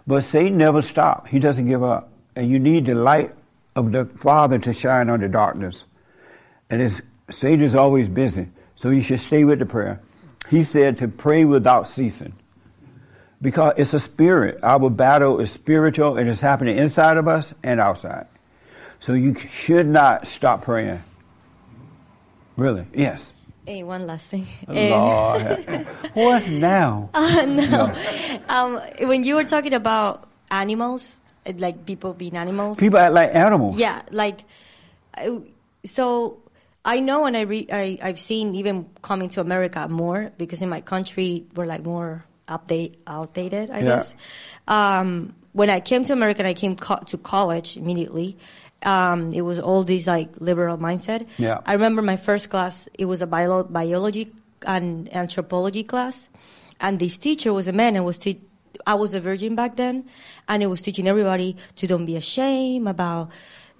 [0.08, 1.30] But Satan never stops.
[1.30, 2.12] He doesn't give up.
[2.36, 3.36] And you need the light
[3.76, 5.86] of the Father to shine on the darkness.
[6.72, 8.48] And it's, Satan is always busy.
[8.76, 10.02] So you should stay with the prayer.
[10.50, 12.34] He said to pray without ceasing.
[13.42, 14.60] Because it's a spirit.
[14.64, 18.28] Our battle is spiritual and it's happening inside of us and outside.
[19.00, 21.02] So you should not stop praying.
[22.58, 22.86] Really?
[22.94, 23.32] Yes.
[23.66, 24.48] Hey, one last thing.
[24.68, 25.42] Lord.
[26.14, 27.10] what now?
[27.14, 27.96] Uh, no.
[28.50, 31.20] Um, when you were talking about animals,
[31.58, 32.80] like people being animals.
[32.80, 33.78] People act like animals.
[33.78, 34.42] Yeah, like
[35.86, 36.40] so.
[36.86, 40.70] I know, and I, re- I I've seen even coming to America more because in
[40.70, 43.70] my country we're like more update outdated.
[43.70, 43.86] I Yeah.
[43.86, 44.16] guess.
[44.68, 48.38] Um, when I came to America, and I came co- to college immediately.
[48.86, 51.28] Um, it was all this like liberal mindset.
[51.38, 51.60] Yeah.
[51.66, 52.88] I remember my first class.
[52.98, 54.32] It was a bio- biology
[54.66, 56.30] and anthropology class,
[56.80, 58.40] and this teacher was a man and was te-
[58.88, 60.06] I was a virgin back then,
[60.48, 63.32] and it was teaching everybody to don't be ashamed about,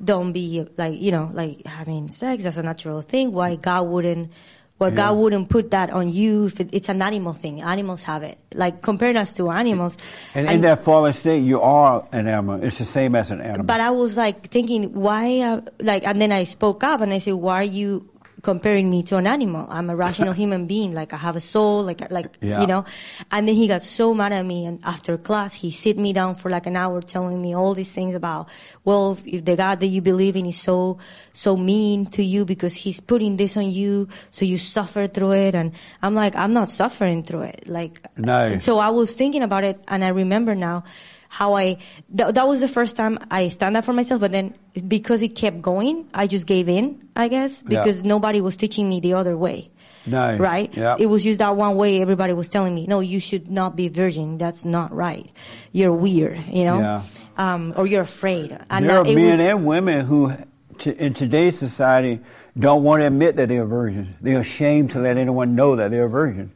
[0.04, 2.44] don't be like you know like having sex.
[2.44, 3.32] That's a natural thing.
[3.32, 4.32] Why God wouldn't.
[4.80, 7.62] Why God wouldn't put that on you if it, it's an animal thing.
[7.62, 8.38] Animals have it.
[8.54, 9.98] Like comparing us to animals.
[10.34, 12.64] And in that fallen state, you are an animal.
[12.64, 13.66] It's the same as an animal.
[13.66, 17.18] But I was like thinking, why, uh, like, and then I spoke up and I
[17.18, 18.10] said, why are you
[18.42, 19.68] comparing me to an animal?
[19.70, 20.94] I'm a rational human being.
[20.94, 22.62] Like, I have a soul, like, like, Yeah.
[22.62, 22.86] you know?
[23.32, 26.36] And then he got so mad at me and after class, he sit me down
[26.36, 28.50] for like an hour telling me all these things about,
[28.84, 30.98] well, if the God that you believe in is so,
[31.34, 35.56] so mean to you because he's putting this on you, so you suffer through it.
[35.56, 37.68] And I'm like, I'm not suffering through it.
[37.68, 38.58] Like, No.
[38.58, 40.84] so I was thinking about it, and I remember now
[41.30, 41.78] how I
[42.16, 44.20] th- that was the first time I stand up for myself.
[44.20, 44.54] But then
[44.88, 47.80] because it kept going, I just gave in, I guess, Yeah.
[47.80, 49.70] because nobody was teaching me the other way.
[50.06, 50.38] No.
[50.38, 50.76] Right?
[50.76, 50.96] Yeah.
[51.00, 53.90] It was just that one way everybody was telling me, no, you should not be
[53.90, 54.38] virgin.
[54.40, 55.30] That's not right.
[55.72, 56.80] You're weird, you know?
[56.80, 57.02] Yeah.
[57.38, 58.58] Um, or you're afraid.
[58.70, 60.34] And there are it men was, and women who,
[60.80, 62.22] t- in today's society,
[62.58, 64.08] don't want to admit that they're virgins.
[64.20, 66.52] They're ashamed to let anyone know that they're a virgin.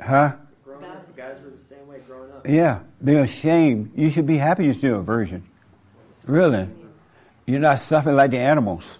[0.00, 0.32] Huh?
[1.16, 2.33] Guys were the same way growing up.
[2.46, 3.92] Yeah, they're ashamed.
[3.96, 5.44] You should be happy you're still a virgin.
[6.26, 6.68] Really.
[7.46, 8.98] You're not suffering like the animals.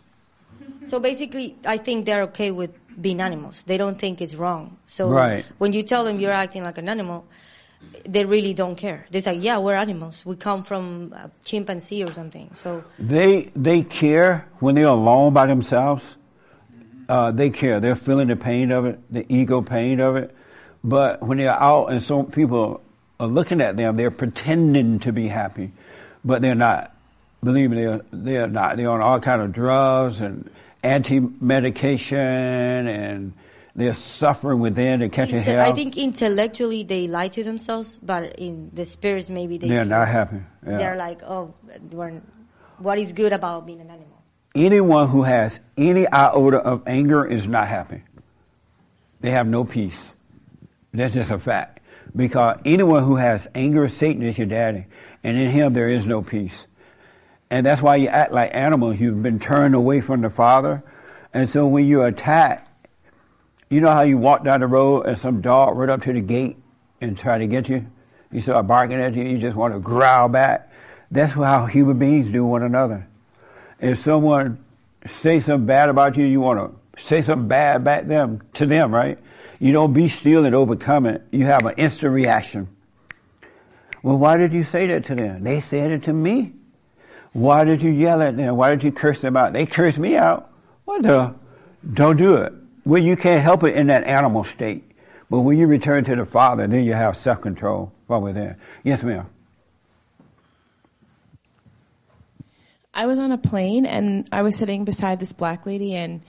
[0.87, 3.65] So basically, I think they're okay with being animals.
[3.65, 4.77] They don't think it's wrong.
[4.87, 5.45] So Right.
[5.59, 7.25] when you tell them you're acting like an animal,
[8.07, 9.05] they really don't care.
[9.11, 10.25] They say, "Yeah, we're animals.
[10.25, 15.47] We come from a chimpanzee or something." So They they care when they're alone by
[15.47, 16.05] themselves.
[17.09, 17.81] Uh, they care.
[17.81, 20.35] They're feeling the pain of it, the ego pain of it.
[20.83, 22.81] But when they're out and some people
[23.25, 25.73] are looking at them, they're pretending to be happy,
[26.25, 26.95] but they're not.
[27.43, 28.77] Believe me, they're they're not.
[28.77, 30.51] They're on all kind of drugs and
[30.83, 33.33] anti medication, and
[33.75, 35.01] they're suffering within.
[35.01, 35.61] They're catching Inte- hell.
[35.61, 40.09] I think intellectually they lie to themselves, but in the spirits maybe they they're not
[40.09, 40.41] happy.
[40.67, 40.79] Yeah.
[40.79, 41.55] They're like, "Oh,
[42.79, 44.15] what is good about being an animal?"
[44.55, 48.03] anyone who has any iota of anger is not happy.
[49.21, 50.15] They have no peace.
[50.93, 51.74] That's just a fact.
[52.17, 54.87] Because anyone who has anger, Satan is your daddy.
[55.23, 56.67] And in him there is no peace.
[57.51, 59.01] And that's why you act like animals.
[59.01, 60.83] You've been turned away from the Father.
[61.33, 62.71] And so when you're attacked,
[63.71, 66.21] you know how you walk down the road and some dog run up to the
[66.21, 66.57] gate
[67.01, 67.87] and try to get you?
[68.31, 70.71] You start barking at you, you just want to growl back.
[71.11, 73.07] That's how human beings do one another.
[73.81, 74.65] If someone
[75.07, 76.59] say something bad about you, you want
[76.97, 79.19] to say something bad back them to them, right?
[79.59, 81.23] You don't be still and overcome it.
[81.31, 82.69] You have an instant reaction.
[84.03, 85.45] Well, why did you say that to them?
[85.45, 86.53] They said it to me.
[87.33, 88.57] Why did you yell at them?
[88.57, 89.53] Why did you curse them out?
[89.53, 90.51] They cursed me out.
[90.85, 91.35] What the?
[91.93, 92.53] Don't do it.
[92.85, 94.85] Well, you can't help it in that animal state.
[95.31, 98.57] But when you return to the Father, then you have self-control from within.
[98.83, 99.27] Yes, ma'am.
[102.93, 106.23] I was on a plane and I was sitting beside this black lady and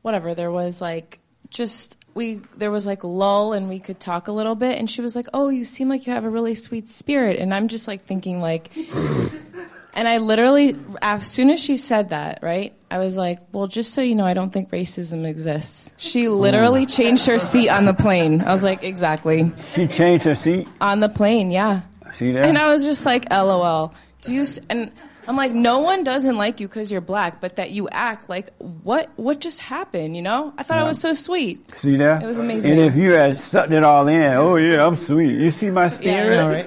[0.00, 1.18] whatever there was like
[1.50, 5.02] just we there was like lull and we could talk a little bit and she
[5.02, 7.38] was like oh you seem like you have a really sweet spirit.
[7.38, 8.74] And i'm just like thinking like
[9.94, 13.92] and i literally as soon as she said that right i was like well just
[13.92, 15.92] so you know i don't think racism exists.
[15.98, 16.96] She literally mm.
[16.96, 18.42] changed her seat on the plane.
[18.42, 19.52] I was like exactly.
[19.74, 20.68] She changed her seat.
[20.80, 21.82] on the plane yeah.
[22.14, 22.46] See that?
[22.46, 24.90] and i was just like lol do you and
[25.28, 28.50] i'm like no one doesn't like you because you're black but that you act like
[28.58, 32.22] what what just happened you know i thought i was so sweet See that?
[32.22, 32.72] It was amazing.
[32.72, 35.38] And if you had sucked it all in, oh yeah, I'm sweet.
[35.38, 36.36] You see my spirit?
[36.36, 36.66] know, right?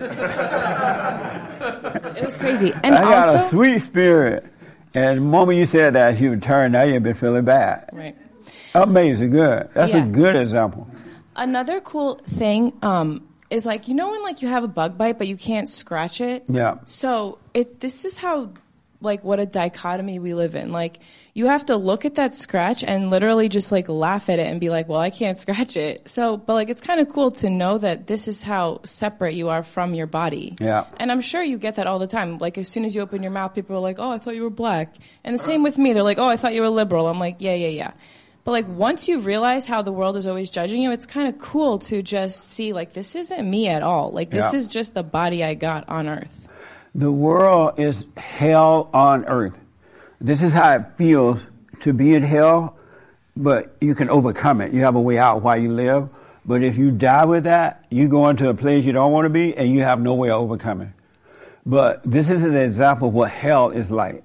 [2.18, 2.72] it was crazy.
[2.84, 4.46] And I got also, a sweet spirit.
[4.96, 7.90] And the moment you said that, you turned, now you've been feeling bad.
[7.94, 8.16] Right.
[8.76, 9.70] Amazing, good.
[9.74, 10.04] That's Yeah.
[10.06, 10.88] a good example.
[11.36, 15.18] another cool thing um, is like you know when like you have a bug bite
[15.18, 16.44] but you can't scratch it.
[16.48, 16.80] Yeah.
[16.86, 18.52] So it this is how
[19.02, 20.72] like what a dichotomy we live in.
[20.72, 21.00] Like
[21.34, 24.60] you have to look at that scratch and literally just like laugh at it and
[24.60, 27.50] be like, "Well, I can't scratch it." So, but like it's kind of cool to
[27.50, 30.56] know that this is how separate you are from your body.
[30.60, 30.86] Yeah.
[30.98, 32.38] And I'm sure you get that all the time.
[32.38, 34.44] Like as soon as you open your mouth, people are like, "Oh, I thought you
[34.44, 35.94] were black." And the same with me.
[35.94, 37.92] They're like, "Oh, I thought you were liberal." I'm like, "Yeah, yeah, yeah."
[38.44, 41.40] But like once you realize how the world is always judging you, it's kind of
[41.40, 44.12] cool to just see like this isn't me at all.
[44.12, 44.60] Like this Yeah.
[44.60, 46.48] is just the body I got on earth.
[46.96, 49.58] The world is hell on earth.
[50.20, 51.40] This is how it feels
[51.82, 52.76] to be in hell,
[53.38, 54.74] but you can overcome it.
[54.74, 56.10] You have a way out while you live.
[56.46, 59.30] But if you die with that, you go into a place you don't want to
[59.30, 60.94] be and you have no way of overcoming.
[61.66, 64.24] But this is an example of what hell is like.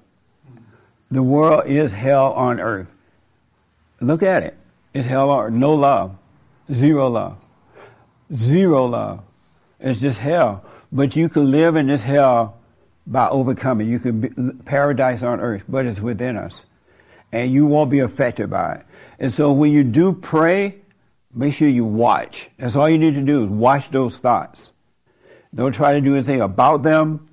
[1.11, 2.87] The world is hell on earth.
[3.99, 4.57] Look at it.
[4.93, 6.17] It's hell or no love.
[6.71, 7.37] Zero love.
[8.35, 9.23] Zero love.
[9.79, 10.65] It's just hell.
[10.91, 12.57] But you can live in this hell
[13.05, 13.89] by overcoming.
[13.89, 14.29] You can be
[14.63, 16.65] paradise on earth, but it's within us.
[17.31, 18.85] And you won't be affected by it.
[19.19, 20.77] And so when you do pray,
[21.33, 22.49] make sure you watch.
[22.57, 24.71] That's all you need to do is watch those thoughts.
[25.53, 27.29] Don't try to do anything about them.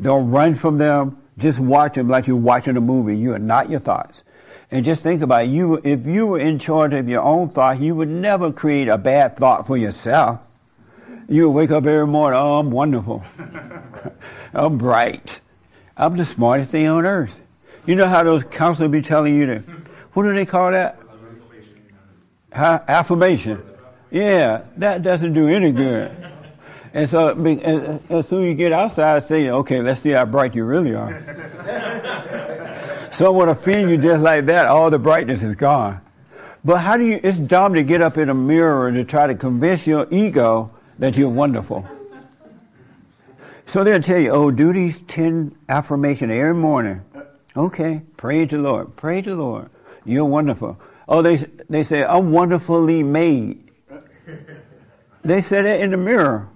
[0.00, 1.22] Don't run from them.
[1.38, 3.16] Just watch them like you're watching a movie.
[3.16, 4.22] You are not your thoughts.
[4.70, 5.50] And just think about it.
[5.50, 8.98] You, if you were in charge of your own thought, you would never create a
[8.98, 10.40] bad thought for yourself.
[11.28, 13.24] You would wake up every morning, oh, I'm wonderful.
[14.54, 15.40] I'm bright.
[15.96, 17.32] I'm the smartest thing on earth.
[17.86, 19.58] You know how those counselors be telling you to,
[20.12, 20.98] what do they call that?
[22.52, 23.62] Ha- affirmation.
[24.10, 26.10] Yeah, that doesn't do any good.
[26.94, 30.64] And so, as soon as you get outside, say, okay, let's see how bright you
[30.64, 31.10] really are.
[33.16, 36.02] Someone will feel you just like that, all the brightness is gone.
[36.62, 39.26] But how do you, it's dumb to get up in a mirror and to try
[39.26, 41.88] to convince your ego that you're wonderful.
[43.68, 47.00] So they'll tell you, oh, do these 10 affirmation every morning.
[47.56, 48.96] Okay, pray to the Lord.
[48.96, 49.70] Pray to the Lord.
[50.04, 50.78] You're wonderful.
[51.08, 51.36] Oh, they,
[51.70, 53.70] they say, I'm wonderfully made.
[55.24, 56.50] They say that in the mirror.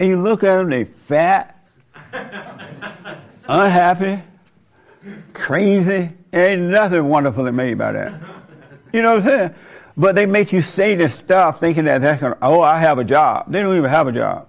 [0.00, 1.62] And you look at them, they fat,
[3.46, 4.22] unhappy,
[5.32, 6.10] crazy.
[6.32, 8.20] Ain't nothing wonderful wonderfully made by that.
[8.92, 9.54] You know what I'm saying?
[9.96, 13.04] But they make you say this stuff thinking that that's gonna, oh, I have a
[13.04, 13.50] job.
[13.50, 14.48] They don't even have a job.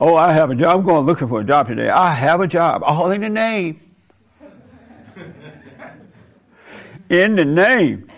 [0.00, 0.76] Oh, I have a job.
[0.76, 1.88] I'm going looking for a job today.
[1.88, 2.82] I have a job.
[2.84, 3.80] All in the name.
[7.08, 8.10] In the name.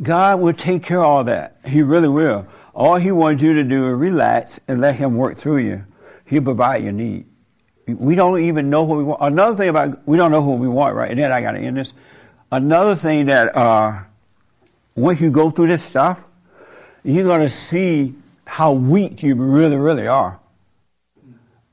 [0.00, 1.58] God will take care of all that.
[1.66, 2.46] He really will.
[2.74, 5.84] All He wants you to do is relax and let Him work through you.
[6.24, 7.27] He'll provide your need.
[7.94, 9.20] We don't even know what we want.
[9.20, 11.10] Another thing about, we don't know what we want, right?
[11.10, 11.92] And then I got to end this.
[12.50, 14.00] Another thing that, uh,
[14.94, 16.18] once you go through this stuff,
[17.04, 20.40] you're going to see how weak you really, really are.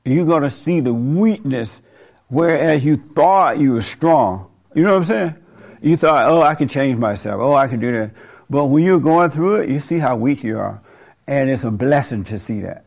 [0.04, 1.80] You're going to see the weakness,
[2.28, 4.50] whereas you thought you were strong.
[4.74, 5.34] You know what I'm saying?
[5.82, 7.40] You thought, oh, I can change myself.
[7.40, 8.10] Oh, I can do that.
[8.48, 10.80] But when you're going through it, you see how weak you are.
[11.26, 12.84] And it's a blessing to see that.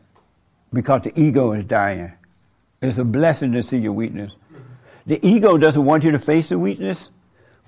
[0.72, 2.12] Because the ego is dying.
[2.82, 4.32] It's a blessing to see your weakness.
[5.06, 7.10] The ego doesn't want you to face the weakness,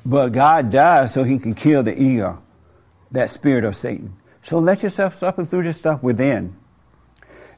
[0.07, 2.43] but God does so he can kill the ego,
[3.11, 4.17] that spirit of Satan.
[4.43, 6.57] So let yourself suffer through this stuff within.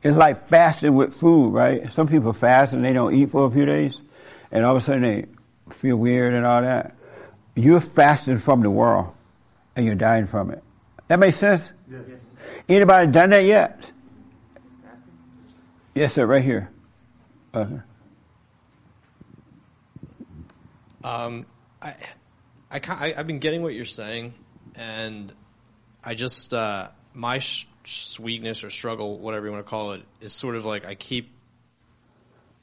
[0.02, 1.92] It's like fasting with food, right?
[1.92, 3.98] Some people fast and they don't eat for a few days,
[4.50, 5.26] and all of a sudden they
[5.76, 6.94] feel weird and all that.
[7.54, 9.12] You're fasting from the world,
[9.76, 10.62] and you're dying from it.
[11.06, 11.72] That makes sense?
[11.88, 12.20] Yes.
[12.68, 13.90] Anybody done that yet?
[15.94, 16.70] Yes, sir, right here.
[17.54, 17.76] Uh-huh.
[21.02, 21.46] Um,
[21.82, 21.94] I,
[22.70, 24.34] I, I, I've been getting what you're saying,
[24.74, 25.32] and
[26.02, 30.32] I just uh, my sh- sweetness or struggle, whatever you want to call it, is
[30.32, 31.30] sort of like I keep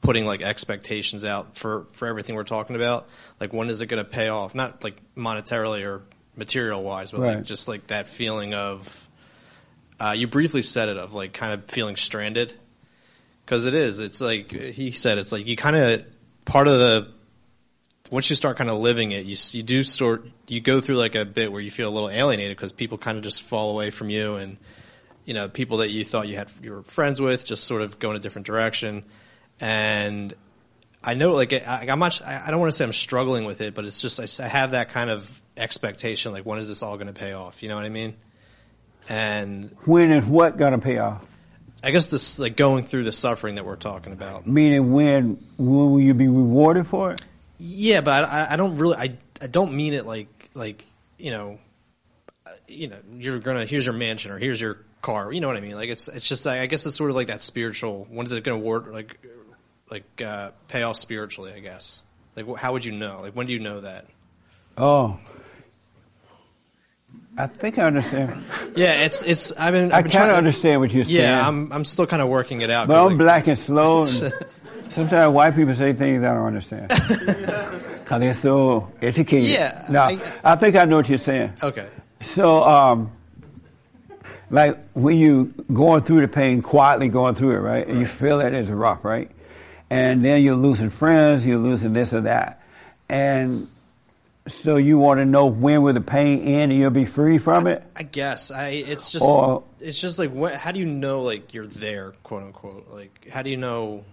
[0.01, 3.07] putting like expectations out for for everything we're talking about.
[3.39, 4.55] Like when is it going to pay off?
[4.55, 6.01] Not like monetarily or
[6.35, 7.35] material wise, but Right.
[7.35, 8.97] like just like that feeling of.
[9.99, 12.55] Uh, you briefly said it of like kind of feeling stranded,
[13.45, 13.99] because it is.
[13.99, 15.17] It's like he said.
[15.17, 16.05] It's like you kind of
[16.45, 17.11] part of the
[18.09, 21.15] once you start kind of living it, you you do sort you go through like
[21.15, 23.89] a bit where you feel a little alienated because people kind of just fall away
[23.89, 24.57] from you, and
[25.25, 27.99] you know people that you thought you had you were friends with just sort of
[27.99, 29.05] go in a different direction,
[29.59, 30.33] and
[31.03, 33.61] I know like I, I'm not I I don't want to say I'm struggling with
[33.61, 36.95] it, but it's just I have that kind of expectation like when is this all
[36.95, 37.63] going to pay off?
[37.63, 38.15] You know what I mean?
[39.09, 41.25] And When is what going to pay off?
[41.83, 44.45] I guess this like going through the suffering that we're talking about.
[44.47, 47.21] Meaning, when will you be rewarded for it?
[47.57, 48.97] Yeah, but I, I- don't really.
[48.97, 50.85] I, I don't mean it like like
[51.17, 51.59] you know,
[52.67, 55.31] you know, you're gonna here's your mansion or here's your car.
[55.31, 55.75] You know what I mean?
[55.75, 58.07] Like it's it's just I guess it's sort of like that spiritual.
[58.09, 58.87] When is it gonna work?
[58.91, 59.17] Like
[59.89, 61.51] like uh, pay off spiritually?
[61.55, 62.03] I guess.
[62.35, 63.19] Like how would you know?
[63.21, 64.05] Like when do you know that?
[64.77, 65.19] Oh,
[67.37, 68.43] I think I understand.
[68.75, 69.51] Yeah, it's it's.
[69.57, 69.91] I've been.
[69.91, 71.17] I I've been kind trying to- understand what you're saying.
[71.17, 72.87] Yeah, I'm I'm still kind of working it out.
[72.87, 74.05] But I'm like- black and slow.
[74.91, 79.49] And sometimes white people say things I don't understand because they're so educated.
[79.49, 81.53] Yeah, No, I- I, think I know what you're saying.
[81.63, 81.87] Okay.
[82.25, 83.09] So, um,
[84.49, 87.87] like when you going through the pain, quietly going through it, right?
[87.87, 89.31] And you feel that it is rough, right?
[89.89, 92.61] And then you're losing friends, you're losing this or that,
[93.07, 93.69] and
[94.47, 97.67] so you want to know when will the pain end and you'll be free from
[97.67, 97.83] it.
[97.95, 98.69] I guess I.
[98.69, 99.25] It's just.
[99.25, 100.53] Or- it's just like what?
[100.53, 102.87] How do you know like you're there, quote unquote?
[102.89, 104.03] Like how do you know?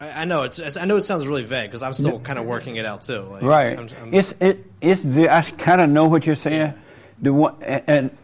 [0.00, 0.76] I, I know it's, it's.
[0.76, 3.20] I know it sounds really vague because I'm still kind of working it out too.
[3.20, 3.78] Like, right.
[3.78, 6.74] I'm, I'm, it's it it's the, I kind of know what you're saying.
[7.20, 8.18] The one and, and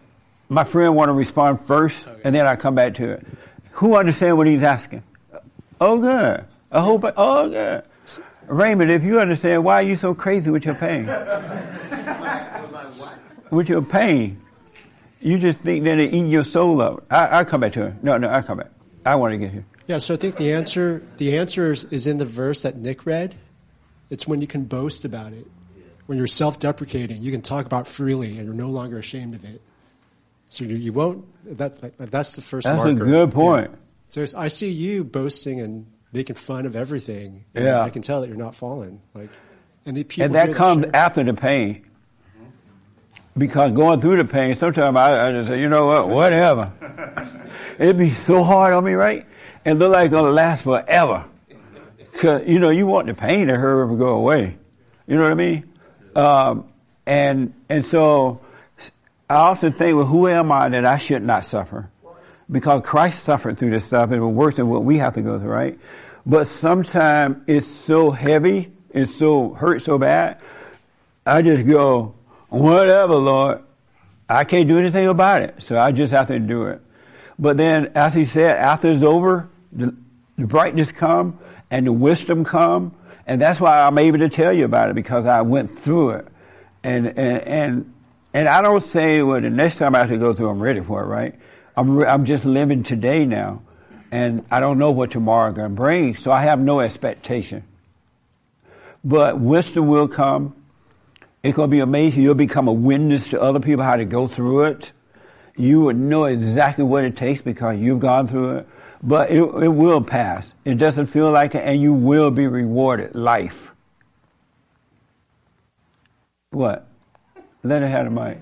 [0.48, 3.26] my friend want to respond first, and then I come back to it.
[3.72, 5.02] Who understand what he's asking?
[5.80, 6.44] Oh, good.
[6.70, 7.04] I hope.
[7.04, 7.82] I, oh, good.
[8.46, 11.06] Raymond, if you understand, why are you so crazy with your pain?
[13.50, 14.40] with your pain,
[15.20, 17.04] you just think that it eating your soul up.
[17.10, 18.02] I, I'll come back to it.
[18.02, 18.70] No, no, I'll come back.
[19.06, 19.64] I want to get here.
[19.86, 23.04] Yeah, so I think the answer the answer is, is in the verse that Nick
[23.06, 23.34] read.
[24.10, 25.46] It's when you can boast about it.
[26.06, 29.62] When you're self-deprecating, you can talk about freely and you're no longer ashamed of it.
[30.50, 31.24] So you, you won't
[31.58, 33.70] that, that that's the first That's a good point.
[33.70, 33.76] Yeah.
[34.06, 37.44] So I see you boasting and making fun of everything.
[37.54, 37.80] and Yeah.
[37.80, 39.00] I can tell that you're not falling.
[39.12, 39.30] Like
[39.84, 41.84] and the people and that comes share- after the pain.
[43.36, 46.72] Because going through the pain, sometimes I, I just say, you know what, whatever.
[47.80, 49.26] It'd be so hard on me, right?
[49.64, 51.24] And look like it's gonna last forever.
[52.12, 54.56] Cause, you know, you want the pain to up and go away.
[55.08, 55.64] You know what I mean?
[56.14, 56.68] Um,
[57.06, 58.40] and, and so,
[59.28, 61.90] I often think, well, who am I that I should not suffer?
[62.48, 65.22] Because Christ suffered through this stuff and it was worse than what we have to
[65.22, 65.78] go through, right?
[66.26, 70.38] But sometimes it's so heavy, it's so hurt so bad,
[71.26, 72.14] I just go,
[72.48, 73.62] whatever, Lord.
[74.28, 76.80] I can't do anything about it, so I just have to do it.
[77.38, 79.94] But then, as he said, after it's over, the,
[80.38, 81.38] the brightness come
[81.70, 82.94] and the wisdom come,
[83.26, 86.28] and that's why I'm able to tell you about it because I went through it,
[86.82, 87.94] and and and
[88.32, 90.80] and I don't say, well, the next time I have to go through, I'm ready
[90.80, 91.34] for it, right?
[91.76, 93.62] I'm re- I'm just living today now,
[94.14, 97.64] and I don't know what tomorrow going to bring, so I have no expectation.
[99.02, 100.54] But wisdom will come.
[101.42, 102.22] It's going to be amazing.
[102.22, 104.92] You'll become a witness to other people how to go through it.
[105.56, 108.68] You would know exactly what it takes because you've gone through it.
[109.02, 110.54] But it, it will pass.
[110.64, 113.16] It doesn't feel like it, and you will be rewarded.
[113.16, 113.72] Life.
[116.50, 116.86] What?
[117.64, 118.38] Let it have the mic.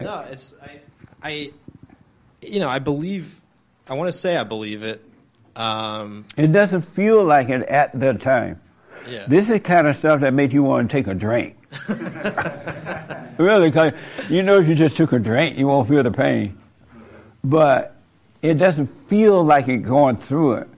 [0.00, 0.78] no, it's I,
[1.20, 1.52] I,
[2.42, 3.42] you know, I believe.
[3.88, 5.02] I want to say I believe it.
[5.56, 8.60] Um, It doesn't feel like it at the time.
[9.08, 9.24] Yeah.
[9.26, 11.56] This is kind of stuff that makes you want to take a drink.
[13.38, 13.92] really, because
[14.28, 16.58] you know if you just took a drink, you won't feel the pain.
[17.42, 17.96] But
[18.42, 20.68] it doesn't feel like it going through it.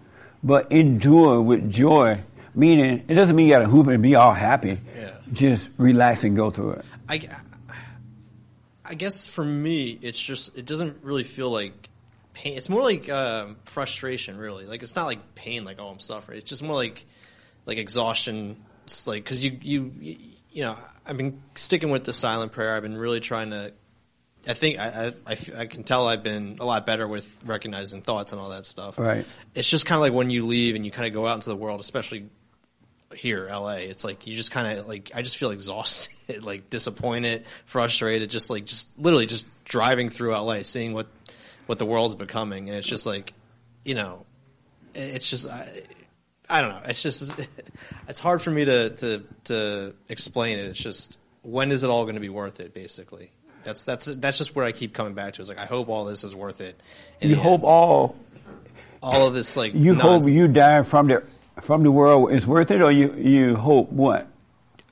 [0.43, 2.21] But endure with joy,
[2.55, 4.79] meaning it doesn't mean you got to hoop and be all happy.
[4.97, 5.11] Yeah.
[5.33, 6.85] Just relax and go through it.
[7.09, 7.29] I,
[8.85, 11.90] I guess for me, it's just it doesn't really feel like
[12.41, 12.57] pain.
[12.57, 14.67] It's more like um, frustration, really.
[14.67, 16.39] Like it's not like pain, like oh I'm suffering.
[16.39, 17.05] It's just more like
[17.67, 18.57] like exhaustion.
[18.85, 20.17] It's like because you, you you
[20.51, 20.77] you know
[21.07, 22.75] I've been sticking with the silent prayer.
[22.75, 23.73] I've been really trying to.
[24.49, 28.33] I think I, I, I can tell I've been a lot better with recognizing thoughts
[28.33, 28.99] and all that stuff.
[28.99, 29.27] Right.
[29.55, 31.51] It's just kind of like when you leave and you kind of go out into
[31.51, 32.31] the world, especially
[33.15, 33.75] here, LA.
[33.81, 38.49] It's like you just kind of like I just feel exhausted, like disappointed, frustrated, just
[38.49, 41.07] like just literally just driving through LA, seeing what
[41.71, 43.33] what the world's becoming, and it's just like,
[43.85, 44.27] you know,
[44.93, 45.85] it's just I,
[46.49, 46.83] I don't know.
[46.87, 47.33] It's just
[48.09, 50.65] it's hard for me to to to explain it.
[50.65, 52.75] It's just when is it all going to be worth it?
[52.75, 53.31] Basically,
[53.63, 55.43] that's that's that's just where I keep coming back to.
[55.43, 56.83] Is like I hope all this is worth it.
[57.21, 57.65] You hope end.
[57.65, 58.17] all
[59.01, 61.23] all of this like you hope you die from the
[61.63, 64.27] from the world is worth it, or you you hope what?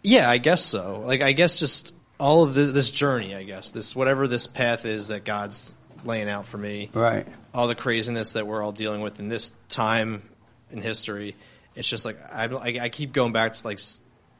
[0.05, 1.03] Yeah, I guess so.
[1.05, 4.85] Like, I guess just all of this, this journey, I guess, this, whatever this path
[4.85, 5.75] is that God's
[6.05, 6.91] laying out for me.
[6.93, 7.27] Right.
[7.55, 10.23] All the craziness that we're all dealing with in this time
[10.71, 11.35] in history.
[11.75, 13.79] It's just like, I, I, I keep going back to like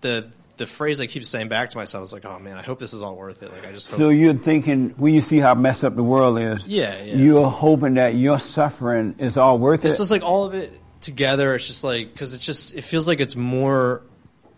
[0.01, 2.79] the, the phrase I keep saying back to myself is like, oh man, I hope
[2.79, 3.53] this is all worth it.
[3.53, 3.99] Like, I just hope.
[3.99, 7.15] So you're thinking when you see how messed up the world is, Yeah, yeah.
[7.15, 9.89] you're hoping that your suffering is all worth it.
[9.89, 11.55] it's just like all of it together.
[11.55, 14.03] It's just like, cause it's just, it feels like it's more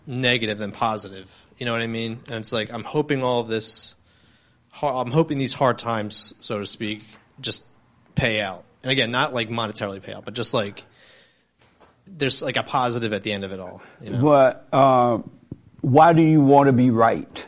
[0.06, 1.46] negative than positive.
[1.58, 2.20] You know what I mean?
[2.28, 3.94] And it's like, I'm hoping all of this,
[4.82, 7.04] I'm hoping these hard times, so to speak,
[7.40, 7.64] just
[8.14, 8.64] pay out.
[8.82, 10.84] And again, not like monetarily pay out, but just like,
[12.06, 13.82] there's like a positive at the end of it all.
[14.00, 14.22] You know?
[14.22, 15.30] But um,
[15.80, 17.46] why do you want to be right?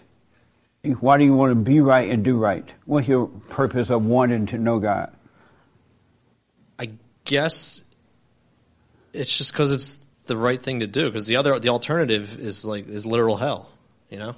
[1.01, 2.69] Why do you want to be right and do right?
[2.85, 5.15] What's your purpose of wanting to know God?
[6.79, 6.91] I
[7.25, 7.85] guess
[9.13, 11.07] it's just because it's the right thing to do.
[11.07, 13.71] Because the other, the alternative is like is literal hell.
[14.11, 14.37] You know.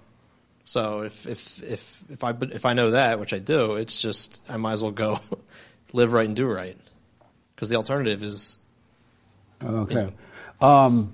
[0.65, 4.43] So if if if if I if I know that, which I do, it's just
[4.49, 5.20] I might as well go
[5.93, 6.77] live right and do right.
[7.55, 8.59] Because the alternative is
[9.62, 10.12] Okay.
[10.61, 11.12] Um,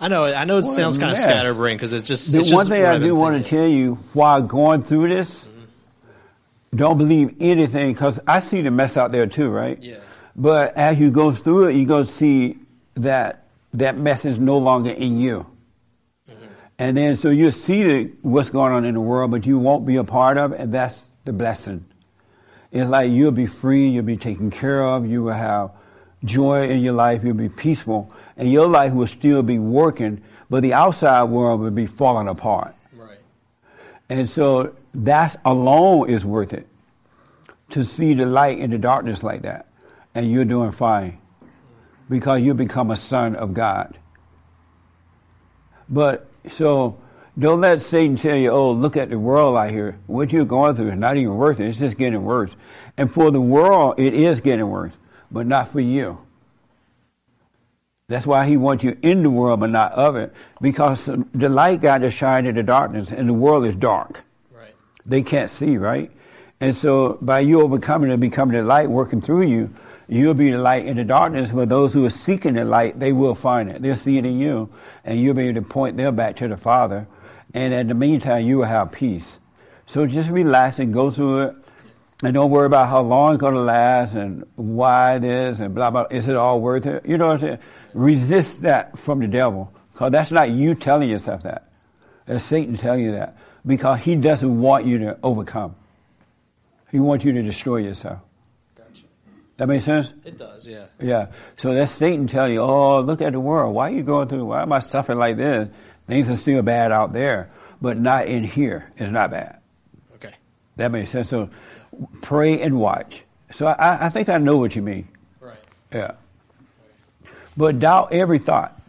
[0.00, 2.60] I know I know it sounds kind of scatterbrained because it's just the it's one
[2.60, 5.46] just thing I do want to tell you while going through this,
[6.74, 9.82] don't believe anything because I see the mess out there too, right?
[9.82, 9.96] Yeah.
[10.36, 12.58] But as you go through it, you go see
[12.94, 15.46] that that mess is no longer in you.
[16.78, 19.84] And then so you see the, what's going on in the world, but you won't
[19.84, 21.84] be a part of it, and that's the blessing.
[22.70, 25.72] It's like you'll be free, you'll be taken care of, you will have
[26.24, 30.62] joy in your life, you'll be peaceful, and your life will still be working, but
[30.62, 32.74] the outside world will be falling apart.
[32.92, 33.18] Right.
[34.08, 36.66] And so that alone is worth it.
[37.70, 39.66] To see the light in the darkness like that.
[40.14, 41.18] And you're doing fine.
[42.08, 43.98] Because you become a son of God.
[45.88, 46.98] But so
[47.38, 49.98] don't let Satan tell you, oh, look at the world out here.
[50.06, 51.68] What you're going through is not even worth it.
[51.68, 52.50] It's just getting worse.
[52.96, 54.92] And for the world, it is getting worse,
[55.30, 56.18] but not for you.
[58.08, 60.32] That's why he wants you in the world, but not of it.
[60.60, 64.22] Because the light got to shine in the darkness, and the world is dark.
[64.50, 64.74] Right.
[65.04, 66.10] They can't see, right?
[66.60, 69.70] And so by you overcoming and becoming the light working through you,
[70.08, 71.50] you'll be the light in the darkness.
[71.50, 73.82] but those who are seeking the light, they will find it.
[73.82, 74.70] They'll see it in you,
[75.04, 77.06] and you'll be able to point them back to the Father.
[77.54, 79.38] And in the meantime, you will have peace.
[79.86, 81.56] So just relax and go through it.
[82.22, 85.74] And don't worry about how long it's going to last and why it is and
[85.74, 86.06] blah, blah.
[86.10, 87.06] Is it all worth it?
[87.06, 87.58] You know what I'm saying?
[87.94, 89.72] Resist that from the devil.
[89.92, 91.70] Because that's not you telling yourself that.
[92.26, 93.36] That's Satan telling you that.
[93.64, 95.76] Because he doesn't want you to overcome.
[96.90, 98.20] He wants you to destroy yourself.
[99.58, 100.12] That makes sense?
[100.24, 100.86] It does, yeah.
[101.00, 101.26] Yeah.
[101.56, 103.74] So that's Satan telling you, oh, look at the world.
[103.74, 105.68] Why are you going through, why am I suffering like this?
[106.06, 107.50] Things are still bad out there,
[107.82, 108.88] but not in here.
[108.96, 109.58] It's not bad.
[110.14, 110.32] Okay.
[110.76, 111.28] That makes sense.
[111.28, 111.50] So
[112.22, 113.24] pray and watch.
[113.52, 115.08] So I, I think I know what you mean.
[115.40, 115.58] Right.
[115.92, 116.12] Yeah.
[117.56, 118.80] But doubt every thought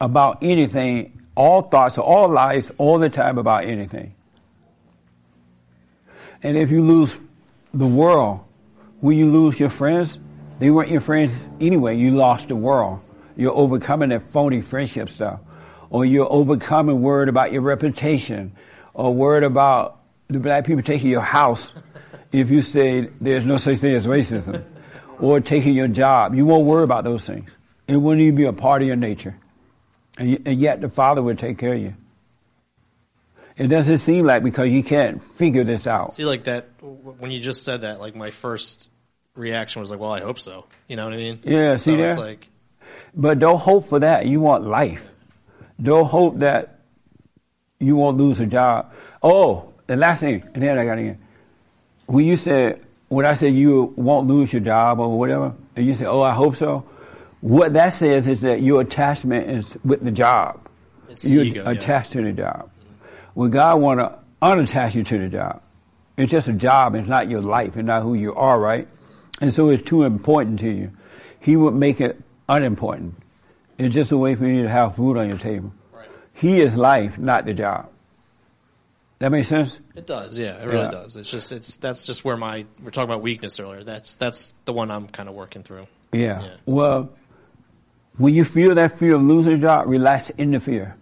[0.00, 4.16] about anything, all thoughts, all lies, all the time about anything.
[6.42, 7.16] And if you lose
[7.72, 8.40] the world,
[9.00, 10.18] will you lose your friends?
[10.58, 11.96] They weren't your friends anyway.
[11.96, 13.00] You lost the world.
[13.36, 15.40] You're overcoming that phony friendship stuff.
[15.90, 18.52] Or you're overcoming worried about your reputation.
[18.94, 21.72] Or worried about the black people taking your house
[22.32, 24.64] if you say there's no such thing as racism.
[25.20, 26.34] or taking your job.
[26.34, 27.50] You won't worry about those things.
[27.86, 29.36] It wouldn't even be a part of your nature.
[30.18, 31.94] And, yet the Father would take care of you.
[33.58, 36.12] It doesn't seem like because you can't figure this out.
[36.12, 38.88] See, like that when you just said that, like my first
[39.34, 41.40] reaction was like, "Well, I hope so." You know what I mean?
[41.42, 42.08] Yeah, see so there?
[42.08, 42.48] It's like
[43.14, 44.26] But don't hope for that.
[44.26, 45.02] You want life.
[45.82, 46.78] Don't hope that
[47.80, 48.92] you won't lose a job.
[49.22, 51.18] Oh, the last thing, and then I got in.
[52.06, 55.94] When you said, when I said you won't lose your job or whatever, and you
[55.94, 56.84] say, oh, I hope so,
[57.40, 60.68] what that says is that your attachment is with the job.
[61.08, 61.70] It's You're ego, yeah.
[61.70, 62.70] attached to the job.
[63.38, 65.62] Well, God want to unattach you to the job.
[66.16, 66.96] It's just a job.
[66.96, 67.76] It's not your life.
[67.76, 68.88] It's not who you are, right?
[69.40, 70.90] And so it's too important to you.
[71.38, 73.14] He would make it unimportant.
[73.78, 75.72] It's just a way for you to have food on your table.
[76.34, 77.88] He is life, not the job.
[79.20, 79.78] That makes sense?
[79.94, 80.36] it does.
[80.36, 80.90] Yeah, it really Yeah.
[80.90, 81.14] does.
[81.14, 83.84] It's just it's that's just where my we're talking about weakness earlier.
[83.84, 85.86] That's that's the one I'm kind of working through.
[86.12, 86.42] Yeah.
[86.66, 87.10] Well,
[88.16, 90.96] when you feel that fear of losing a job, relax in the fear.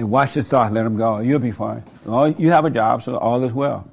[0.00, 0.72] And watch the thoughts.
[0.72, 1.18] Let them go.
[1.18, 1.84] You'll be fine.
[2.06, 3.88] All, you have a job, so all is well.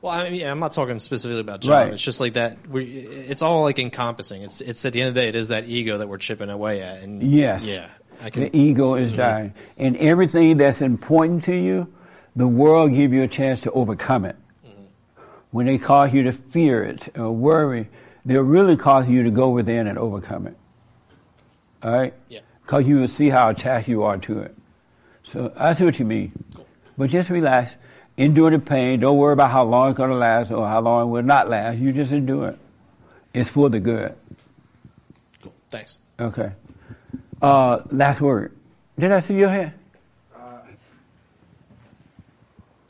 [0.00, 1.70] Well, I mean, yeah, I'm not talking specifically about job.
[1.70, 1.92] Right.
[1.92, 2.68] It's just like that.
[2.68, 4.42] We, it's all like encompassing.
[4.42, 6.50] It's, it's at the end of the day, it is that ego that we're chipping
[6.50, 7.02] away at.
[7.02, 7.62] And Yes.
[7.62, 7.90] yeah,
[8.30, 8.42] can.
[8.42, 9.16] the ego is mm-hmm.
[9.18, 11.86] dying, and everything that's important to you,
[12.34, 14.36] the world give you a chance to overcome it.
[14.66, 14.82] Mm-hmm.
[15.52, 17.88] When they cause you to fear it or worry,
[18.24, 20.56] they're really causing you to go within and overcome it.
[21.84, 22.14] All right?
[22.28, 22.40] Yeah.
[22.62, 24.56] Because you will see how attached you are to it.
[25.32, 26.32] So I see what you mean.
[26.98, 27.74] But just relax,
[28.16, 29.00] endure the pain.
[29.00, 31.48] Don't worry about how long it's going to last or how long it will not
[31.48, 31.78] last.
[31.78, 32.58] You just endure it.
[33.32, 34.14] It's for the good.
[35.42, 35.54] Cool.
[35.70, 35.98] Thanks.
[36.20, 36.52] Okay.
[37.40, 38.54] Uh, last word.
[38.98, 39.72] Did I see your hand?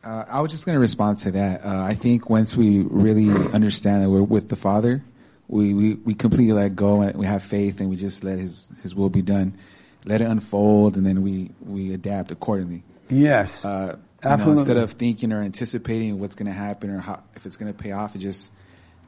[0.04, 1.64] Uh, I was just going to respond to that.
[1.64, 5.00] Uh, I think once we really understand that we're with the Father,
[5.46, 8.72] we, we, we completely let go and we have faith and we just let His
[8.82, 9.56] His will be done,
[10.04, 12.82] let it unfold, and then we we adapt accordingly.
[13.08, 13.64] Yes.
[13.64, 17.44] Uh, you know, instead of thinking or anticipating what's going to happen or how, if
[17.44, 18.52] it's going to pay off, just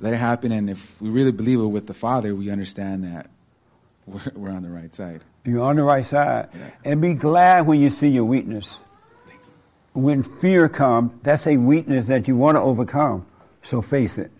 [0.01, 0.51] let it happen.
[0.51, 3.31] And if we really believe it with the Father, we understand that
[4.07, 5.23] we're, we're on the right side.
[5.45, 6.49] You're on the right side.
[6.85, 8.77] And be glad when you see your weakness.
[9.93, 13.25] When fear comes, that's a weakness that you want to overcome.
[13.63, 14.33] So face it.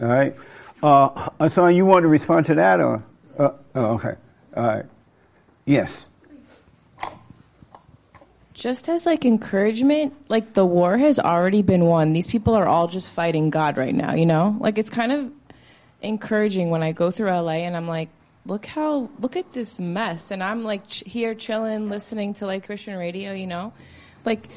[0.00, 0.34] All right?
[0.82, 3.04] Uh, so you want to respond to that or?
[3.38, 4.14] Uh, oh, okay.
[4.56, 4.84] All right.
[5.68, 6.06] Yes.
[8.54, 12.14] Just as like encouragement, like the war has already been won.
[12.14, 14.56] These people are all just fighting God right now, you know?
[14.60, 15.30] Like it's kind of
[16.00, 18.08] encouraging when I go through LA and I'm like,
[18.46, 20.30] look how, look at this mess.
[20.30, 23.74] And I'm like ch- here chilling, listening to like Christian radio, you know?
[24.24, 24.48] Like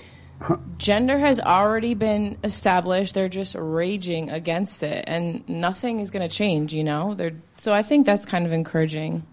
[0.77, 3.15] gender has already been established.
[3.15, 7.15] They're just raging against it and nothing is going to change, you know?
[7.15, 9.27] They're, so I think that's kind of encouraging.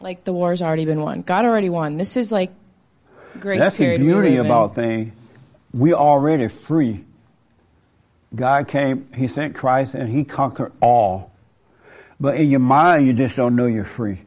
[0.00, 1.22] Like the war's already been won.
[1.22, 1.96] God already won.
[1.96, 2.52] This is like
[3.38, 4.00] grace That's the period.
[4.00, 5.12] we beauty about things.
[5.72, 7.04] We already free.
[8.34, 11.32] God came, He sent Christ, and He conquered all.
[12.18, 14.20] But in your mind, you just don't know you're free.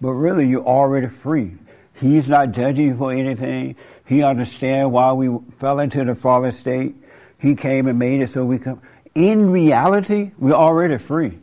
[0.00, 1.52] But really, you're already free.
[1.94, 3.76] He's not judging you for anything.
[4.06, 6.94] He understands why we fell into the fallen state.
[7.38, 8.80] He came and made it so we come.
[9.14, 11.38] In reality, we're already free.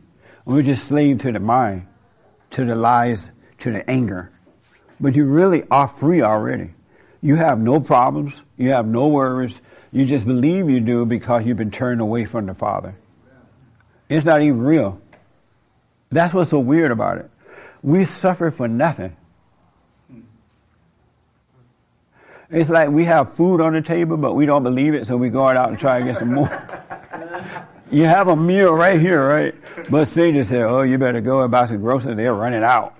[0.45, 1.87] We're just slave to the mind,
[2.51, 3.29] to the lies,
[3.61, 4.31] to the anger.
[4.99, 6.71] But you really are free already.
[7.21, 8.41] You have no problems.
[8.57, 9.59] You have no worries.
[9.91, 12.95] You just believe you do because you've been turned away from the Father.
[14.09, 15.01] It's not even real.
[16.09, 17.29] That's what's so weird about it.
[17.81, 19.15] We suffer for nothing.
[22.49, 25.29] It's like we have food on the table, but we don't believe it, so we
[25.29, 26.49] go out and try and get some more.
[27.91, 29.55] you have a meal right here, right?
[29.89, 32.17] But Satan said, "Oh, you better go and buy some groceries.
[32.17, 32.95] They're running out.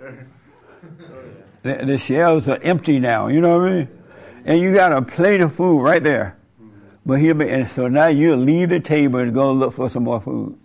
[1.64, 3.28] The, the shelves are empty now.
[3.28, 3.90] You know what I mean?
[4.46, 6.38] And you got a plate of food right there.
[7.06, 10.04] But he'll be, and so now you leave the table and go look for some
[10.04, 10.58] more food.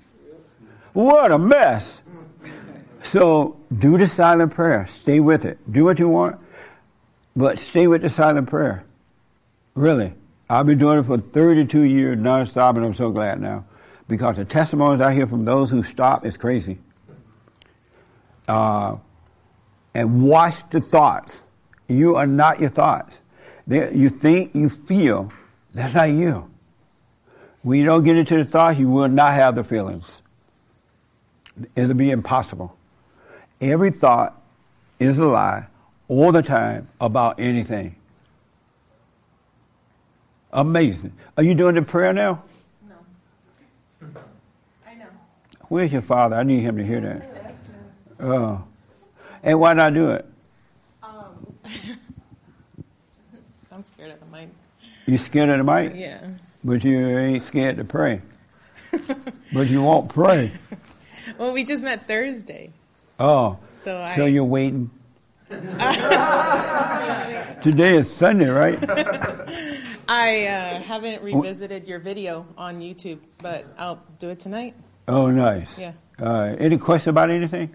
[0.92, 2.00] What a mess!
[3.02, 4.86] So do the silent prayer.
[4.86, 5.58] Stay with it.
[5.70, 6.38] Do what you want,
[7.34, 8.84] but stay with the silent prayer.
[9.74, 10.14] Really.
[10.48, 13.64] I've been doing it for 32 years nonstop, and I'm so glad now.
[14.08, 16.78] Because the testimonies I hear from those who stop is crazy.
[18.46, 18.96] Uh,
[19.96, 21.46] and watch the thoughts.
[21.88, 23.18] You are not your thoughts.
[23.66, 25.32] You think, you feel.
[25.72, 26.50] That's not you.
[27.62, 30.20] When you don't get into the thoughts, you will not have the feelings.
[31.74, 32.76] It'll be impossible.
[33.58, 34.38] Every thought
[34.98, 35.66] is a lie
[36.08, 37.96] all the time about anything.
[40.52, 41.14] Amazing.
[41.38, 42.42] Are you doing the prayer now?
[42.86, 44.06] No.
[44.86, 45.06] I know.
[45.68, 46.36] Where's your father?
[46.36, 47.30] I need him to hear that.
[48.20, 48.62] Oh.
[49.42, 50.26] And why not do it?
[51.02, 51.54] Um,
[53.72, 54.48] I'm scared of the mic.
[55.06, 55.92] You scared of the mic?
[55.94, 56.20] Yeah.
[56.64, 58.20] But you ain't scared to pray.
[59.54, 60.50] but you won't pray.
[61.38, 62.70] Well, we just met Thursday.
[63.18, 63.58] Oh.
[63.68, 64.90] So I- So you're waiting.
[67.62, 68.78] Today is Sunday, right?
[70.08, 74.74] I uh, haven't revisited your video on YouTube, but I'll do it tonight.
[75.08, 75.76] Oh, nice.
[75.78, 75.92] Yeah.
[76.20, 77.74] Uh, any question about anything?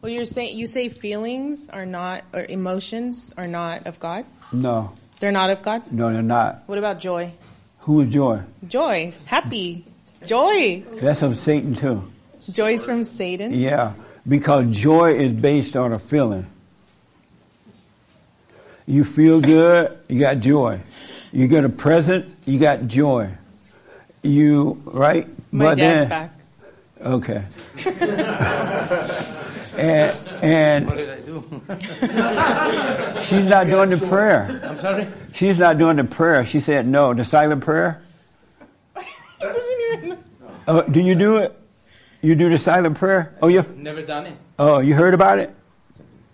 [0.00, 4.24] Well, you're saying you say feelings are not or emotions are not of God.
[4.52, 4.92] No.
[5.18, 5.90] They're not of God.
[5.90, 6.62] No, they're not.
[6.66, 7.32] What about joy?
[7.80, 8.40] Who is joy?
[8.68, 9.84] Joy, happy,
[10.24, 10.84] joy.
[11.00, 12.02] That's of Satan too.
[12.50, 13.52] Joy's from Satan.
[13.54, 13.94] Yeah,
[14.28, 16.46] because joy is based on a feeling.
[18.86, 20.80] You feel good, you got joy.
[21.32, 23.30] You get a present, you got joy.
[24.22, 25.26] You right?
[25.52, 26.32] My But dad's then- back.
[27.00, 27.42] Okay.
[29.78, 31.44] and and What did I do?
[33.24, 34.60] She's not doing the prayer.
[34.64, 35.06] I'm sorry?
[35.34, 36.46] She's not doing the prayer.
[36.46, 37.14] She said no.
[37.14, 38.02] The silent prayer.
[40.66, 41.56] Uh, do you do it?
[42.22, 43.36] You do the silent prayer?
[43.40, 43.64] Oh, you.
[43.76, 44.34] Never done it.
[44.58, 45.54] Oh, you heard about it?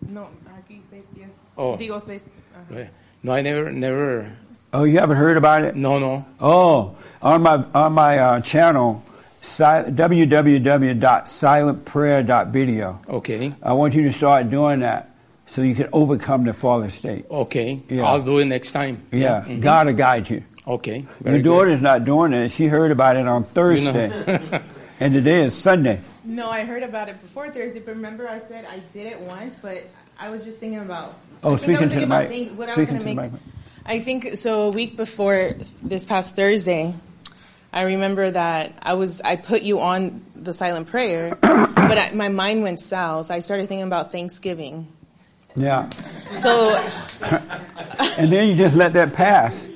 [0.09, 1.47] No, aquí seis pies.
[1.59, 1.77] Oh.
[1.77, 2.29] Digo seis.
[2.71, 2.89] Right.
[3.23, 4.33] No, I never, never.
[4.73, 5.77] Oh, you haven't heard about it?
[5.77, 6.25] No, no.
[6.41, 9.03] Oh, on my on my uh, channel,
[9.43, 9.63] si-
[11.63, 12.99] www.silentprayer.video.
[13.09, 13.53] Okay.
[13.63, 15.11] I want you to start doing that
[15.47, 17.27] so you can overcome the fallen state.
[17.31, 17.83] Okay.
[17.89, 18.05] Yeah.
[18.05, 19.03] I'll do it next time.
[19.13, 19.61] Yeah, Mhm.
[19.61, 20.43] God will guide you.
[20.67, 20.99] Okay.
[20.99, 22.51] Your Very daughter's not doing it.
[22.53, 24.11] She heard about it on Thursday,
[25.01, 25.99] and today is Sunday.
[26.25, 29.57] No, I heard about it before Thursday, but remember I said I did it once,
[29.61, 29.83] but
[30.21, 31.15] I was just thinking about.
[31.43, 32.29] Oh, I think I speaking was to the thinking about mic.
[32.29, 33.33] things- what I was going to to make.
[33.85, 34.63] I think so.
[34.63, 36.95] A week before this past Thursday,
[37.73, 42.29] I remember that I was I put you on the silent prayer, but I, my
[42.29, 43.31] mind went south.
[43.31, 44.89] I started thinking about Thanksgiving.
[45.55, 45.91] Yeah,
[46.35, 46.75] So
[48.19, 49.67] and then you just let that pass.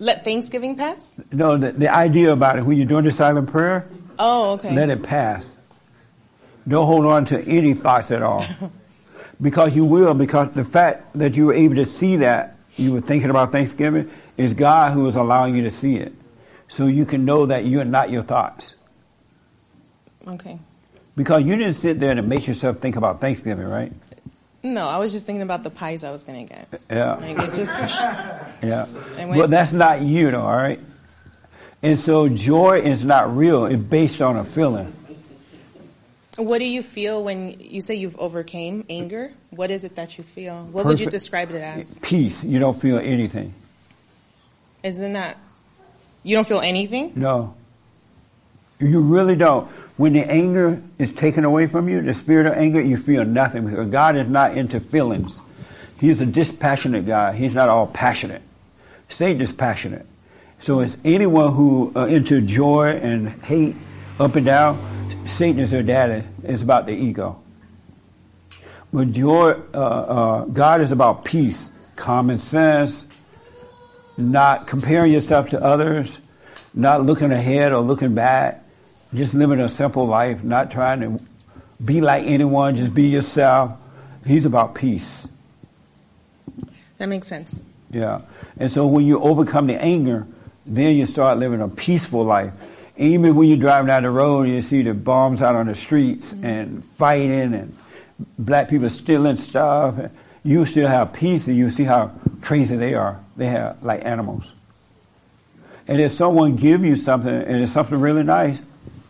[0.00, 1.20] let Thanksgiving pass.
[1.32, 3.86] No, the, the idea about it when you're doing the silent prayer,
[4.18, 4.74] Oh, okay.
[4.74, 5.44] let it pass.
[6.66, 8.44] Don't hold on to any thoughts at all,
[9.40, 10.14] because you will.
[10.14, 14.10] Because the fact that you were able to see that you were thinking about Thanksgiving
[14.36, 16.12] is God who is allowing you to see it,
[16.72, 18.74] so you can know that you are not your thoughts.
[20.26, 20.58] Okay.
[21.14, 23.92] Because you didn't sit there and make yourself think about Thanksgiving, right?
[24.62, 26.80] No, I was just thinking about the pies I was going to get.
[26.88, 27.16] Yeah.
[27.16, 27.76] Like it just.
[28.62, 28.86] Yeah.
[29.16, 30.78] But that's not you though, all right?
[31.82, 33.66] And so joy is not real.
[33.66, 34.94] It's based on a feeling.
[36.36, 39.32] What do you feel when you say you've overcame anger?
[39.50, 40.64] What is it that you feel?
[40.70, 41.98] What would you describe it as?
[41.98, 42.42] Peace.
[42.44, 43.52] You don't feel anything.
[44.84, 45.36] Isn't that
[46.22, 47.12] you don't feel anything?
[47.16, 47.54] No.
[48.78, 49.68] You really don't.
[49.96, 53.68] When the anger is taken away from you, the spirit of anger, you feel nothing
[53.68, 55.38] because God is not into feelings.
[56.00, 57.34] He's a dispassionate God.
[57.34, 58.42] He's not all passionate.
[59.08, 60.06] Satan is passionate.
[60.60, 63.76] So it's anyone who uh, into joy and hate
[64.18, 66.26] up and down, Satan is their daddy.
[66.42, 67.40] It's about the ego.
[68.92, 73.06] But joy, uh, uh, God is about peace, common sense,
[74.16, 76.18] not comparing yourself to others,
[76.74, 78.62] not looking ahead or looking back,
[79.14, 81.20] just living a simple life, not trying to
[81.84, 83.72] be like anyone, just be yourself.
[84.24, 85.28] He's about peace.
[86.98, 87.64] That makes sense.
[87.90, 88.22] Yeah.
[88.56, 90.26] And so when you overcome the anger,
[90.64, 92.52] then you start living a peaceful life.
[92.96, 95.74] Even when you're driving down the road, and you see the bombs out on the
[95.74, 96.44] streets mm-hmm.
[96.44, 97.76] and fighting and
[98.38, 99.94] black people stealing stuff.
[100.44, 102.12] You still have peace and you see how
[102.42, 103.18] crazy they are.
[103.36, 104.44] They have like animals.
[105.88, 108.58] And if someone give you something and it's something really nice,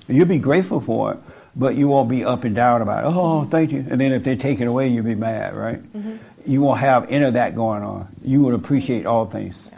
[0.08, 1.18] you'll be grateful for it,
[1.54, 3.08] but you won't be up and down about it.
[3.14, 3.84] Oh, thank you.
[3.90, 5.82] And then if they take it away, you'll be mad, right?
[5.92, 6.18] Mhm.
[6.46, 8.08] You won't have any of that going on.
[8.24, 9.70] You would appreciate all things.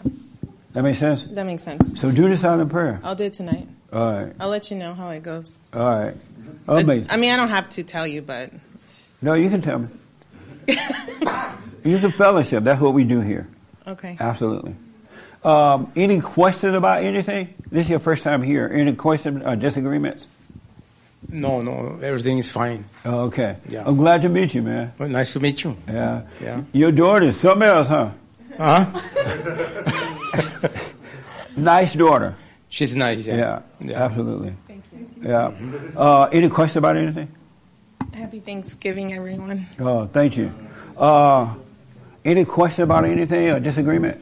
[0.73, 1.25] That makes sense?
[1.25, 2.01] That makes sense.
[2.01, 3.01] So do the silent prayer.
[3.05, 3.69] I'll do it tonight.
[3.93, 4.33] All right.
[4.41, 5.59] I'll let you know how it goes.
[5.73, 6.15] All right.
[6.67, 7.11] Amazing.
[7.11, 8.51] I mean, I don't have to tell you, but
[9.23, 9.89] No, you can tell me.
[11.85, 12.65] Use a fellowship.
[12.65, 13.47] That's what we do here.
[13.87, 14.17] okay.
[14.19, 14.75] Absolutely.
[15.45, 17.53] Um, any questions about anything?
[17.71, 18.71] This is your first time here.
[18.73, 20.27] Any questions or disagreements?
[21.29, 22.85] No, no, everything is fine.
[23.05, 23.57] Oh, okay.
[23.69, 23.85] Yeah.
[23.87, 24.93] I'm glad to meet you, man.
[24.99, 25.77] Well, nice to meet you.
[25.87, 26.23] Yeah.
[26.41, 26.63] Yeah.
[26.73, 28.11] Your daughter is something else, huh?
[28.59, 28.85] Huh?
[31.57, 32.35] Nice daughter.
[32.69, 33.27] She's nice.
[33.27, 33.61] Yeah.
[33.81, 34.03] Yeah.
[34.05, 34.55] Absolutely.
[34.67, 35.09] Thank you.
[35.23, 35.53] Yeah.
[35.97, 37.29] Uh, any question about anything?
[38.13, 39.67] Happy Thanksgiving, everyone.
[39.79, 40.53] Oh, thank you.
[40.99, 41.55] Uh,
[42.25, 44.21] any question about anything or disagreement?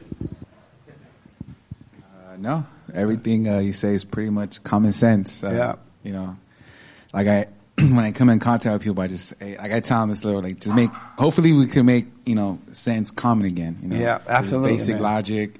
[1.41, 5.43] Uh, no, everything uh, you say is pretty much common sense.
[5.43, 5.75] Uh, Yeah.
[6.03, 6.35] You know,
[7.13, 7.47] like I,
[7.77, 10.41] when I come in contact with people, I just, like I tell them this little,
[10.41, 13.79] like, just make, hopefully we can make, you know, sense common again.
[13.81, 13.95] You know?
[13.97, 15.03] Yeah, absolutely, Basic man.
[15.03, 15.55] logic,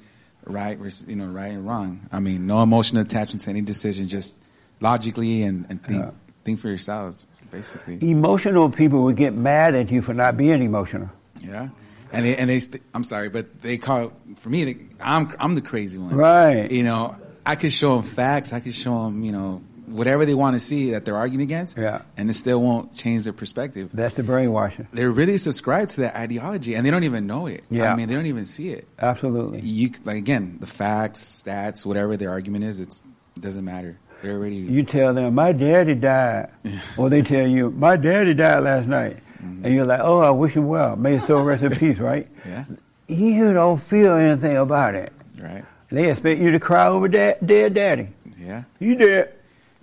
[0.45, 2.01] right, you know, right and wrong.
[2.11, 4.37] I mean, no emotional attachment to any decision, just
[4.81, 6.11] logically and, and think, Yeah.
[6.43, 7.99] think for yourselves, basically.
[8.01, 11.09] Emotional people would get mad at you for not being emotional.
[11.39, 11.69] Yeah.
[12.13, 12.61] And they, and they,
[12.93, 16.15] I'm sorry, but they call, for me, I'm, I'm the crazy one.
[16.15, 16.69] Right.
[16.71, 17.15] You know,
[17.45, 18.53] I could show them facts.
[18.53, 21.77] I could show them, you know, whatever they want to see that they're arguing against.
[21.77, 22.01] Yeah.
[22.17, 23.89] And it still won't change their perspective.
[23.93, 24.87] That's the brainwashing.
[24.91, 27.63] They're really subscribed to that ideology and they don't even know it.
[27.69, 27.91] Yeah.
[27.91, 28.87] I mean, they don't even see it.
[28.99, 29.59] Absolutely.
[29.61, 33.01] You, like, again, the facts, stats, whatever their argument is, it's,
[33.35, 33.97] it doesn't matter.
[34.21, 36.49] They're already, You tell them, my daddy died.
[36.97, 39.17] or they tell you, my daddy died last night.
[39.43, 40.95] And you're like, oh, I wish him well.
[40.95, 42.27] May his soul rest in peace, right?
[42.45, 42.65] yeah,
[43.07, 45.11] You don't feel anything about it.
[45.39, 45.63] right.
[45.89, 48.07] They expect you to cry over da- dead daddy.
[48.39, 48.63] Yeah.
[48.79, 49.33] You dead.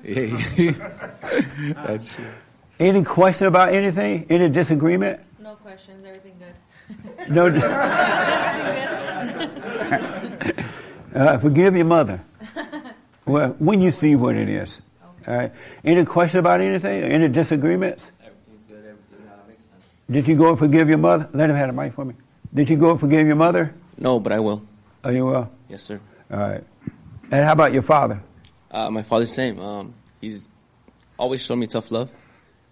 [0.02, 0.72] Yeah.
[1.86, 2.24] That's true.
[2.80, 4.26] Any question about anything?
[4.30, 5.20] Any disagreement?
[5.38, 6.04] No questions.
[6.04, 6.54] Everything good.
[7.30, 7.46] No.
[7.46, 7.70] Everything
[10.40, 10.64] good.
[11.14, 12.20] Uh, forgive your mother.
[13.26, 14.80] well, when you see what it is.
[15.28, 15.52] All right.
[15.84, 17.02] Any question about anything?
[17.04, 18.10] Any disagreements?
[18.24, 18.78] Everything's good.
[18.78, 19.84] Everything uh, makes sense.
[20.10, 21.28] Did you go and forgive your mother?
[21.32, 22.14] Let him have the mic for me.
[22.52, 23.72] Did you go and forgive your mother?
[23.96, 24.66] No, but I will.
[25.04, 25.50] Oh, you will?
[25.68, 26.00] Yes, sir.
[26.30, 26.64] All right.
[27.30, 28.20] And how about your father?
[28.70, 29.60] Uh, my father's same.
[29.60, 30.48] Um, he's
[31.16, 32.10] always shown me tough love,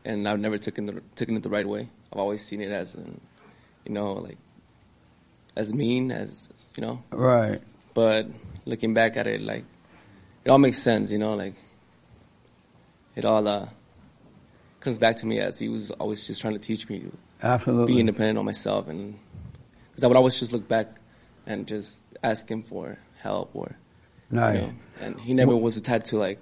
[0.04, 1.88] and I've never taken the, taken it the right way.
[2.12, 3.20] I've always seen it as, an,
[3.84, 4.38] you know, like
[5.54, 7.02] as mean as you know.
[7.10, 7.60] Right.
[7.94, 8.26] But
[8.64, 9.64] looking back at it, like
[10.44, 11.12] it all makes sense.
[11.12, 11.54] You know, like
[13.14, 13.68] it all uh,
[14.80, 17.10] comes back to me as he was always just trying to teach me
[17.42, 17.94] Absolutely.
[17.94, 19.18] be independent on myself, and
[19.90, 20.96] because I would always just look back
[21.46, 23.76] and just ask him for help or.
[24.30, 24.56] Nice.
[24.56, 26.38] You know, and he never was the type to like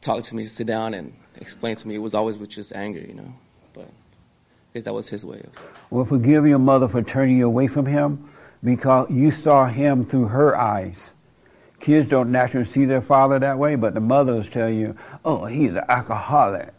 [0.00, 1.94] talk to me, sit down, and explain to me.
[1.94, 3.32] It was always with just anger, you know.
[3.72, 5.86] But I guess that was his way of.
[5.90, 8.28] Well, forgive your mother for turning you away from him
[8.64, 11.12] because you saw him through her eyes.
[11.78, 15.72] Kids don't naturally see their father that way, but the mothers tell you, oh, he's
[15.72, 16.72] an alcoholic.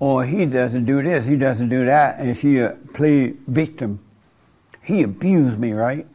[0.00, 4.00] Or he doesn't do this, he doesn't do that, and she uh, play victim.
[4.82, 6.06] He abused me, right?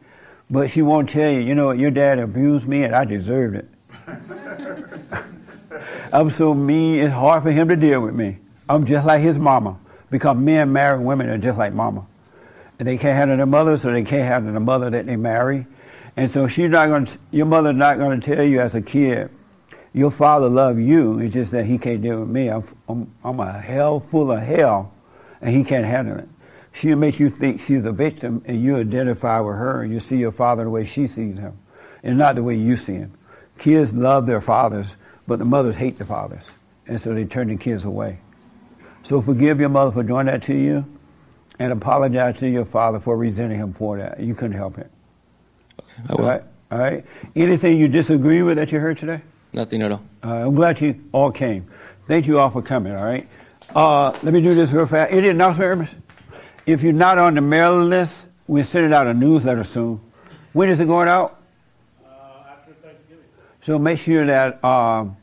[0.50, 3.68] But she won't tell you, you know your dad abused me and I deserved it.
[6.12, 8.38] I'm so mean, it's hard for him to deal with me.
[8.68, 9.78] I'm just like his mama.
[10.10, 12.06] Because men marry women are just like mama.
[12.78, 15.66] And they can't handle their mother, so they can't handle the mother that they marry.
[16.16, 18.82] And so she's not going to, your mother's not going to tell you as a
[18.82, 19.30] kid,
[19.96, 22.48] your father loved you, it's just that he can't deal with me.
[22.48, 24.92] I'm, I'm, I'm a hell full of hell,
[25.40, 26.28] and he can't handle it.
[26.74, 30.18] She'll make you think she's a victim, and you identify with her, and you see
[30.18, 31.56] your father the way she sees him,
[32.02, 33.14] and not the way you see him.
[33.56, 34.96] Kids love their fathers,
[35.26, 36.44] but the mothers hate the fathers,
[36.86, 38.18] and so they turn the kids away.
[39.02, 40.84] So forgive your mother for doing that to you,
[41.58, 44.20] and apologize to your father for resenting him for that.
[44.20, 44.90] You couldn't help it.
[46.06, 46.20] I will.
[46.20, 46.42] All right.
[46.70, 47.06] All right.
[47.34, 49.22] Anything you disagree with that you heard today?
[49.56, 50.02] Nothing at all.
[50.22, 51.66] Uh, I'm glad you all came.
[52.06, 52.94] Thank you all for coming.
[52.94, 53.26] All right.
[53.74, 55.10] Uh, let me do this real fast.
[55.10, 55.92] Any announcements?
[56.66, 60.00] If you're not on the mailing list, we're sending out a newsletter soon.
[60.52, 61.40] When is it going out?
[62.46, 63.24] after Thanksgiving.
[63.62, 65.16] So make sure that um,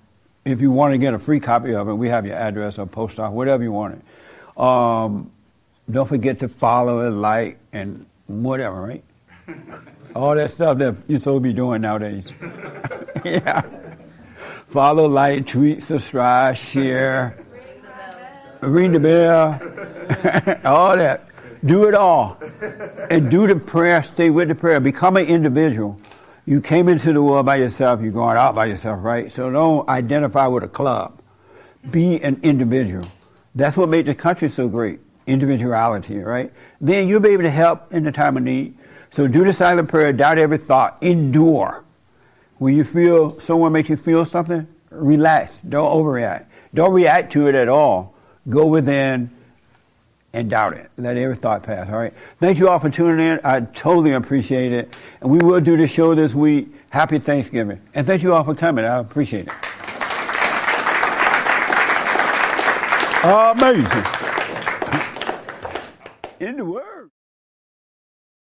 [0.45, 2.88] if you want to get a free copy of it, we have your address or
[2.88, 4.60] post office, whatever you want it.
[4.60, 5.31] Um,
[5.91, 9.03] don't forget to follow and like and whatever, right?
[10.15, 12.31] All that stuff that you're supposed to be doing nowadays.
[13.23, 13.64] yeah.
[14.73, 17.37] Follow, like, tweet, subscribe, share,
[18.59, 19.61] ring the bell,
[20.65, 21.27] all that.
[21.63, 22.39] Do it all.
[23.11, 24.79] And do the prayer, stay with the prayer.
[24.79, 26.01] Become an individual.
[26.47, 29.31] You came into the world by yourself, you're going out by yourself, right?
[29.31, 31.21] So don't identify with a club.
[31.91, 33.05] Be an individual.
[33.53, 35.01] That's what made the country so great.
[35.27, 36.51] Individuality, right?
[36.81, 38.75] Then you'll be able to help in the time of need.
[39.11, 41.82] So do the silent prayer, doubt every thought, endure.
[42.57, 45.57] When you feel someone makes you feel something, relax.
[45.67, 46.45] Don't overreact.
[46.73, 48.13] Don't react to it at all.
[48.49, 49.30] Go within
[50.34, 50.89] and doubt it.
[50.97, 51.88] Let every thought pass.
[51.89, 52.13] All right.
[52.39, 53.39] Thank you all for tuning in.
[53.43, 54.95] I totally appreciate it.
[55.21, 56.69] And we will do the show this week.
[56.89, 57.80] Happy Thanksgiving.
[57.93, 58.85] And thank you all for coming.
[58.85, 59.53] I appreciate it.
[63.23, 64.03] Amazing.
[66.39, 67.02] In the world.